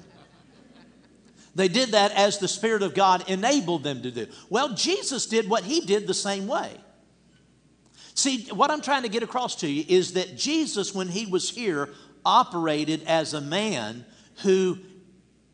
They 1.55 1.68
did 1.68 1.91
that 1.91 2.11
as 2.11 2.39
the 2.39 2.49
Spirit 2.49 2.82
of 2.82 2.95
God 2.95 3.30
enabled 3.30 3.85
them 3.85 4.03
to 4.03 4.11
do. 4.11 4.26
Well, 4.51 4.74
Jesus 4.74 5.26
did 5.26 5.49
what 5.49 5.62
he 5.62 5.82
did 5.82 6.09
the 6.09 6.14
same 6.14 6.49
way. 6.49 6.72
See, 8.14 8.47
what 8.47 8.72
I'm 8.72 8.80
trying 8.80 9.03
to 9.03 9.09
get 9.09 9.22
across 9.22 9.55
to 9.57 9.68
you 9.68 9.85
is 9.89 10.14
that 10.14 10.37
Jesus, 10.37 10.93
when 10.93 11.07
he 11.07 11.26
was 11.26 11.49
here, 11.49 11.91
operated 12.24 13.05
as 13.07 13.35
a 13.35 13.41
man 13.41 14.05
who 14.43 14.78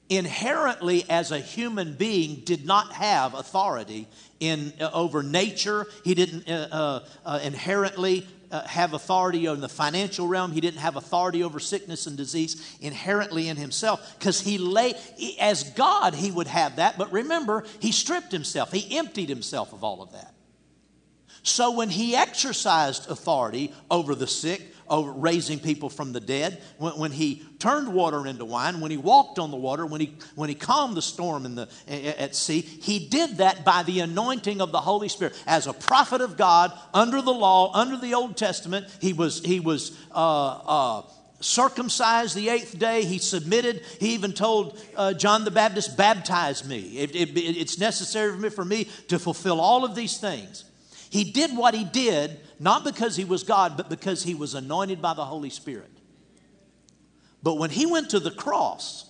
inherently 0.09 1.05
as 1.11 1.33
a 1.33 1.39
human 1.39 1.97
being 1.97 2.37
did 2.47 2.65
not 2.65 2.95
have 2.95 3.35
authority 3.35 4.09
in 4.41 4.73
uh, 4.81 4.91
over 4.93 5.23
nature 5.23 5.87
he 6.03 6.15
didn't 6.15 6.49
uh, 6.49 6.69
uh, 6.73 7.01
uh 7.25 7.41
inherently 7.45 8.27
uh, 8.51 8.67
have 8.67 8.95
authority 8.95 9.47
in 9.47 9.61
the 9.61 9.69
financial 9.69 10.27
realm. 10.27 10.53
He 10.53 10.61
didn't 10.61 10.81
have 10.81 10.97
authority 10.97 11.43
over 11.43 11.61
sickness 11.61 12.07
and 12.07 12.17
disease 12.17 12.77
inherently 12.81 13.49
in 13.49 13.57
himself 13.57 14.17
because 14.19 14.41
he 14.41 14.59
lay, 14.59 14.95
as 15.41 15.65
God, 15.71 16.15
he 16.15 16.31
would 16.31 16.47
have 16.47 16.77
that. 16.77 16.99
But 16.99 17.13
remember, 17.13 17.65
he 17.79 17.93
stripped 17.93 18.33
himself, 18.33 18.73
he 18.73 18.97
emptied 18.97 19.29
himself 19.29 19.73
of 19.73 19.85
all 19.85 20.03
of 20.03 20.13
that. 20.13 20.35
So 21.43 21.71
when 21.73 21.89
he 21.89 22.15
exercised 22.15 23.11
authority 23.11 23.73
over 23.91 24.15
the 24.15 24.27
sick, 24.27 24.63
over 24.91 25.13
raising 25.13 25.61
people 25.61 25.89
from 25.89 26.13
the 26.13 26.21
dead, 26.21 26.61
when, 26.79 26.99
when, 26.99 27.13
he 27.13 27.43
turned 27.61 27.95
water 27.95 28.27
into 28.27 28.45
wine, 28.45 28.81
when 28.81 28.91
he 28.91 28.97
walked 28.97 29.39
on 29.39 29.51
the 29.51 29.57
water, 29.57 29.87
when 29.87 30.01
he, 30.01 30.17
when 30.35 30.49
he 30.49 30.55
calmed 30.55 30.97
the 30.97 31.03
storm 31.03 31.47
in 31.47 31.55
the, 31.55 31.69
at 31.89 32.35
sea, 32.35 32.61
he 32.61 33.09
did 33.09 33.39
that 33.39 33.65
by 33.65 33.85
the 33.85 34.01
anointing 34.01 34.61
of 34.61 34.73
the 34.73 34.81
Holy 34.81 35.09
Spirit. 35.09 35.41
As 35.47 35.69
a 35.69 35.73
prophet 35.73 36.21
of 36.21 36.37
God, 36.37 36.77
under 36.93 37.23
the 37.23 37.33
law, 37.33 37.73
under 37.73 37.97
the 37.97 38.15
Old 38.15 38.37
Testament, 38.37 38.87
he 39.01 39.13
was, 39.13 39.41
he 39.45 39.61
was 39.61 39.97
uh, 40.13 40.19
uh, 40.19 41.03
circumcised 41.41 42.35
the 42.35 42.49
eighth 42.49 42.79
day. 42.79 43.05
He 43.05 43.19
submitted. 43.19 43.83
He 44.01 44.15
even 44.15 44.33
told 44.33 44.79
uh, 44.97 45.15
John 45.15 45.45
the 45.45 45.51
Baptist, 45.53 45.97
Baptize 45.97 46.67
me. 46.67 46.81
It, 46.99 47.15
it, 47.15 47.39
it's 47.39 47.79
necessary 47.79 48.33
for 48.33 48.39
me, 48.39 48.49
for 48.51 48.65
me 48.65 48.85
to 49.09 49.19
fulfill 49.19 49.61
all 49.61 49.85
of 49.85 49.95
these 49.95 50.19
things. 50.19 50.65
He 51.11 51.33
did 51.33 51.57
what 51.57 51.75
he 51.75 51.85
did, 51.85 52.39
not 52.61 52.85
because 52.85 53.17
he 53.17 53.25
was 53.25 53.43
God, 53.43 53.77
but 53.79 53.89
because 53.89 54.23
he 54.23 54.35
was 54.35 54.55
anointed 54.55 55.01
by 55.01 55.15
the 55.15 55.25
Holy 55.25 55.49
Spirit. 55.49 55.91
But 57.43 57.55
when 57.55 57.71
he 57.71 57.87
went 57.87 58.11
to 58.11 58.21
the 58.21 58.31
cross 58.31 59.09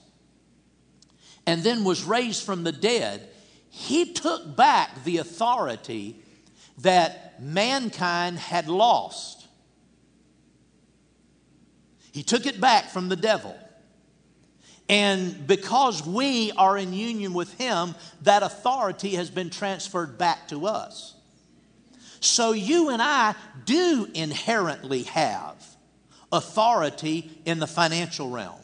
and 1.47 1.65
then 1.65 1.83
was 1.83 2.05
raised 2.05 2.45
from 2.45 2.63
the 2.63 2.71
dead, 2.71 3.29
he 3.69 4.13
took 4.13 4.57
back 4.57 5.03
the 5.03 5.19
authority 5.19 6.23
that 6.79 7.43
mankind 7.43 8.39
had 8.39 8.69
lost. 8.69 9.49
He 12.13 12.23
took 12.23 12.47
it 12.47 12.61
back 12.61 12.91
from 12.91 13.09
the 13.09 13.17
devil. 13.17 13.59
And 14.89 15.47
because 15.47 16.07
we 16.07 16.53
are 16.53 16.79
in 16.79 16.93
union 16.93 17.33
with 17.33 17.53
him, 17.55 17.97
that 18.23 18.45
authority 18.45 19.11
has 19.11 19.29
been 19.29 19.51
transferred 19.51 20.19
back 20.19 20.49
to 20.49 20.67
us. 20.67 21.15
So 22.21 22.53
you 22.53 22.91
and 22.91 23.03
I 23.03 23.35
do 23.65 24.09
inherently 24.15 25.05
have 25.05 25.57
authority 26.31 27.31
in 27.45 27.59
the 27.59 27.67
financial 27.67 28.31
realm. 28.31 28.61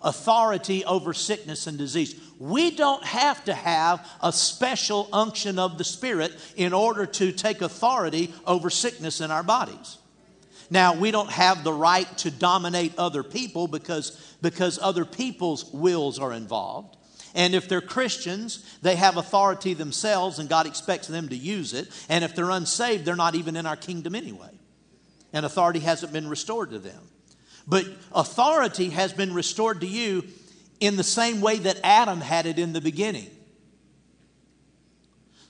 authority 0.00 0.84
over 0.84 1.12
sickness 1.12 1.66
and 1.66 1.78
disease. 1.78 2.14
We 2.38 2.70
don't 2.70 3.04
have 3.04 3.44
to 3.46 3.54
have 3.54 4.06
a 4.22 4.32
special 4.32 5.08
unction 5.12 5.58
of 5.58 5.78
the 5.78 5.84
Spirit 5.84 6.32
in 6.56 6.72
order 6.72 7.06
to 7.06 7.32
take 7.32 7.62
authority 7.62 8.32
over 8.46 8.70
sickness 8.70 9.20
in 9.20 9.30
our 9.30 9.42
bodies. 9.42 9.98
Now, 10.70 10.94
we 10.94 11.10
don't 11.10 11.30
have 11.30 11.64
the 11.64 11.72
right 11.72 12.06
to 12.18 12.30
dominate 12.30 12.92
other 12.98 13.22
people 13.22 13.68
because, 13.68 14.36
because 14.42 14.78
other 14.80 15.04
people's 15.04 15.64
wills 15.72 16.18
are 16.18 16.32
involved. 16.32 16.96
And 17.34 17.54
if 17.54 17.68
they're 17.68 17.80
Christians, 17.80 18.64
they 18.82 18.96
have 18.96 19.16
authority 19.16 19.74
themselves 19.74 20.38
and 20.38 20.48
God 20.48 20.66
expects 20.66 21.06
them 21.06 21.28
to 21.28 21.36
use 21.36 21.74
it. 21.74 21.88
And 22.08 22.24
if 22.24 22.34
they're 22.34 22.50
unsaved, 22.50 23.04
they're 23.04 23.16
not 23.16 23.34
even 23.34 23.56
in 23.56 23.66
our 23.66 23.76
kingdom 23.76 24.14
anyway. 24.14 24.50
And 25.32 25.44
authority 25.44 25.80
hasn't 25.80 26.12
been 26.12 26.28
restored 26.28 26.70
to 26.70 26.78
them. 26.78 27.02
But 27.66 27.86
authority 28.12 28.90
has 28.90 29.12
been 29.12 29.34
restored 29.34 29.82
to 29.82 29.86
you 29.86 30.24
in 30.80 30.96
the 30.96 31.04
same 31.04 31.40
way 31.40 31.58
that 31.58 31.78
Adam 31.84 32.20
had 32.20 32.46
it 32.46 32.58
in 32.58 32.72
the 32.72 32.80
beginning. 32.80 33.30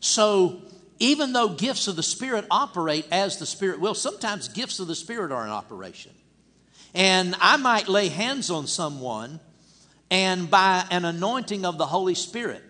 So, 0.00 0.62
even 0.98 1.32
though 1.32 1.50
gifts 1.50 1.86
of 1.86 1.96
the 1.96 2.02
Spirit 2.02 2.44
operate 2.50 3.06
as 3.12 3.38
the 3.38 3.46
Spirit 3.46 3.78
will, 3.78 3.94
sometimes 3.94 4.48
gifts 4.48 4.80
of 4.80 4.88
the 4.88 4.96
Spirit 4.96 5.30
are 5.30 5.44
in 5.44 5.50
operation. 5.50 6.12
And 6.94 7.36
I 7.40 7.56
might 7.56 7.88
lay 7.88 8.08
hands 8.08 8.50
on 8.50 8.66
someone, 8.66 9.38
and 10.10 10.50
by 10.50 10.84
an 10.90 11.04
anointing 11.04 11.64
of 11.64 11.78
the 11.78 11.86
Holy 11.86 12.14
Spirit, 12.14 12.62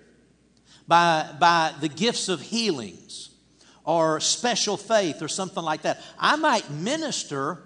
by, 0.87 1.29
by 1.39 1.73
the 1.81 1.89
gifts 1.89 2.29
of 2.29 2.41
healings 2.41 3.31
or 3.85 4.21
special 4.21 4.77
faith 4.77 5.23
or 5.23 5.29
something 5.29 5.63
like 5.63 5.83
that, 5.83 6.01
I 6.19 6.37
might 6.37 6.71
minister 6.71 7.63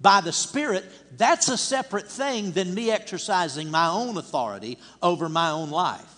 by 0.00 0.20
the 0.20 0.32
Spirit, 0.32 0.84
that's 1.16 1.48
a 1.48 1.56
separate 1.56 2.10
thing 2.10 2.50
than 2.50 2.74
me 2.74 2.90
exercising 2.90 3.70
my 3.70 3.88
own 3.88 4.16
authority 4.16 4.78
over 5.00 5.28
my 5.28 5.50
own 5.50 5.70
life. 5.70 6.12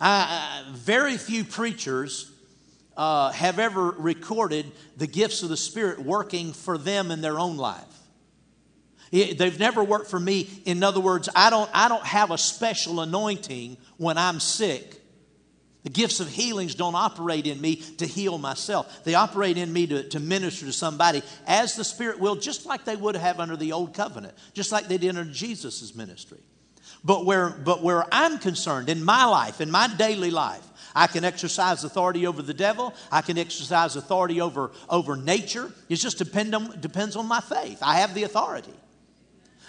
I, 0.00 0.64
very 0.72 1.16
few 1.16 1.44
preachers 1.44 2.32
uh, 2.96 3.30
have 3.30 3.60
ever 3.60 3.92
recorded 3.92 4.66
the 4.96 5.06
gifts 5.06 5.44
of 5.44 5.48
the 5.48 5.56
Spirit 5.56 6.00
working 6.00 6.52
for 6.52 6.76
them 6.76 7.12
in 7.12 7.20
their 7.20 7.38
own 7.38 7.56
life. 7.56 7.84
They've 9.12 9.58
never 9.58 9.84
worked 9.84 10.10
for 10.10 10.18
me. 10.18 10.48
In 10.64 10.82
other 10.82 11.00
words, 11.00 11.28
I 11.36 11.50
don't, 11.50 11.70
I 11.72 11.88
don't 11.88 12.04
have 12.04 12.30
a 12.30 12.38
special 12.38 13.00
anointing 13.00 13.76
when 13.98 14.18
I'm 14.18 14.40
sick 14.40 15.02
the 15.82 15.90
gifts 15.90 16.20
of 16.20 16.28
healings 16.28 16.74
don't 16.74 16.94
operate 16.94 17.46
in 17.46 17.60
me 17.60 17.76
to 17.76 18.06
heal 18.06 18.38
myself. 18.38 19.02
They 19.04 19.14
operate 19.14 19.58
in 19.58 19.72
me 19.72 19.88
to, 19.88 20.08
to 20.10 20.20
minister 20.20 20.66
to 20.66 20.72
somebody 20.72 21.22
as 21.46 21.74
the 21.74 21.84
Spirit 21.84 22.20
will, 22.20 22.36
just 22.36 22.66
like 22.66 22.84
they 22.84 22.94
would 22.94 23.16
have 23.16 23.40
under 23.40 23.56
the 23.56 23.72
old 23.72 23.92
covenant, 23.92 24.34
just 24.54 24.70
like 24.70 24.86
they 24.86 24.98
did 24.98 25.16
under 25.16 25.30
Jesus' 25.30 25.94
ministry. 25.94 26.38
But 27.04 27.26
where, 27.26 27.50
but 27.50 27.82
where 27.82 28.04
I'm 28.12 28.38
concerned 28.38 28.88
in 28.88 29.02
my 29.02 29.24
life, 29.24 29.60
in 29.60 29.72
my 29.72 29.88
daily 29.88 30.30
life, 30.30 30.62
I 30.94 31.08
can 31.08 31.24
exercise 31.24 31.82
authority 31.82 32.28
over 32.28 32.42
the 32.42 32.54
devil. 32.54 32.94
I 33.10 33.22
can 33.22 33.36
exercise 33.36 33.96
authority 33.96 34.40
over, 34.40 34.70
over 34.88 35.16
nature. 35.16 35.72
It 35.88 35.96
just 35.96 36.18
depend 36.18 36.54
on, 36.54 36.78
depends 36.80 37.16
on 37.16 37.26
my 37.26 37.40
faith. 37.40 37.78
I 37.82 37.96
have 37.96 38.14
the 38.14 38.22
authority. 38.22 38.74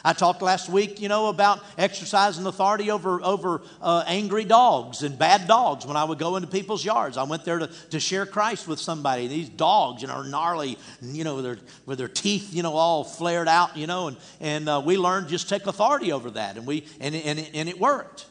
I 0.06 0.12
talked 0.12 0.42
last 0.42 0.68
week, 0.68 1.00
you 1.00 1.08
know, 1.08 1.28
about 1.28 1.64
exercising 1.78 2.46
authority 2.46 2.92
over, 2.92 3.24
over 3.24 3.62
uh, 3.82 4.04
angry 4.06 4.44
dogs 4.44 5.02
and 5.02 5.18
bad 5.18 5.48
dogs 5.48 5.86
when 5.86 5.96
I 5.96 6.04
would 6.04 6.20
go 6.20 6.36
into 6.36 6.48
people's 6.48 6.84
yards. 6.84 7.16
I 7.16 7.24
went 7.24 7.46
there 7.46 7.60
to, 7.60 7.68
to 7.92 8.02
share 8.02 8.26
Christ 8.26 8.68
with 8.68 8.80
somebody. 8.80 9.28
These 9.28 9.48
dogs, 9.48 10.02
you 10.02 10.10
know, 10.10 10.16
are 10.16 10.26
gnarly, 10.26 10.78
you 11.02 11.24
know, 11.24 11.36
with 11.36 11.46
their, 11.46 11.58
with 11.86 11.98
their 12.00 12.10
teeth, 12.10 12.54
you 12.54 12.64
know, 12.64 12.74
all 12.74 13.06
flared 13.06 13.48
out, 13.48 13.78
you 13.78 13.88
know, 13.88 14.08
and, 14.08 14.18
and 14.42 14.68
uh, 14.68 14.82
we 14.86 14.98
learned 14.98 15.30
just 15.30 15.48
take 15.48 15.68
authority 15.68 16.12
over 16.12 16.32
that, 16.32 16.58
and, 16.58 16.68
we, 16.68 16.86
and, 17.00 17.16
and, 17.16 17.40
and 17.54 17.70
it 17.70 17.80
worked. 17.80 18.26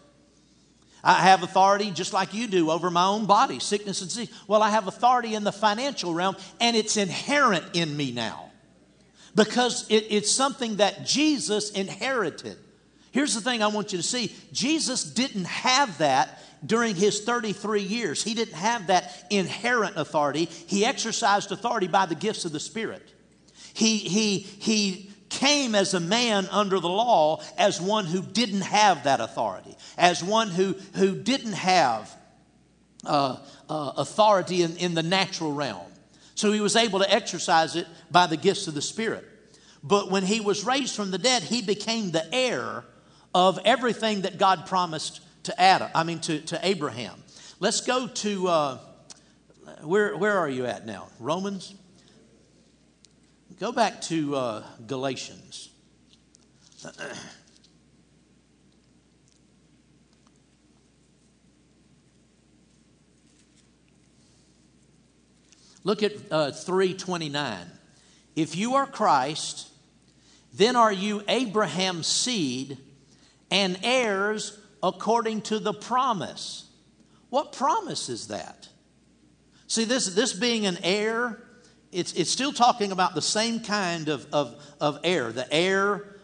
I 1.03 1.15
have 1.15 1.43
authority 1.43 1.91
just 1.91 2.13
like 2.13 2.35
you 2.35 2.49
do 2.49 2.71
over 2.71 2.91
my 2.91 3.07
own 3.07 3.25
body, 3.25 3.59
sickness 3.61 4.03
and 4.03 4.11
disease. 4.11 4.31
Well, 4.47 4.63
I 4.63 4.71
have 4.71 4.89
authority 4.89 5.35
in 5.35 5.43
the 5.43 5.51
financial 5.51 6.13
realm, 6.13 6.37
and 6.61 6.77
it's 6.77 6.99
inherent 6.99 7.65
in 7.73 7.97
me 7.97 8.13
now 8.13 8.52
because 9.35 9.89
it, 9.89 10.07
it's 10.11 10.31
something 10.31 10.77
that 10.77 11.07
Jesus 11.07 11.71
inherited. 11.71 12.57
Here's 13.11 13.35
the 13.35 13.41
thing 13.41 13.63
I 13.63 13.69
want 13.69 13.93
you 13.93 13.99
to 13.99 14.05
see 14.05 14.35
Jesus 14.53 15.05
didn't 15.05 15.47
have 15.47 15.99
that 15.99 16.43
during 16.65 16.95
his 16.95 17.25
33 17.25 17.83
years. 17.83 18.23
He 18.23 18.35
didn't 18.35 18.55
have 18.55 18.87
that 18.87 19.27
inherent 19.31 19.97
authority. 19.97 20.45
He 20.45 20.85
exercised 20.85 21.53
authority 21.53 21.89
by 21.89 22.07
the 22.07 22.15
gifts 22.15 22.45
of 22.45 22.53
the 22.53 22.61
Spirit. 22.61 23.07
He, 23.75 23.99
he, 23.99 24.39
he 24.39 25.11
came 25.29 25.75
as 25.75 25.95
a 25.95 26.01
man 26.01 26.47
under 26.51 26.79
the 26.79 26.89
law 26.89 27.43
as 27.57 27.81
one 27.81 28.05
who 28.05 28.23
didn't 28.23 28.61
have 28.61 29.05
that 29.05 29.21
authority, 29.21 29.77
as 29.97 30.23
one 30.23 30.49
who, 30.49 30.75
who 30.95 31.17
didn't 31.17 31.55
have 31.55 32.15
uh, 33.05 33.39
uh, 33.69 33.93
authority 33.97 34.63
in, 34.63 34.77
in 34.77 34.95
the 34.95 35.03
natural 35.03 35.53
realm. 35.53 35.92
So 36.35 36.53
he 36.53 36.61
was 36.61 36.77
able 36.77 36.99
to 37.01 37.13
exercise 37.13 37.77
it 37.77 37.87
by 38.11 38.27
the 38.27 38.37
gifts 38.37 38.67
of 38.67 38.75
the 38.75 38.83
Spirit. 38.83 39.25
But 39.83 40.11
when 40.11 40.25
he 40.25 40.41
was 40.41 40.65
raised 40.65 40.95
from 40.95 41.11
the 41.11 41.19
dead, 41.19 41.43
he 41.43 41.63
became 41.63 42.11
the 42.11 42.27
heir 42.35 42.85
of 43.35 43.59
everything 43.65 44.23
that 44.23 44.39
God 44.39 44.67
promised 44.67 45.21
to 45.45 45.61
Adam, 45.61 45.91
I 45.95 46.05
mean 46.05 46.21
to, 46.21 46.41
to 46.41 46.61
Abraham. 46.63 47.23
Let's 47.59 47.81
go 47.81 48.07
to 48.07 48.49
uh, 48.49 48.79
where, 49.83 50.17
where 50.17 50.39
are 50.39 50.49
you 50.49 50.67
at 50.67 50.87
now? 50.87 51.09
Romans? 51.19 51.75
Go 53.59 53.73
back 53.73 54.01
to 54.03 54.37
uh, 54.37 54.65
Galatians. 54.87 55.69
Look 65.85 66.03
at 66.03 66.13
uh, 66.31 66.53
329. 66.53 67.67
If 68.37 68.57
you 68.57 68.75
are 68.75 68.87
Christ, 68.87 69.69
then 70.55 70.77
are 70.77 70.93
you 70.93 71.23
Abraham's 71.29 72.07
seed 72.07 72.79
and 73.51 73.79
heirs 73.83 74.59
according 74.83 75.43
to 75.43 75.59
the 75.59 75.73
promise. 75.73 76.65
What 77.31 77.53
promise 77.53 78.09
is 78.09 78.29
that? 78.29 78.69
See, 79.67 79.85
this, 79.85 80.15
this 80.15 80.33
being 80.33 80.67
an 80.67 80.79
heir, 80.83 81.43
it's, 81.93 82.13
it's 82.15 82.31
still 82.31 82.53
talking 82.53 82.93
about 82.93 83.15
the 83.15 83.23
same 83.23 83.61
kind 83.61 84.09
of, 84.09 84.27
of, 84.33 84.55
of 84.81 84.99
heir, 85.05 85.33
the 85.33 85.51
heir 85.53 86.17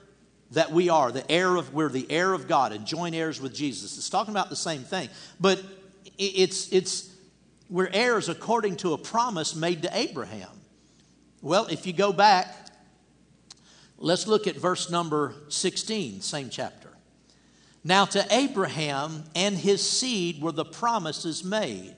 that 0.50 0.72
we 0.72 0.88
are, 0.88 1.12
the 1.12 1.30
heir 1.30 1.56
of, 1.56 1.72
we're 1.72 1.88
the 1.88 2.10
heir 2.10 2.32
of 2.32 2.48
God 2.48 2.72
and 2.72 2.86
joint 2.86 3.14
heirs 3.14 3.40
with 3.40 3.54
Jesus. 3.54 3.96
It's 3.96 4.10
talking 4.10 4.32
about 4.32 4.50
the 4.50 4.56
same 4.56 4.82
thing. 4.82 5.08
But 5.38 5.62
it's, 6.18 6.72
it's, 6.72 7.14
we're 7.68 7.90
heirs 7.92 8.28
according 8.28 8.76
to 8.76 8.92
a 8.92 8.98
promise 8.98 9.54
made 9.54 9.82
to 9.82 9.90
Abraham. 9.96 10.50
Well, 11.42 11.66
if 11.66 11.86
you 11.86 11.92
go 11.92 12.12
back, 12.12 12.54
let's 13.98 14.26
look 14.26 14.46
at 14.46 14.56
verse 14.56 14.90
number 14.90 15.34
16, 15.48 16.20
same 16.22 16.50
chapter. 16.50 16.88
Now, 17.84 18.04
to 18.06 18.26
Abraham 18.30 19.24
and 19.34 19.56
his 19.56 19.88
seed 19.88 20.42
were 20.42 20.52
the 20.52 20.64
promises 20.64 21.44
made. 21.44 21.94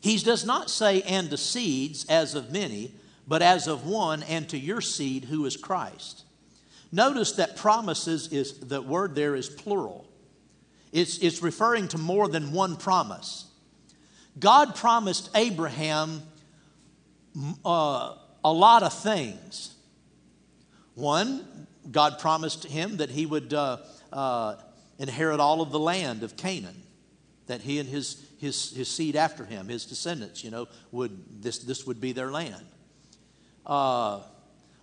He 0.00 0.16
does 0.18 0.44
not 0.44 0.70
say, 0.70 1.02
and 1.02 1.28
to 1.30 1.36
seeds 1.36 2.06
as 2.08 2.34
of 2.34 2.52
many, 2.52 2.92
but 3.26 3.42
as 3.42 3.66
of 3.66 3.86
one, 3.86 4.22
and 4.22 4.48
to 4.48 4.58
your 4.58 4.80
seed 4.80 5.24
who 5.24 5.44
is 5.44 5.56
Christ. 5.56 6.24
Notice 6.90 7.32
that 7.32 7.56
promises 7.56 8.28
is, 8.28 8.58
the 8.60 8.80
word 8.80 9.14
there 9.14 9.34
is 9.34 9.48
plural. 9.48 10.06
It's, 10.92 11.18
it's 11.18 11.42
referring 11.42 11.88
to 11.88 11.98
more 11.98 12.28
than 12.28 12.52
one 12.52 12.76
promise. 12.76 13.47
God 14.38 14.74
promised 14.76 15.30
Abraham 15.34 16.22
uh, 17.64 18.14
a 18.44 18.52
lot 18.52 18.82
of 18.82 18.92
things. 18.92 19.74
One, 20.94 21.66
God 21.90 22.18
promised 22.18 22.64
him 22.64 22.98
that 22.98 23.10
he 23.10 23.26
would 23.26 23.54
uh, 23.54 23.78
uh, 24.12 24.56
inherit 24.98 25.40
all 25.40 25.60
of 25.60 25.70
the 25.70 25.78
land 25.78 26.22
of 26.22 26.36
Canaan, 26.36 26.82
that 27.46 27.60
he 27.60 27.78
and 27.78 27.88
his, 27.88 28.26
his, 28.38 28.72
his 28.72 28.88
seed 28.88 29.16
after 29.16 29.44
him, 29.44 29.68
his 29.68 29.86
descendants, 29.86 30.44
you 30.44 30.50
know, 30.50 30.66
would, 30.90 31.42
this, 31.42 31.58
this 31.58 31.86
would 31.86 32.00
be 32.00 32.12
their 32.12 32.30
land. 32.30 32.66
Uh, 33.66 34.20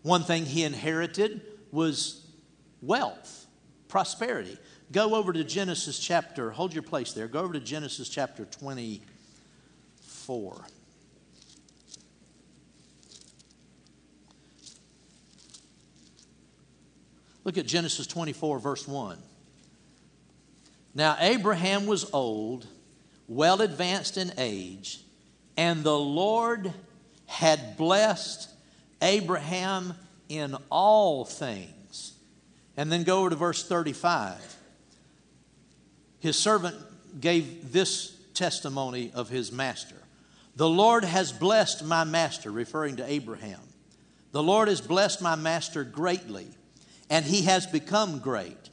one 0.04 0.24
thing 0.24 0.46
he 0.46 0.64
inherited 0.64 1.42
was 1.72 2.26
wealth, 2.82 3.46
prosperity. 3.88 4.58
Go 4.92 5.16
over 5.16 5.34
to 5.34 5.44
Genesis 5.44 6.00
chapter, 6.00 6.52
hold 6.52 6.74
your 6.74 6.84
place 6.84 7.14
there. 7.14 7.28
Go 7.28 7.42
over 7.42 7.54
to 7.54 7.60
Genesis 7.60 8.08
chapter 8.08 8.46
24. 10.26 10.66
Look 17.44 17.58
at 17.60 17.68
Genesis 17.68 18.08
24, 18.08 18.60
verse 18.60 18.88
1. 18.88 19.18
Now, 20.96 21.16
Abraham 21.20 21.86
was 21.86 22.10
old, 22.12 22.66
well 23.28 23.62
advanced 23.62 24.18
in 24.18 24.32
age, 24.38 25.02
and 25.58 25.84
the 25.84 25.98
Lord 25.98 26.74
had 27.28 27.78
blessed 27.78 28.50
Abraham 29.02 29.94
in 30.28 30.56
all 30.72 31.24
things. 31.24 32.14
And 32.78 32.92
then 32.92 33.04
go 33.04 33.20
over 33.20 33.30
to 33.30 33.36
verse 33.36 33.66
35. 33.68 34.58
His 36.20 36.38
servant 36.38 36.76
gave 37.22 37.72
this 37.72 38.18
testimony 38.34 39.12
of 39.14 39.30
his 39.30 39.52
master 39.52 39.96
The 40.56 40.70
Lord 40.70 41.04
has 41.04 41.32
blessed 41.32 41.84
my 41.84 42.04
master, 42.04 42.52
referring 42.52 42.98
to 42.98 43.10
Abraham. 43.10 43.60
The 44.32 44.44
Lord 44.44 44.68
has 44.68 44.82
blessed 44.82 45.22
my 45.22 45.36
master 45.36 45.84
greatly, 45.84 46.48
and 47.10 47.26
he 47.26 47.44
has 47.44 47.66
become 47.66 48.20
great. 48.20 48.70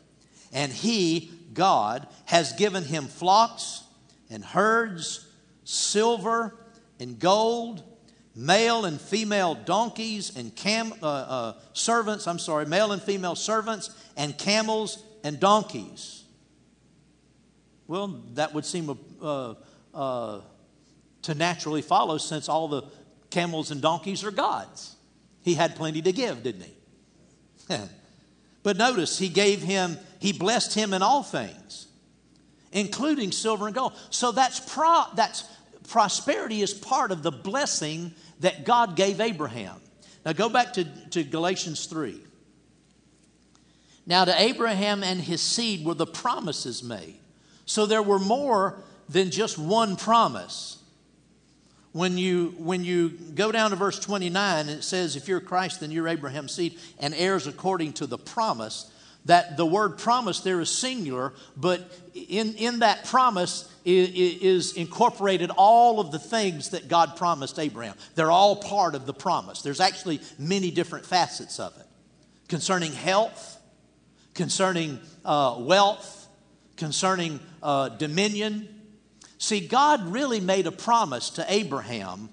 And 0.52 0.70
he, 0.70 1.32
God, 1.54 2.06
has 2.26 2.52
given 2.52 2.84
him 2.84 3.06
flocks 3.06 3.82
and 4.30 4.44
herds, 4.44 5.28
silver 5.64 6.54
and 7.00 7.18
gold, 7.18 7.82
male 8.34 8.84
and 8.84 9.00
female 9.00 9.54
donkeys 9.54 10.36
and 10.36 10.54
cam, 10.54 10.92
uh, 11.02 11.06
uh, 11.06 11.54
servants, 11.72 12.26
I'm 12.26 12.38
sorry, 12.38 12.66
male 12.66 12.92
and 12.92 13.02
female 13.02 13.34
servants, 13.34 13.90
and 14.16 14.36
camels 14.38 15.02
and 15.24 15.38
donkeys. 15.38 16.24
Well, 17.86 18.22
that 18.34 18.54
would 18.54 18.64
seem 18.64 18.88
a 18.88 19.24
uh, 19.24 19.54
uh, 19.94 20.40
to 21.22 21.34
naturally 21.34 21.82
follow 21.82 22.18
since 22.18 22.48
all 22.48 22.68
the 22.68 22.82
camels 23.30 23.70
and 23.70 23.80
donkeys 23.80 24.24
are 24.24 24.30
God's. 24.30 24.96
He 25.42 25.54
had 25.54 25.76
plenty 25.76 26.02
to 26.02 26.12
give, 26.12 26.42
didn't 26.42 26.64
he? 26.64 27.76
but 28.62 28.76
notice, 28.76 29.18
he 29.18 29.28
gave 29.28 29.62
him, 29.62 29.98
he 30.18 30.32
blessed 30.32 30.74
him 30.74 30.92
in 30.92 31.02
all 31.02 31.22
things, 31.22 31.86
including 32.72 33.32
silver 33.32 33.66
and 33.66 33.74
gold. 33.74 33.94
So 34.10 34.32
that's, 34.32 34.60
pro, 34.60 35.04
that's 35.14 35.44
prosperity 35.88 36.62
is 36.62 36.74
part 36.74 37.12
of 37.12 37.22
the 37.22 37.32
blessing 37.32 38.12
that 38.40 38.64
God 38.64 38.96
gave 38.96 39.20
Abraham. 39.20 39.80
Now 40.24 40.32
go 40.32 40.48
back 40.48 40.74
to, 40.74 40.84
to 41.10 41.24
Galatians 41.24 41.86
3. 41.86 42.20
Now, 44.06 44.24
to 44.24 44.40
Abraham 44.40 45.04
and 45.04 45.20
his 45.20 45.40
seed 45.40 45.84
were 45.84 45.94
the 45.94 46.06
promises 46.06 46.82
made. 46.82 47.18
So 47.66 47.86
there 47.86 48.02
were 48.02 48.18
more 48.18 48.82
than 49.08 49.30
just 49.30 49.58
one 49.58 49.96
promise. 49.96 50.81
When 51.93 52.16
you, 52.16 52.55
when 52.59 52.84
you 52.84 53.11
go 53.11 53.53
down 53.53 53.70
to 53.70 53.76
verse 53.76 53.99
29, 53.99 54.68
it 54.68 54.82
says, 54.82 55.14
If 55.14 55.28
you're 55.28 55.40
Christ, 55.40 55.80
then 55.80 55.90
you're 55.90 56.09
Abraham's 56.09 56.53
seed 56.53 56.78
and 56.99 57.14
heirs 57.14 57.47
according 57.47 57.95
to 57.95 58.07
the 58.07 58.18
promise. 58.18 58.90
That 59.26 59.57
the 59.57 59.66
word 59.66 59.99
promise 59.99 60.40
there 60.40 60.61
is 60.61 60.68
singular, 60.68 61.32
but 61.57 61.80
in, 62.12 62.55
in 62.55 62.80
that 62.80 63.05
promise 63.05 63.72
is, 63.84 64.11
is 64.11 64.72
incorporated 64.76 65.51
all 65.57 66.01
of 66.01 66.11
the 66.11 66.18
things 66.18 66.70
that 66.70 66.88
God 66.88 67.16
promised 67.16 67.59
Abraham. 67.59 67.95
They're 68.16 68.32
all 68.32 68.57
part 68.57 68.95
of 68.97 69.07
the 69.07 69.14
promise. 69.14 69.62
There's 69.62 69.80
actually 69.80 70.20
many 70.38 70.72
different 70.72 71.07
facets 71.07 71.61
of 71.61 71.76
it 71.78 71.86
concerning 72.49 72.93
health, 72.93 73.61
concerning 74.34 74.99
uh, 75.24 75.57
wealth, 75.61 76.26
concerning 76.76 77.38
uh, 77.62 77.90
dominion. 77.90 78.68
See, 79.43 79.59
God 79.59 80.12
really 80.12 80.38
made 80.38 80.68
a 80.68 80.70
promise 80.70 81.30
to 81.30 81.45
Abraham, 81.49 82.28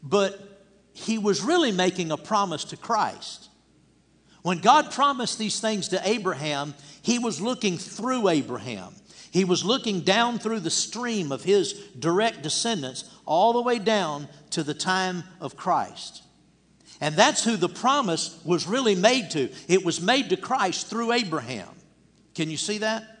but 0.00 0.38
he 0.92 1.18
was 1.18 1.42
really 1.42 1.72
making 1.72 2.12
a 2.12 2.16
promise 2.16 2.62
to 2.66 2.76
Christ. 2.76 3.48
When 4.42 4.58
God 4.58 4.92
promised 4.92 5.40
these 5.40 5.58
things 5.58 5.88
to 5.88 6.00
Abraham, 6.08 6.74
he 7.02 7.18
was 7.18 7.40
looking 7.40 7.78
through 7.78 8.28
Abraham. 8.28 8.94
He 9.32 9.44
was 9.44 9.64
looking 9.64 10.02
down 10.02 10.38
through 10.38 10.60
the 10.60 10.70
stream 10.70 11.32
of 11.32 11.42
his 11.42 11.72
direct 11.98 12.42
descendants 12.42 13.10
all 13.26 13.54
the 13.54 13.62
way 13.62 13.80
down 13.80 14.28
to 14.50 14.62
the 14.62 14.72
time 14.72 15.24
of 15.40 15.56
Christ. 15.56 16.22
And 17.00 17.16
that's 17.16 17.42
who 17.42 17.56
the 17.56 17.68
promise 17.68 18.40
was 18.44 18.68
really 18.68 18.94
made 18.94 19.32
to. 19.32 19.50
It 19.66 19.84
was 19.84 20.00
made 20.00 20.28
to 20.30 20.36
Christ 20.36 20.86
through 20.86 21.10
Abraham. 21.10 21.70
Can 22.36 22.50
you 22.50 22.56
see 22.56 22.78
that? 22.78 23.11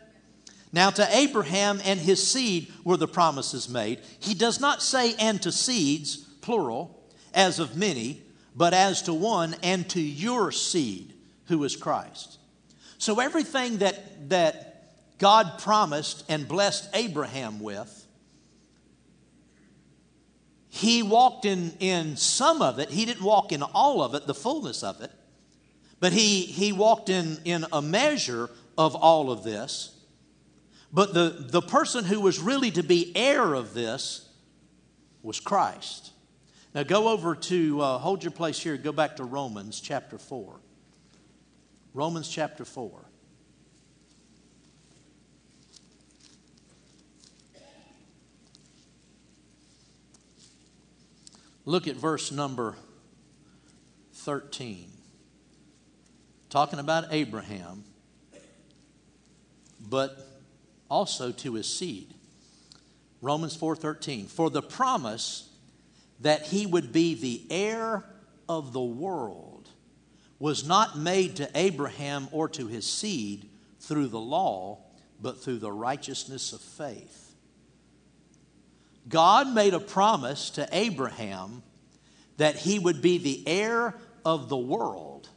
Now, 0.72 0.88
to 0.90 1.16
Abraham 1.16 1.80
and 1.84 2.00
his 2.00 2.26
seed 2.26 2.72
were 2.82 2.96
the 2.96 3.08
promises 3.08 3.68
made. 3.68 4.00
He 4.18 4.34
does 4.34 4.58
not 4.58 4.82
say, 4.82 5.14
and 5.18 5.40
to 5.42 5.52
seeds, 5.52 6.16
plural, 6.40 6.98
as 7.34 7.58
of 7.58 7.76
many, 7.76 8.22
but 8.56 8.72
as 8.72 9.02
to 9.02 9.14
one, 9.14 9.54
and 9.62 9.88
to 9.90 10.00
your 10.00 10.50
seed, 10.50 11.12
who 11.46 11.62
is 11.64 11.76
Christ. 11.76 12.38
So, 12.96 13.20
everything 13.20 13.78
that, 13.78 14.30
that 14.30 14.94
God 15.18 15.58
promised 15.58 16.24
and 16.28 16.48
blessed 16.48 16.88
Abraham 16.94 17.60
with, 17.60 18.06
he 20.70 21.02
walked 21.02 21.44
in, 21.44 21.72
in 21.80 22.16
some 22.16 22.62
of 22.62 22.78
it. 22.78 22.88
He 22.88 23.04
didn't 23.04 23.22
walk 23.22 23.52
in 23.52 23.62
all 23.62 24.02
of 24.02 24.14
it, 24.14 24.26
the 24.26 24.34
fullness 24.34 24.82
of 24.82 25.02
it, 25.02 25.10
but 26.00 26.14
he, 26.14 26.46
he 26.46 26.72
walked 26.72 27.10
in, 27.10 27.38
in 27.44 27.66
a 27.72 27.82
measure 27.82 28.48
of 28.78 28.94
all 28.94 29.30
of 29.30 29.44
this. 29.44 29.91
But 30.92 31.14
the, 31.14 31.34
the 31.38 31.62
person 31.62 32.04
who 32.04 32.20
was 32.20 32.38
really 32.38 32.70
to 32.72 32.82
be 32.82 33.16
heir 33.16 33.54
of 33.54 33.72
this 33.72 34.28
was 35.22 35.40
Christ. 35.40 36.12
Now 36.74 36.82
go 36.82 37.08
over 37.08 37.34
to, 37.34 37.80
uh, 37.80 37.98
hold 37.98 38.22
your 38.22 38.30
place 38.30 38.58
here, 38.58 38.76
go 38.76 38.92
back 38.92 39.16
to 39.16 39.24
Romans 39.24 39.80
chapter 39.80 40.18
4. 40.18 40.60
Romans 41.94 42.28
chapter 42.28 42.64
4. 42.64 43.04
Look 51.64 51.86
at 51.86 51.94
verse 51.94 52.32
number 52.32 52.74
13. 54.14 54.88
Talking 56.50 56.78
about 56.80 57.04
Abraham, 57.12 57.84
but 59.88 60.31
also 60.92 61.32
to 61.32 61.54
his 61.54 61.66
seed. 61.66 62.12
Romans 63.22 63.56
4:13 63.56 64.28
For 64.28 64.50
the 64.50 64.60
promise 64.60 65.48
that 66.20 66.46
he 66.48 66.66
would 66.66 66.92
be 66.92 67.14
the 67.14 67.46
heir 67.50 68.04
of 68.46 68.74
the 68.74 68.82
world 68.82 69.70
was 70.38 70.66
not 70.66 70.98
made 70.98 71.36
to 71.36 71.50
Abraham 71.54 72.28
or 72.30 72.46
to 72.50 72.66
his 72.66 72.86
seed 72.86 73.48
through 73.80 74.08
the 74.08 74.20
law 74.20 74.78
but 75.18 75.42
through 75.42 75.60
the 75.60 75.72
righteousness 75.72 76.52
of 76.52 76.60
faith. 76.60 77.34
God 79.08 79.48
made 79.48 79.72
a 79.72 79.80
promise 79.80 80.50
to 80.50 80.68
Abraham 80.72 81.62
that 82.36 82.56
he 82.56 82.78
would 82.78 83.00
be 83.00 83.18
the 83.18 83.42
heir 83.46 83.94
of 84.24 84.48
the 84.48 84.58
world. 84.58 85.28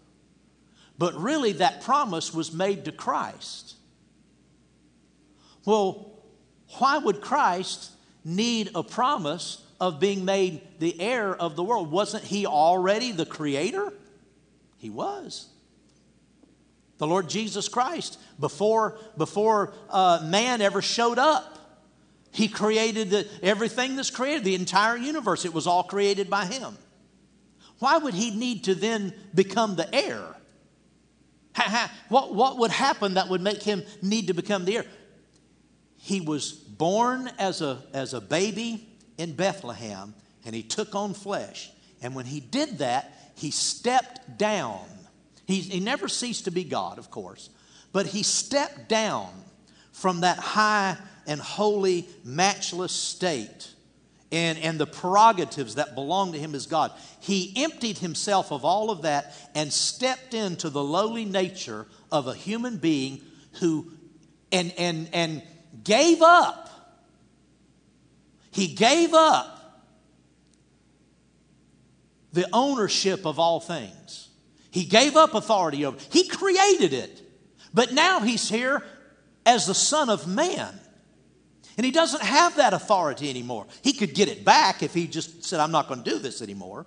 But 0.97 1.13
really, 1.15 1.53
that 1.53 1.81
promise 1.81 2.33
was 2.33 2.51
made 2.51 2.85
to 2.85 2.91
Christ. 2.91 3.74
Well, 5.65 6.11
why 6.77 6.97
would 6.97 7.21
Christ 7.21 7.91
need 8.23 8.71
a 8.75 8.83
promise 8.83 9.63
of 9.79 9.99
being 9.99 10.25
made 10.25 10.61
the 10.79 10.99
heir 11.01 11.35
of 11.35 11.55
the 11.55 11.63
world? 11.63 11.91
Wasn't 11.91 12.23
he 12.23 12.45
already 12.45 13.11
the 13.11 13.25
creator? 13.25 13.91
He 14.77 14.89
was. 14.89 15.49
The 16.97 17.07
Lord 17.07 17.27
Jesus 17.27 17.67
Christ, 17.67 18.19
before, 18.39 18.97
before 19.17 19.73
uh, 19.89 20.25
man 20.25 20.61
ever 20.61 20.81
showed 20.81 21.19
up, 21.19 21.57
he 22.31 22.47
created 22.47 23.09
the, 23.09 23.27
everything 23.41 23.95
that's 23.95 24.09
created, 24.09 24.43
the 24.43 24.55
entire 24.55 24.97
universe. 24.97 25.45
It 25.45 25.53
was 25.53 25.67
all 25.67 25.83
created 25.83 26.29
by 26.29 26.45
him. 26.45 26.77
Why 27.79 27.97
would 27.97 28.13
he 28.13 28.31
need 28.31 28.65
to 28.65 28.75
then 28.75 29.13
become 29.33 29.75
the 29.75 29.93
heir? 29.93 30.23
what, 32.09 32.33
what 32.33 32.57
would 32.57 32.71
happen 32.71 33.13
that 33.13 33.29
would 33.29 33.41
make 33.41 33.63
him 33.63 33.83
need 34.01 34.27
to 34.27 34.33
become 34.33 34.65
the 34.65 34.77
heir? 34.77 34.85
He 36.05 36.21
was 36.21 36.51
born 36.51 37.31
as 37.39 37.63
a, 37.63 37.81
as 37.91 38.13
a 38.13 38.21
baby 38.21 38.87
in 39.17 39.33
Bethlehem 39.33 40.13
and 40.45 40.53
he 40.53 40.61
took 40.61 40.93
on 40.93 41.15
flesh. 41.15 41.71
And 41.99 42.13
when 42.13 42.27
he 42.27 42.39
did 42.39 42.77
that, 42.77 43.31
he 43.33 43.49
stepped 43.49 44.37
down. 44.37 44.85
He, 45.47 45.61
he 45.61 45.79
never 45.79 46.07
ceased 46.07 46.45
to 46.45 46.51
be 46.51 46.63
God, 46.63 46.99
of 46.99 47.09
course, 47.09 47.49
but 47.91 48.05
he 48.05 48.21
stepped 48.21 48.87
down 48.87 49.31
from 49.93 50.21
that 50.21 50.37
high 50.37 50.95
and 51.25 51.41
holy, 51.41 52.07
matchless 52.23 52.91
state 52.91 53.73
and, 54.31 54.59
and 54.59 54.79
the 54.79 54.85
prerogatives 54.85 55.73
that 55.73 55.95
belong 55.95 56.33
to 56.33 56.39
him 56.39 56.53
as 56.53 56.67
God. 56.67 56.91
He 57.19 57.51
emptied 57.55 57.97
himself 57.97 58.51
of 58.51 58.63
all 58.63 58.91
of 58.91 59.01
that 59.01 59.33
and 59.55 59.73
stepped 59.73 60.35
into 60.35 60.69
the 60.69 60.83
lowly 60.83 61.25
nature 61.25 61.87
of 62.11 62.27
a 62.27 62.35
human 62.35 62.77
being 62.77 63.21
who, 63.53 63.91
and, 64.51 64.71
and, 64.77 65.09
and 65.11 65.41
gave 65.85 66.21
up. 66.21 66.69
He 68.51 68.67
gave 68.67 69.13
up 69.13 69.55
the 72.33 72.47
ownership 72.51 73.25
of 73.25 73.39
all 73.39 73.59
things. 73.59 74.29
He 74.71 74.83
gave 74.83 75.15
up 75.15 75.33
authority 75.33 75.85
over. 75.85 75.97
He 76.11 76.27
created 76.27 76.91
it. 76.91 77.21
But 77.73 77.93
now 77.93 78.19
he's 78.19 78.49
here 78.49 78.83
as 79.45 79.67
the 79.67 79.73
son 79.73 80.09
of 80.09 80.27
man. 80.27 80.79
And 81.77 81.85
he 81.85 81.91
doesn't 81.91 82.23
have 82.23 82.57
that 82.57 82.73
authority 82.73 83.29
anymore. 83.29 83.67
He 83.81 83.93
could 83.93 84.13
get 84.13 84.27
it 84.29 84.45
back 84.45 84.83
if 84.83 84.93
he 84.93 85.07
just 85.07 85.43
said 85.43 85.59
I'm 85.59 85.71
not 85.71 85.87
going 85.87 86.03
to 86.03 86.09
do 86.09 86.19
this 86.19 86.41
anymore. 86.41 86.85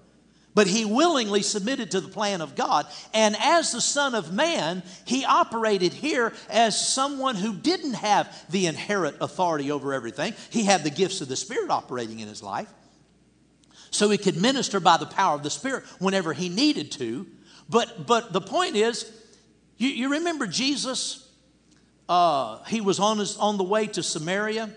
But 0.58 0.66
he 0.66 0.84
willingly 0.84 1.40
submitted 1.40 1.92
to 1.92 2.00
the 2.00 2.08
plan 2.08 2.40
of 2.40 2.56
God. 2.56 2.84
And 3.14 3.36
as 3.38 3.70
the 3.70 3.80
Son 3.80 4.16
of 4.16 4.32
Man, 4.32 4.82
he 5.04 5.24
operated 5.24 5.92
here 5.92 6.32
as 6.50 6.92
someone 6.92 7.36
who 7.36 7.54
didn't 7.54 7.94
have 7.94 8.28
the 8.50 8.66
inherent 8.66 9.18
authority 9.20 9.70
over 9.70 9.94
everything. 9.94 10.34
He 10.50 10.64
had 10.64 10.82
the 10.82 10.90
gifts 10.90 11.20
of 11.20 11.28
the 11.28 11.36
Spirit 11.36 11.70
operating 11.70 12.18
in 12.18 12.26
his 12.26 12.42
life. 12.42 12.68
So 13.92 14.10
he 14.10 14.18
could 14.18 14.36
minister 14.36 14.80
by 14.80 14.96
the 14.96 15.06
power 15.06 15.36
of 15.36 15.44
the 15.44 15.50
Spirit 15.50 15.84
whenever 16.00 16.32
he 16.32 16.48
needed 16.48 16.90
to. 16.90 17.28
But, 17.68 18.08
but 18.08 18.32
the 18.32 18.40
point 18.40 18.74
is, 18.74 19.08
you, 19.76 19.90
you 19.90 20.10
remember 20.10 20.48
Jesus? 20.48 21.24
Uh, 22.08 22.64
he 22.64 22.80
was 22.80 22.98
on, 22.98 23.18
his, 23.18 23.36
on 23.36 23.58
the 23.58 23.62
way 23.62 23.86
to 23.86 24.02
Samaria, 24.02 24.70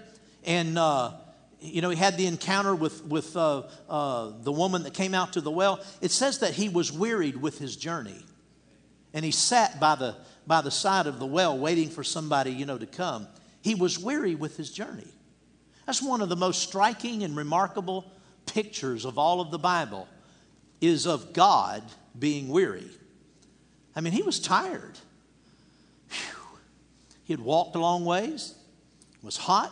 and 0.45 0.77
uh, 0.77 1.13
you 1.62 1.82
know, 1.82 1.91
he 1.91 1.95
had 1.95 2.18
the 2.18 2.26
encounter 2.26 2.74
with, 2.74 3.05
with 3.05 3.38
uh, 3.38 3.64
uh, 3.88 4.32
the 4.41 4.51
woman 4.51 4.84
that 4.84 4.95
came 4.95 5.14
out 5.14 5.34
to 5.34 5.41
the 5.41 5.51
well. 5.51 5.80
It 6.01 6.09
says 6.09 6.39
that 6.39 6.53
he 6.53 6.70
was 6.70 6.91
wearied 6.91 7.38
with 7.38 7.59
his 7.59 7.76
journey. 7.76 8.26
And 9.14 9.24
he 9.24 9.32
sat 9.32 9.80
by 9.80 9.95
the, 9.95 10.16
by 10.47 10.62
the 10.62 10.72
side 10.72 11.05
of 11.05 11.20
the 11.20 11.26
well 11.26 11.57
waiting 11.57 11.89
for 11.89 12.03
somebody, 12.03 12.51
you 12.51 12.66
know, 12.66 12.80
to 12.80 12.88
come. 12.88 13.28
He 13.62 13.76
was 13.76 13.99
weary 13.99 14.34
with 14.34 14.57
his 14.57 14.72
journey. 14.72 15.07
That's 15.86 16.01
one 16.01 16.22
of 16.22 16.30
the 16.30 16.36
most 16.36 16.64
striking 16.64 17.24
and 17.24 17.38
remarkable 17.38 18.12
pictures 18.47 19.05
of 19.05 19.20
all 19.20 19.39
of 19.39 19.51
the 19.51 19.59
Bible 19.59 20.07
is 20.80 21.05
of 21.05 21.32
God 21.32 21.84
being 22.18 22.49
weary. 22.49 22.89
I 23.95 24.01
mean, 24.01 24.14
he 24.14 24.24
was 24.24 24.39
tired. 24.39 24.97
Whew. 26.09 26.57
He 27.24 27.34
had 27.34 27.41
walked 27.41 27.76
a 27.76 27.80
long 27.80 28.03
ways, 28.03 28.55
It 29.14 29.24
was 29.24 29.38
hot, 29.38 29.72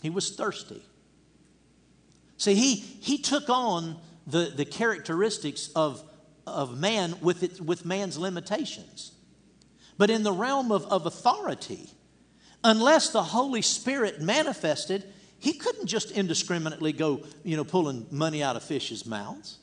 he 0.00 0.10
was 0.10 0.30
thirsty. 0.36 0.82
See, 2.38 2.54
he, 2.54 2.76
he 2.76 3.18
took 3.18 3.50
on 3.50 3.98
the, 4.26 4.52
the 4.54 4.64
characteristics 4.64 5.70
of, 5.74 6.02
of 6.46 6.78
man 6.78 7.16
with, 7.20 7.42
it, 7.42 7.60
with 7.60 7.84
man's 7.84 8.16
limitations. 8.16 9.12
But 9.98 10.08
in 10.08 10.22
the 10.22 10.32
realm 10.32 10.70
of, 10.70 10.86
of 10.86 11.04
authority, 11.04 11.90
unless 12.62 13.10
the 13.10 13.22
Holy 13.22 13.62
Spirit 13.62 14.20
manifested, 14.20 15.04
he 15.40 15.52
couldn't 15.54 15.86
just 15.86 16.12
indiscriminately 16.12 16.92
go, 16.92 17.22
you 17.42 17.56
know, 17.56 17.64
pulling 17.64 18.06
money 18.10 18.42
out 18.42 18.54
of 18.54 18.62
fish's 18.62 19.04
mouths. 19.04 19.58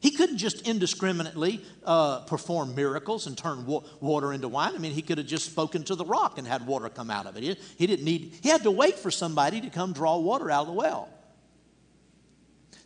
He 0.00 0.10
couldn't 0.10 0.38
just 0.38 0.66
indiscriminately 0.66 1.64
uh, 1.84 2.20
perform 2.20 2.74
miracles 2.74 3.28
and 3.28 3.38
turn 3.38 3.66
wa- 3.66 3.82
water 4.00 4.32
into 4.32 4.48
wine. 4.48 4.74
I 4.74 4.78
mean, 4.78 4.92
he 4.92 5.02
could 5.02 5.18
have 5.18 5.28
just 5.28 5.46
spoken 5.46 5.84
to 5.84 5.94
the 5.94 6.04
rock 6.04 6.38
and 6.38 6.46
had 6.46 6.66
water 6.66 6.88
come 6.88 7.08
out 7.08 7.26
of 7.26 7.36
it. 7.36 7.44
He, 7.44 7.56
he 7.78 7.86
didn't 7.86 8.04
need, 8.04 8.34
he 8.42 8.48
had 8.48 8.64
to 8.64 8.70
wait 8.70 8.98
for 8.98 9.12
somebody 9.12 9.60
to 9.60 9.70
come 9.70 9.92
draw 9.92 10.18
water 10.18 10.50
out 10.50 10.62
of 10.62 10.66
the 10.68 10.72
well. 10.72 11.08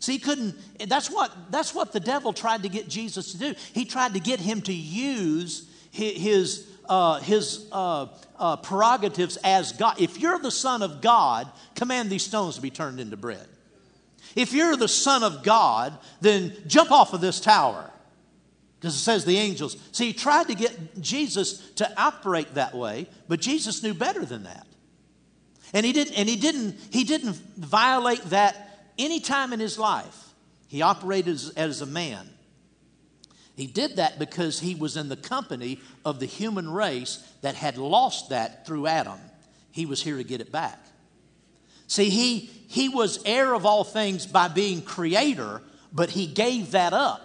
See, 0.06 0.12
he 0.12 0.18
couldn't, 0.20 0.54
that's 0.88 1.10
what, 1.10 1.32
that's 1.50 1.74
what 1.74 1.90
the 1.90 1.98
devil 1.98 2.32
tried 2.32 2.62
to 2.62 2.68
get 2.68 2.88
Jesus 2.88 3.32
to 3.32 3.38
do. 3.38 3.54
He 3.74 3.84
tried 3.84 4.14
to 4.14 4.20
get 4.20 4.38
him 4.38 4.62
to 4.62 4.72
use 4.72 5.68
his, 5.90 6.64
uh, 6.88 7.18
his 7.18 7.66
uh, 7.72 8.06
uh, 8.38 8.56
prerogatives 8.58 9.36
as 9.38 9.72
God. 9.72 10.00
If 10.00 10.20
you're 10.20 10.38
the 10.38 10.52
Son 10.52 10.82
of 10.82 11.00
God, 11.00 11.50
command 11.74 12.08
these 12.08 12.22
stones 12.22 12.54
to 12.54 12.60
be 12.60 12.70
turned 12.70 13.00
into 13.00 13.16
bread. 13.16 13.48
If 14.36 14.52
you're 14.52 14.76
the 14.76 14.86
Son 14.86 15.24
of 15.24 15.42
God, 15.42 15.98
then 16.20 16.52
jump 16.68 16.92
off 16.92 17.12
of 17.12 17.20
this 17.20 17.40
tower. 17.40 17.90
Because 18.78 18.94
it 18.94 19.00
says 19.00 19.24
the 19.24 19.38
angels. 19.38 19.76
See, 19.90 20.06
he 20.06 20.12
tried 20.12 20.46
to 20.46 20.54
get 20.54 21.00
Jesus 21.00 21.68
to 21.72 22.00
operate 22.00 22.54
that 22.54 22.76
way, 22.76 23.08
but 23.26 23.40
Jesus 23.40 23.82
knew 23.82 23.92
better 23.92 24.24
than 24.24 24.44
that. 24.44 24.68
And 25.72 25.84
he 25.84 25.92
didn't, 25.92 26.16
and 26.16 26.28
he 26.28 26.36
didn't, 26.36 26.76
he 26.90 27.02
didn't 27.02 27.34
violate 27.56 28.22
that 28.26 28.65
any 28.98 29.20
time 29.20 29.52
in 29.52 29.60
his 29.60 29.78
life, 29.78 30.34
he 30.68 30.82
operated 30.82 31.34
as, 31.34 31.50
as 31.50 31.80
a 31.80 31.86
man. 31.86 32.28
He 33.56 33.66
did 33.66 33.96
that 33.96 34.18
because 34.18 34.60
he 34.60 34.74
was 34.74 34.96
in 34.96 35.08
the 35.08 35.16
company 35.16 35.80
of 36.04 36.20
the 36.20 36.26
human 36.26 36.70
race 36.70 37.26
that 37.40 37.54
had 37.54 37.78
lost 37.78 38.28
that 38.28 38.66
through 38.66 38.86
Adam. 38.86 39.18
He 39.72 39.86
was 39.86 40.02
here 40.02 40.18
to 40.18 40.24
get 40.24 40.40
it 40.40 40.52
back. 40.52 40.78
See, 41.86 42.10
he, 42.10 42.50
he 42.68 42.88
was 42.88 43.22
heir 43.24 43.54
of 43.54 43.64
all 43.64 43.84
things 43.84 44.26
by 44.26 44.48
being 44.48 44.82
creator, 44.82 45.62
but 45.92 46.10
he 46.10 46.26
gave 46.26 46.72
that 46.72 46.92
up. 46.92 47.22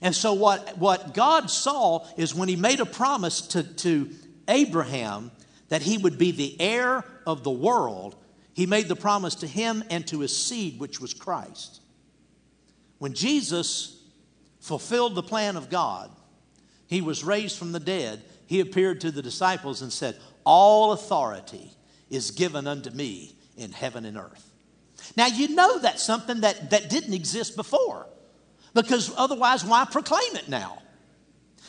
And 0.00 0.14
so, 0.14 0.32
what, 0.32 0.78
what 0.78 1.14
God 1.14 1.50
saw 1.50 2.06
is 2.16 2.34
when 2.34 2.48
he 2.48 2.56
made 2.56 2.80
a 2.80 2.86
promise 2.86 3.40
to, 3.48 3.62
to 3.62 4.10
Abraham 4.48 5.30
that 5.68 5.82
he 5.82 5.98
would 5.98 6.18
be 6.18 6.32
the 6.32 6.60
heir 6.60 7.04
of 7.26 7.44
the 7.44 7.50
world, 7.50 8.16
he 8.54 8.66
made 8.66 8.88
the 8.88 8.96
promise 8.96 9.34
to 9.36 9.46
him 9.46 9.82
and 9.90 10.06
to 10.08 10.20
his 10.20 10.36
seed, 10.36 10.78
which 10.78 11.00
was 11.00 11.14
Christ. 11.14 11.80
When 12.98 13.14
Jesus 13.14 14.00
fulfilled 14.60 15.14
the 15.14 15.22
plan 15.22 15.56
of 15.56 15.70
God, 15.70 16.10
he 16.86 17.00
was 17.00 17.24
raised 17.24 17.58
from 17.58 17.72
the 17.72 17.80
dead. 17.80 18.22
He 18.46 18.60
appeared 18.60 19.00
to 19.00 19.10
the 19.10 19.22
disciples 19.22 19.82
and 19.82 19.92
said, 19.92 20.16
All 20.44 20.92
authority 20.92 21.72
is 22.10 22.30
given 22.30 22.66
unto 22.66 22.90
me 22.90 23.34
in 23.56 23.72
heaven 23.72 24.04
and 24.04 24.16
earth. 24.18 24.50
Now, 25.16 25.26
you 25.26 25.54
know 25.54 25.78
that's 25.78 26.02
something 26.02 26.42
that, 26.42 26.70
that 26.70 26.90
didn't 26.90 27.14
exist 27.14 27.56
before, 27.56 28.06
because 28.74 29.12
otherwise, 29.16 29.64
why 29.64 29.86
proclaim 29.90 30.36
it 30.36 30.48
now? 30.48 30.82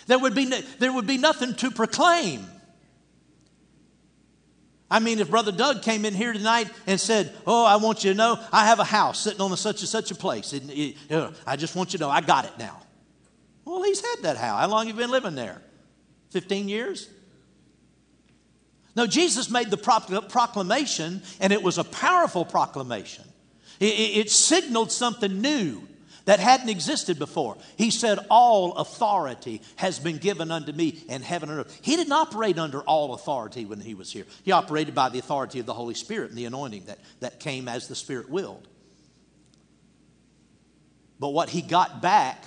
There 0.07 0.19
would 0.19 0.35
be, 0.35 0.45
no, 0.45 0.59
there 0.79 0.91
would 0.91 1.07
be 1.07 1.17
nothing 1.17 1.55
to 1.55 1.71
proclaim. 1.71 2.45
I 4.93 4.99
mean, 4.99 5.17
if 5.17 5.31
Brother 5.31 5.51
Doug 5.51 5.81
came 5.81 6.05
in 6.05 6.13
here 6.13 6.33
tonight 6.33 6.69
and 6.85 6.99
said, 6.99 7.33
Oh, 7.47 7.65
I 7.65 7.77
want 7.77 8.03
you 8.03 8.11
to 8.11 8.15
know 8.17 8.39
I 8.51 8.67
have 8.67 8.77
a 8.77 8.83
house 8.83 9.19
sitting 9.19 9.41
on 9.41 9.57
such 9.57 9.79
and 9.79 9.89
such 9.89 10.11
a 10.11 10.15
place. 10.15 10.53
Uh, 11.09 11.31
I 11.47 11.55
just 11.55 11.75
want 11.75 11.93
you 11.93 11.97
to 11.97 12.05
know 12.05 12.11
I 12.11 12.21
got 12.21 12.45
it 12.45 12.59
now. 12.59 12.79
Well, 13.65 13.81
he's 13.81 14.01
had 14.01 14.21
that 14.21 14.37
house. 14.37 14.59
How 14.59 14.67
long 14.67 14.85
have 14.85 14.95
you 14.95 15.01
been 15.01 15.09
living 15.09 15.33
there? 15.33 15.63
15 16.29 16.69
years? 16.69 17.09
No, 18.95 19.07
Jesus 19.07 19.49
made 19.49 19.71
the 19.71 19.77
proclamation, 19.77 21.23
and 21.39 21.51
it 21.51 21.63
was 21.63 21.79
a 21.79 21.83
powerful 21.83 22.45
proclamation. 22.45 23.25
It, 23.79 24.17
it 24.17 24.29
signaled 24.29 24.91
something 24.91 25.41
new 25.41 25.87
that 26.25 26.39
hadn't 26.39 26.69
existed 26.69 27.19
before. 27.19 27.57
He 27.77 27.91
said, 27.91 28.19
All 28.29 28.73
authority 28.77 29.61
has 29.75 29.99
been 29.99 30.17
given 30.17 30.51
unto 30.51 30.71
me 30.71 31.03
in 31.09 31.21
heaven 31.21 31.49
and 31.49 31.59
earth. 31.59 31.79
He 31.81 31.95
didn't 31.95 32.13
operate 32.13 32.57
under 32.57 32.81
all 32.81 33.13
authority 33.13 33.65
when 33.65 33.81
he 33.81 33.93
was 33.93 34.11
here, 34.11 34.25
he 34.43 34.51
operated 34.51 34.95
by 34.95 35.09
the 35.09 35.19
authority 35.19 35.59
of 35.59 35.65
the 35.65 35.73
Holy 35.73 35.95
Spirit 35.95 36.29
and 36.29 36.37
the 36.37 36.45
anointing 36.45 36.85
that, 36.85 36.99
that 37.19 37.39
came 37.39 37.67
as 37.67 37.87
the 37.87 37.95
Spirit 37.95 38.29
willed. 38.29 38.67
But 41.19 41.29
what 41.29 41.49
he 41.49 41.61
got 41.61 42.01
back 42.01 42.43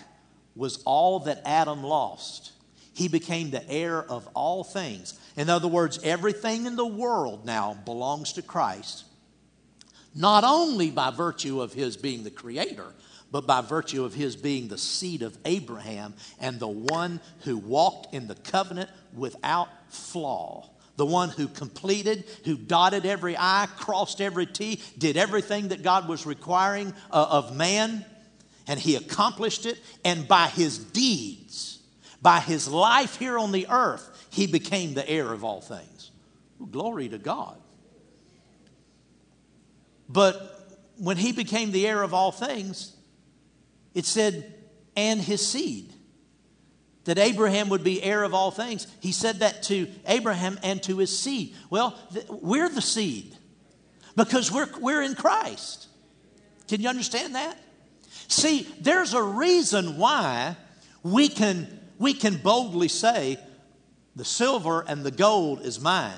was 0.55 0.83
all 0.85 1.21
that 1.21 1.43
Adam 1.45 1.83
lost. 1.83 2.53
He 2.95 3.09
became 3.09 3.51
the 3.51 3.69
heir 3.71 4.03
of 4.03 4.27
all 4.35 4.65
things. 4.65 5.19
In 5.37 5.51
other 5.51 5.69
words, 5.69 6.01
everything 6.03 6.65
in 6.65 6.77
the 6.77 6.87
world 6.87 7.45
now 7.45 7.75
belongs 7.85 8.33
to 8.35 8.43
Christ, 8.43 9.05
not 10.15 10.45
only 10.45 10.91
by 10.91 11.11
virtue 11.11 11.61
of 11.61 11.75
his 11.75 11.99
being 11.99 12.25
the 12.25 12.31
creator, 12.31 12.95
but 13.31 13.47
by 13.47 13.61
virtue 13.61 14.05
of 14.05 14.15
his 14.15 14.37
being 14.37 14.69
the 14.69 14.79
seed 14.79 15.23
of 15.23 15.37
Abraham 15.45 16.15
and 16.41 16.61
the 16.61 16.69
one 16.69 17.21
who 17.41 17.57
walked 17.57 18.15
in 18.15 18.29
the 18.29 18.35
covenant 18.35 18.91
without 19.15 19.69
flaw. 19.89 20.71
The 20.97 21.07
one 21.07 21.29
who 21.29 21.47
completed, 21.47 22.25
who 22.45 22.57
dotted 22.57 23.05
every 23.05 23.37
I, 23.37 23.69
crossed 23.77 24.23
every 24.23 24.47
T, 24.47 24.81
did 24.97 25.19
everything 25.19 25.69
that 25.69 25.83
God 25.83 26.09
was 26.09 26.25
requiring 26.25 26.95
uh, 27.11 27.27
of 27.31 27.55
man, 27.55 28.05
and 28.67 28.81
he 28.81 28.97
accomplished 28.97 29.67
it. 29.67 29.79
And 30.05 30.27
by 30.27 30.47
his 30.47 30.79
deeds, 30.79 31.81
by 32.23 32.41
his 32.41 32.67
life 32.67 33.17
here 33.17 33.39
on 33.39 33.53
the 33.53 33.67
earth, 33.69 34.27
he 34.31 34.47
became 34.47 34.95
the 34.95 35.07
heir 35.07 35.33
of 35.33 35.45
all 35.45 35.61
things. 35.61 36.11
Glory 36.71 37.11
to 37.11 37.19
God. 37.19 37.59
But 40.09 40.79
when 40.97 41.19
he 41.19 41.33
became 41.33 41.73
the 41.73 41.87
heir 41.87 42.03
of 42.03 42.15
all 42.15 42.33
things, 42.33 42.96
it 43.97 44.05
said, 44.05 44.55
and 44.95 45.21
his 45.21 45.45
seed. 45.45 45.91
That 47.05 47.19
Abraham 47.19 47.71
would 47.71 47.83
be 47.83 48.03
heir 48.03 48.25
of 48.25 48.35
all 48.35 48.51
things. 48.51 48.87
He 49.01 49.11
said 49.11 49.39
that 49.39 49.63
to 49.65 49.89
Abraham 50.07 50.59
and 50.63 50.83
to 50.83 50.99
his 50.99 51.17
seed. 51.17 51.55
Well, 51.71 51.99
th- 52.13 52.27
we're 52.29 52.69
the 52.69 52.83
seed 52.83 53.35
because 54.15 54.53
we're, 54.53 54.69
we're 54.81 55.03
in 55.03 55.15
Christ. 55.15 55.87
Can 56.69 56.83
you 56.83 56.89
understand 56.89 57.37
that? 57.37 57.59
See, 58.29 58.69
there's 58.81 59.15
a 59.15 59.23
reason 59.23 59.97
why 59.97 60.57
we 61.03 61.29
can, 61.29 61.81
we 61.99 62.13
can 62.13 62.37
boldly 62.37 62.89
say, 62.89 63.39
the 64.15 64.25
silver 64.25 64.85
and 64.87 65.05
the 65.05 65.11
gold 65.11 65.63
is 65.63 65.81
mine. 65.81 66.13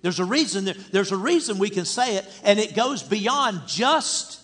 There's 0.00 0.20
a 0.20 0.24
reason, 0.24 0.72
there's 0.90 1.12
a 1.12 1.16
reason 1.16 1.58
we 1.58 1.70
can 1.70 1.84
say 1.84 2.16
it, 2.16 2.26
and 2.42 2.58
it 2.58 2.74
goes 2.74 3.02
beyond 3.02 3.62
just, 3.68 4.40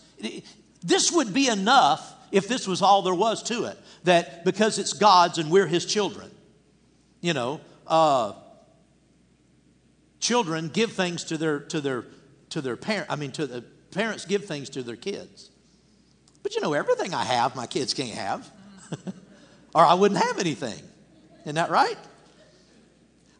this 0.82 1.10
would 1.10 1.32
be 1.32 1.48
enough 1.48 2.14
if 2.32 2.48
this 2.48 2.66
was 2.66 2.82
all 2.82 3.02
there 3.02 3.14
was 3.14 3.42
to 3.44 3.64
it. 3.64 3.78
That 4.04 4.44
because 4.44 4.78
it's 4.78 4.92
God's 4.92 5.38
and 5.38 5.50
we're 5.50 5.66
His 5.66 5.84
children. 5.84 6.30
You 7.20 7.34
know, 7.34 7.60
uh, 7.86 8.32
children 10.20 10.68
give 10.68 10.92
things 10.92 11.24
to 11.24 11.36
their 11.36 11.60
to 11.60 11.80
their 11.80 12.04
to 12.50 12.60
their 12.60 12.76
parent. 12.76 13.10
I 13.10 13.16
mean, 13.16 13.32
to 13.32 13.46
the 13.46 13.62
parents 13.90 14.24
give 14.24 14.44
things 14.44 14.70
to 14.70 14.82
their 14.82 14.96
kids. 14.96 15.50
But 16.42 16.54
you 16.54 16.60
know, 16.60 16.72
everything 16.72 17.14
I 17.14 17.24
have, 17.24 17.56
my 17.56 17.66
kids 17.66 17.94
can't 17.94 18.10
have, 18.10 18.48
or 19.74 19.84
I 19.84 19.94
wouldn't 19.94 20.22
have 20.22 20.38
anything. 20.38 20.80
Isn't 21.42 21.56
that 21.56 21.70
right? 21.70 21.96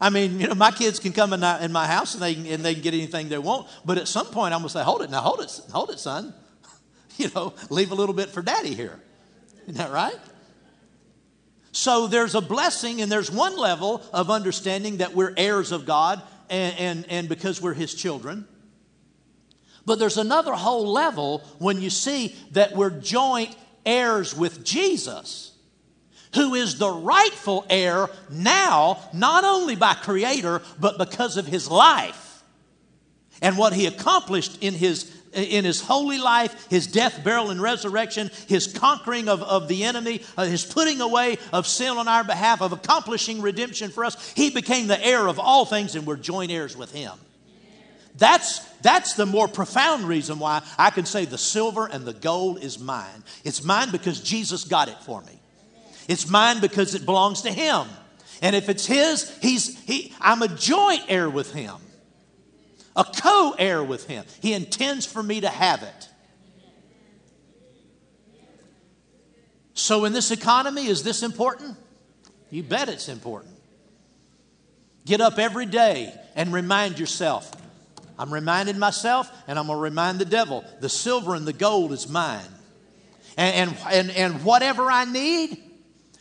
I 0.01 0.11
mean, 0.11 0.41
you 0.41 0.47
know, 0.47 0.55
my 0.55 0.71
kids 0.71 1.01
can 1.01 1.13
come 1.13 1.33
in, 1.33 1.41
my, 1.41 1.61
in 1.61 1.73
my 1.73 1.87
house 1.87 2.15
and 2.15 2.23
they, 2.23 2.53
and 2.53 2.65
they 2.65 2.75
can 2.75 2.83
get 2.83 2.95
anything 2.95 3.29
they 3.29 3.39
want, 3.39 3.67
but 3.85 3.99
at 3.99 4.07
some 4.07 4.27
point 4.27 4.55
I'm 4.55 4.61
going 4.61 4.69
to 4.69 4.73
say, 4.73 4.83
hold 4.83 5.03
it, 5.03 5.11
now 5.11 5.21
hold 5.21 5.41
it, 5.41 5.61
hold 5.73 5.91
it, 5.91 5.99
son. 5.99 6.33
you 7.29 7.31
know, 7.35 7.53
leave 7.69 7.91
a 7.91 7.95
little 7.95 8.15
bit 8.15 8.31
for 8.31 8.43
daddy 8.43 8.75
here. 8.75 8.99
Isn't 9.65 9.77
that 9.77 9.91
right? 9.91 10.19
So 11.73 12.07
there's 12.07 12.35
a 12.35 12.41
blessing, 12.41 13.03
and 13.03 13.13
there's 13.13 13.31
one 13.31 13.57
level 13.57 14.03
of 14.13 14.31
understanding 14.31 14.99
that 14.99 15.15
we're 15.15 15.35
heirs 15.37 15.73
of 15.73 15.85
God 15.85 16.23
and, 16.49 16.77
and, 16.79 17.07
and 17.11 17.29
because 17.29 17.61
we're 17.61 17.75
His 17.75 17.95
children. 17.95 18.47
But 19.85 19.99
there's 19.99 20.17
another 20.17 20.53
whole 20.53 20.87
level 20.87 21.45
when 21.59 21.81
you 21.81 21.91
see 21.91 22.35
that 22.53 22.75
we're 22.75 22.91
joint 22.91 23.55
heirs 23.85 24.35
with 24.35 24.65
Jesus, 24.65 25.53
who 26.35 26.55
is 26.55 26.79
the 26.79 26.91
rightful 26.91 27.67
heir 27.69 28.09
now, 28.31 28.99
not 29.13 29.45
only 29.45 29.77
by 29.77 29.95
Creator, 29.95 30.63
but 30.79 30.99
because 30.99 31.37
of 31.37 31.47
His 31.47 31.71
life 31.71 32.43
and 33.41 33.59
what 33.59 33.73
He 33.73 33.87
accomplished 33.87 34.63
in 34.63 34.75
His 34.75 35.18
in 35.39 35.65
his 35.65 35.81
holy 35.81 36.19
life, 36.19 36.69
his 36.69 36.87
death, 36.87 37.23
burial, 37.25 37.51
and 37.51 37.61
resurrection, 37.61 38.31
his 38.47 38.67
conquering 38.67 39.29
of, 39.29 39.43
of 39.43 39.69
the 39.69 39.85
enemy, 39.85 40.23
uh, 40.37 40.45
his 40.45 40.65
putting 40.65 41.01
away 41.01 41.39
of 41.53 41.67
sin 41.67 41.97
on 41.97 42.09
our 42.09 42.25
behalf, 42.25 42.61
of 42.61 42.73
accomplishing 42.73 43.41
redemption 43.41 43.91
for 43.91 44.05
us, 44.05 44.33
he 44.33 44.51
became 44.51 44.87
the 44.87 45.05
heir 45.05 45.27
of 45.27 45.39
all 45.39 45.65
things, 45.65 45.95
and 45.95 46.07
we're 46.07 46.17
joint 46.17 46.51
heirs 46.51 46.77
with 46.77 46.93
him. 46.93 47.13
That's, 48.17 48.59
that's 48.81 49.15
the 49.15 49.27
more 49.27 49.47
profound 49.47 50.05
reason 50.05 50.41
why 50.41 50.63
I 50.77 50.91
can 50.91 51.07
say 51.07 51.25
the 51.25 51.39
silver 51.39 51.87
and 51.87 52.05
the 52.05 52.13
gold 52.13 52.63
is 52.63 52.79
mine. 52.79 53.23
It's 53.45 53.63
mine 53.63 53.91
because 53.93 54.21
Jesus 54.21 54.65
got 54.65 54.89
it 54.89 54.99
for 55.03 55.23
me. 55.23 55.39
It's 56.09 56.29
mine 56.29 56.61
because 56.61 56.95
it 56.97 57.05
belongs 57.05 57.43
to 57.43 57.53
him. 57.53 57.87
And 58.43 58.57
if 58.57 58.69
it's 58.69 58.87
his, 58.87 59.37
he's, 59.39 59.79
he, 59.85 60.13
I'm 60.21 60.43
a 60.43 60.49
joint 60.49 61.03
heir 61.09 61.31
with 61.31 61.53
him 61.53 61.77
a 62.99 63.05
co 63.05 63.55
heir 63.59 63.83
with 63.83 64.07
him. 64.09 64.25
He 64.43 64.53
intends 64.53 65.07
for 65.07 65.23
me 65.23 65.41
to 65.41 65.49
have 65.49 65.83
it. 65.83 66.09
So, 69.73 70.05
in 70.05 70.13
this 70.13 70.33
economy, 70.33 70.89
is 70.89 71.05
this 71.05 71.23
important? 71.23 71.77
You 72.51 72.65
bet 72.65 72.89
it's 72.89 73.09
important. 73.09 73.55
Get 75.07 75.21
up 75.21 75.39
every 75.39 75.67
day 75.67 76.13
and 76.35 76.53
remind 76.53 76.99
yourself. 76.99 77.51
I'm 78.19 78.35
reminding 78.35 78.81
myself, 78.81 79.31
and 79.47 79.57
I'm 79.57 79.69
going 79.69 79.79
to 79.79 79.83
remind 79.83 80.19
the 80.19 80.25
devil 80.25 80.65
the 80.81 80.89
silver 80.89 81.37
and 81.37 81.47
the 81.47 81.53
gold 81.53 81.93
is 81.93 82.09
mine. 82.09 82.41
And, 83.37 83.71
and, 83.71 83.79
and, 83.93 84.11
and 84.11 84.45
whatever 84.45 84.91
I 84.91 85.05
need 85.05 85.63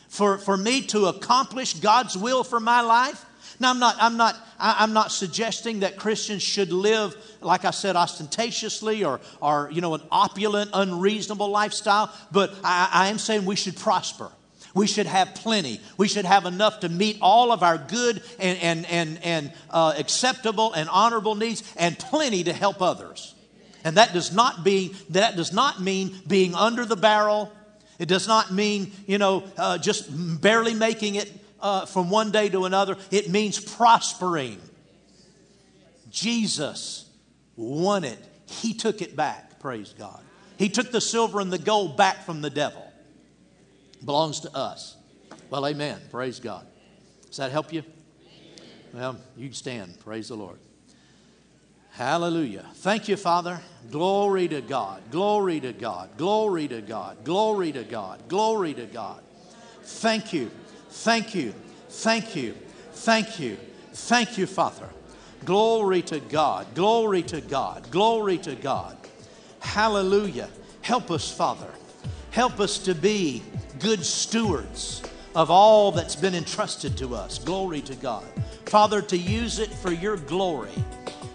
for, 0.07 0.37
for 0.37 0.55
me 0.55 0.81
to 0.83 1.07
accomplish 1.07 1.73
God's 1.73 2.15
will 2.15 2.43
for 2.43 2.59
my 2.59 2.81
life, 2.81 3.25
now, 3.59 3.71
I'm 3.71 3.79
not, 3.79 3.95
I'm 3.99 4.17
not, 4.17 4.35
I'm 4.59 4.93
not 4.93 5.11
suggesting 5.11 5.79
that 5.79 5.97
Christians 5.97 6.43
should 6.43 6.71
live, 6.71 7.15
like 7.41 7.65
I 7.65 7.71
said, 7.71 7.95
ostentatiously 7.95 9.03
or, 9.03 9.19
or 9.41 9.69
you 9.71 9.81
know, 9.81 9.95
an 9.95 10.01
opulent, 10.11 10.71
unreasonable 10.73 11.49
lifestyle, 11.49 12.13
but 12.31 12.53
I, 12.63 12.89
I 12.91 13.07
am 13.07 13.17
saying 13.17 13.45
we 13.45 13.55
should 13.55 13.75
prosper. 13.75 14.31
We 14.75 14.85
should 14.85 15.07
have 15.07 15.33
plenty. 15.33 15.81
We 15.97 16.07
should 16.07 16.25
have 16.25 16.45
enough 16.45 16.81
to 16.81 16.89
meet 16.89 17.17
all 17.19 17.51
of 17.51 17.63
our 17.63 17.79
good 17.79 18.21
and, 18.39 18.59
and, 18.59 18.85
and, 18.85 19.19
and 19.23 19.51
uh, 19.71 19.95
acceptable 19.97 20.73
and 20.73 20.87
honorable 20.89 21.33
needs 21.33 21.63
and 21.77 21.97
plenty 21.97 22.43
to 22.43 22.53
help 22.53 22.79
others. 22.79 23.33
And 23.83 23.97
that 23.97 24.13
does 24.13 24.31
not 24.31 24.63
be 24.63 24.93
that 25.11 25.35
does 25.35 25.53
not 25.53 25.81
mean 25.81 26.13
being 26.27 26.53
under 26.53 26.85
the 26.85 26.95
barrel. 26.95 27.51
It 27.97 28.07
does 28.07 28.27
not 28.27 28.51
mean, 28.51 28.91
you 29.07 29.17
know, 29.17 29.45
uh, 29.57 29.77
just 29.77 30.09
barely 30.41 30.73
making 30.73 31.15
it 31.15 31.31
uh, 31.59 31.85
from 31.85 32.09
one 32.09 32.31
day 32.31 32.49
to 32.49 32.65
another, 32.65 32.97
it 33.11 33.29
means 33.29 33.59
prospering. 33.59 34.59
Jesus 36.09 37.09
won 37.55 38.03
it, 38.03 38.19
He 38.47 38.73
took 38.73 39.01
it 39.01 39.15
back, 39.15 39.59
praise 39.59 39.93
God. 39.97 40.21
He 40.57 40.69
took 40.69 40.91
the 40.91 41.01
silver 41.01 41.39
and 41.39 41.53
the 41.53 41.59
gold 41.59 41.97
back 41.97 42.23
from 42.23 42.41
the 42.41 42.49
devil. 42.49 42.83
Belongs 44.03 44.41
to 44.41 44.55
us. 44.55 44.95
Well, 45.49 45.65
amen. 45.65 45.99
Praise 46.11 46.39
God. 46.39 46.65
Does 47.27 47.37
that 47.37 47.51
help 47.51 47.71
you? 47.71 47.83
Well, 48.93 49.17
you 49.35 49.53
stand. 49.53 49.99
Praise 49.99 50.29
the 50.29 50.35
Lord. 50.35 50.59
Hallelujah. 51.91 52.65
Thank 52.75 53.07
you, 53.07 53.17
Father. 53.17 53.59
Glory 53.89 54.47
to 54.49 54.61
God. 54.61 55.01
Glory 55.09 55.59
to 55.59 55.73
God. 55.73 56.15
Glory 56.17 56.67
to 56.67 56.81
God. 56.81 57.23
Glory 57.23 57.71
to 57.71 57.83
God. 57.83 58.27
Glory 58.27 58.73
to 58.75 58.85
God. 58.85 59.21
Thank 59.83 60.33
you. 60.33 60.51
Thank 60.97 61.35
you. 61.35 61.53
Thank 61.89 62.35
you. 62.35 62.55
Thank 62.91 63.39
you. 63.39 63.57
Thank 63.93 64.37
you, 64.37 64.47
Father. 64.47 64.89
Glory 65.45 66.01
to 66.01 66.19
God. 66.19 66.65
Glory 66.73 67.21
to 67.23 67.39
God. 67.39 67.89
Glory 67.91 68.39
to 68.39 68.55
God. 68.55 68.97
Hallelujah. 69.59 70.49
Help 70.81 71.11
us, 71.11 71.31
Father. 71.31 71.69
Help 72.31 72.59
us 72.59 72.79
to 72.79 72.95
be 72.95 73.43
good 73.79 74.03
stewards 74.03 75.03
of 75.35 75.51
all 75.51 75.91
that's 75.91 76.15
been 76.15 76.33
entrusted 76.33 76.97
to 76.97 77.13
us. 77.13 77.37
Glory 77.37 77.81
to 77.81 77.95
God. 77.95 78.25
Father, 78.65 79.01
to 79.03 79.17
use 79.17 79.59
it 79.59 79.69
for 79.69 79.91
your 79.91 80.17
glory. 80.17 80.83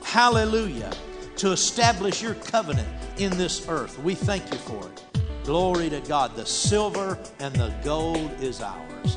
Hallelujah. 0.03 0.93
To 1.37 1.53
establish 1.53 2.21
your 2.21 2.35
covenant 2.35 2.89
in 3.17 3.31
this 3.39 3.69
earth. 3.69 3.99
We 4.01 4.17
thank 4.17 4.53
you 4.53 4.59
for 4.59 4.87
it. 4.89 5.25
Glory 5.45 5.89
to 5.89 6.01
God. 6.01 6.35
The 6.35 6.47
silver 6.47 7.17
and 7.39 7.55
the 7.55 7.73
gold 7.85 8.33
is 8.41 8.61
ours. 8.61 9.17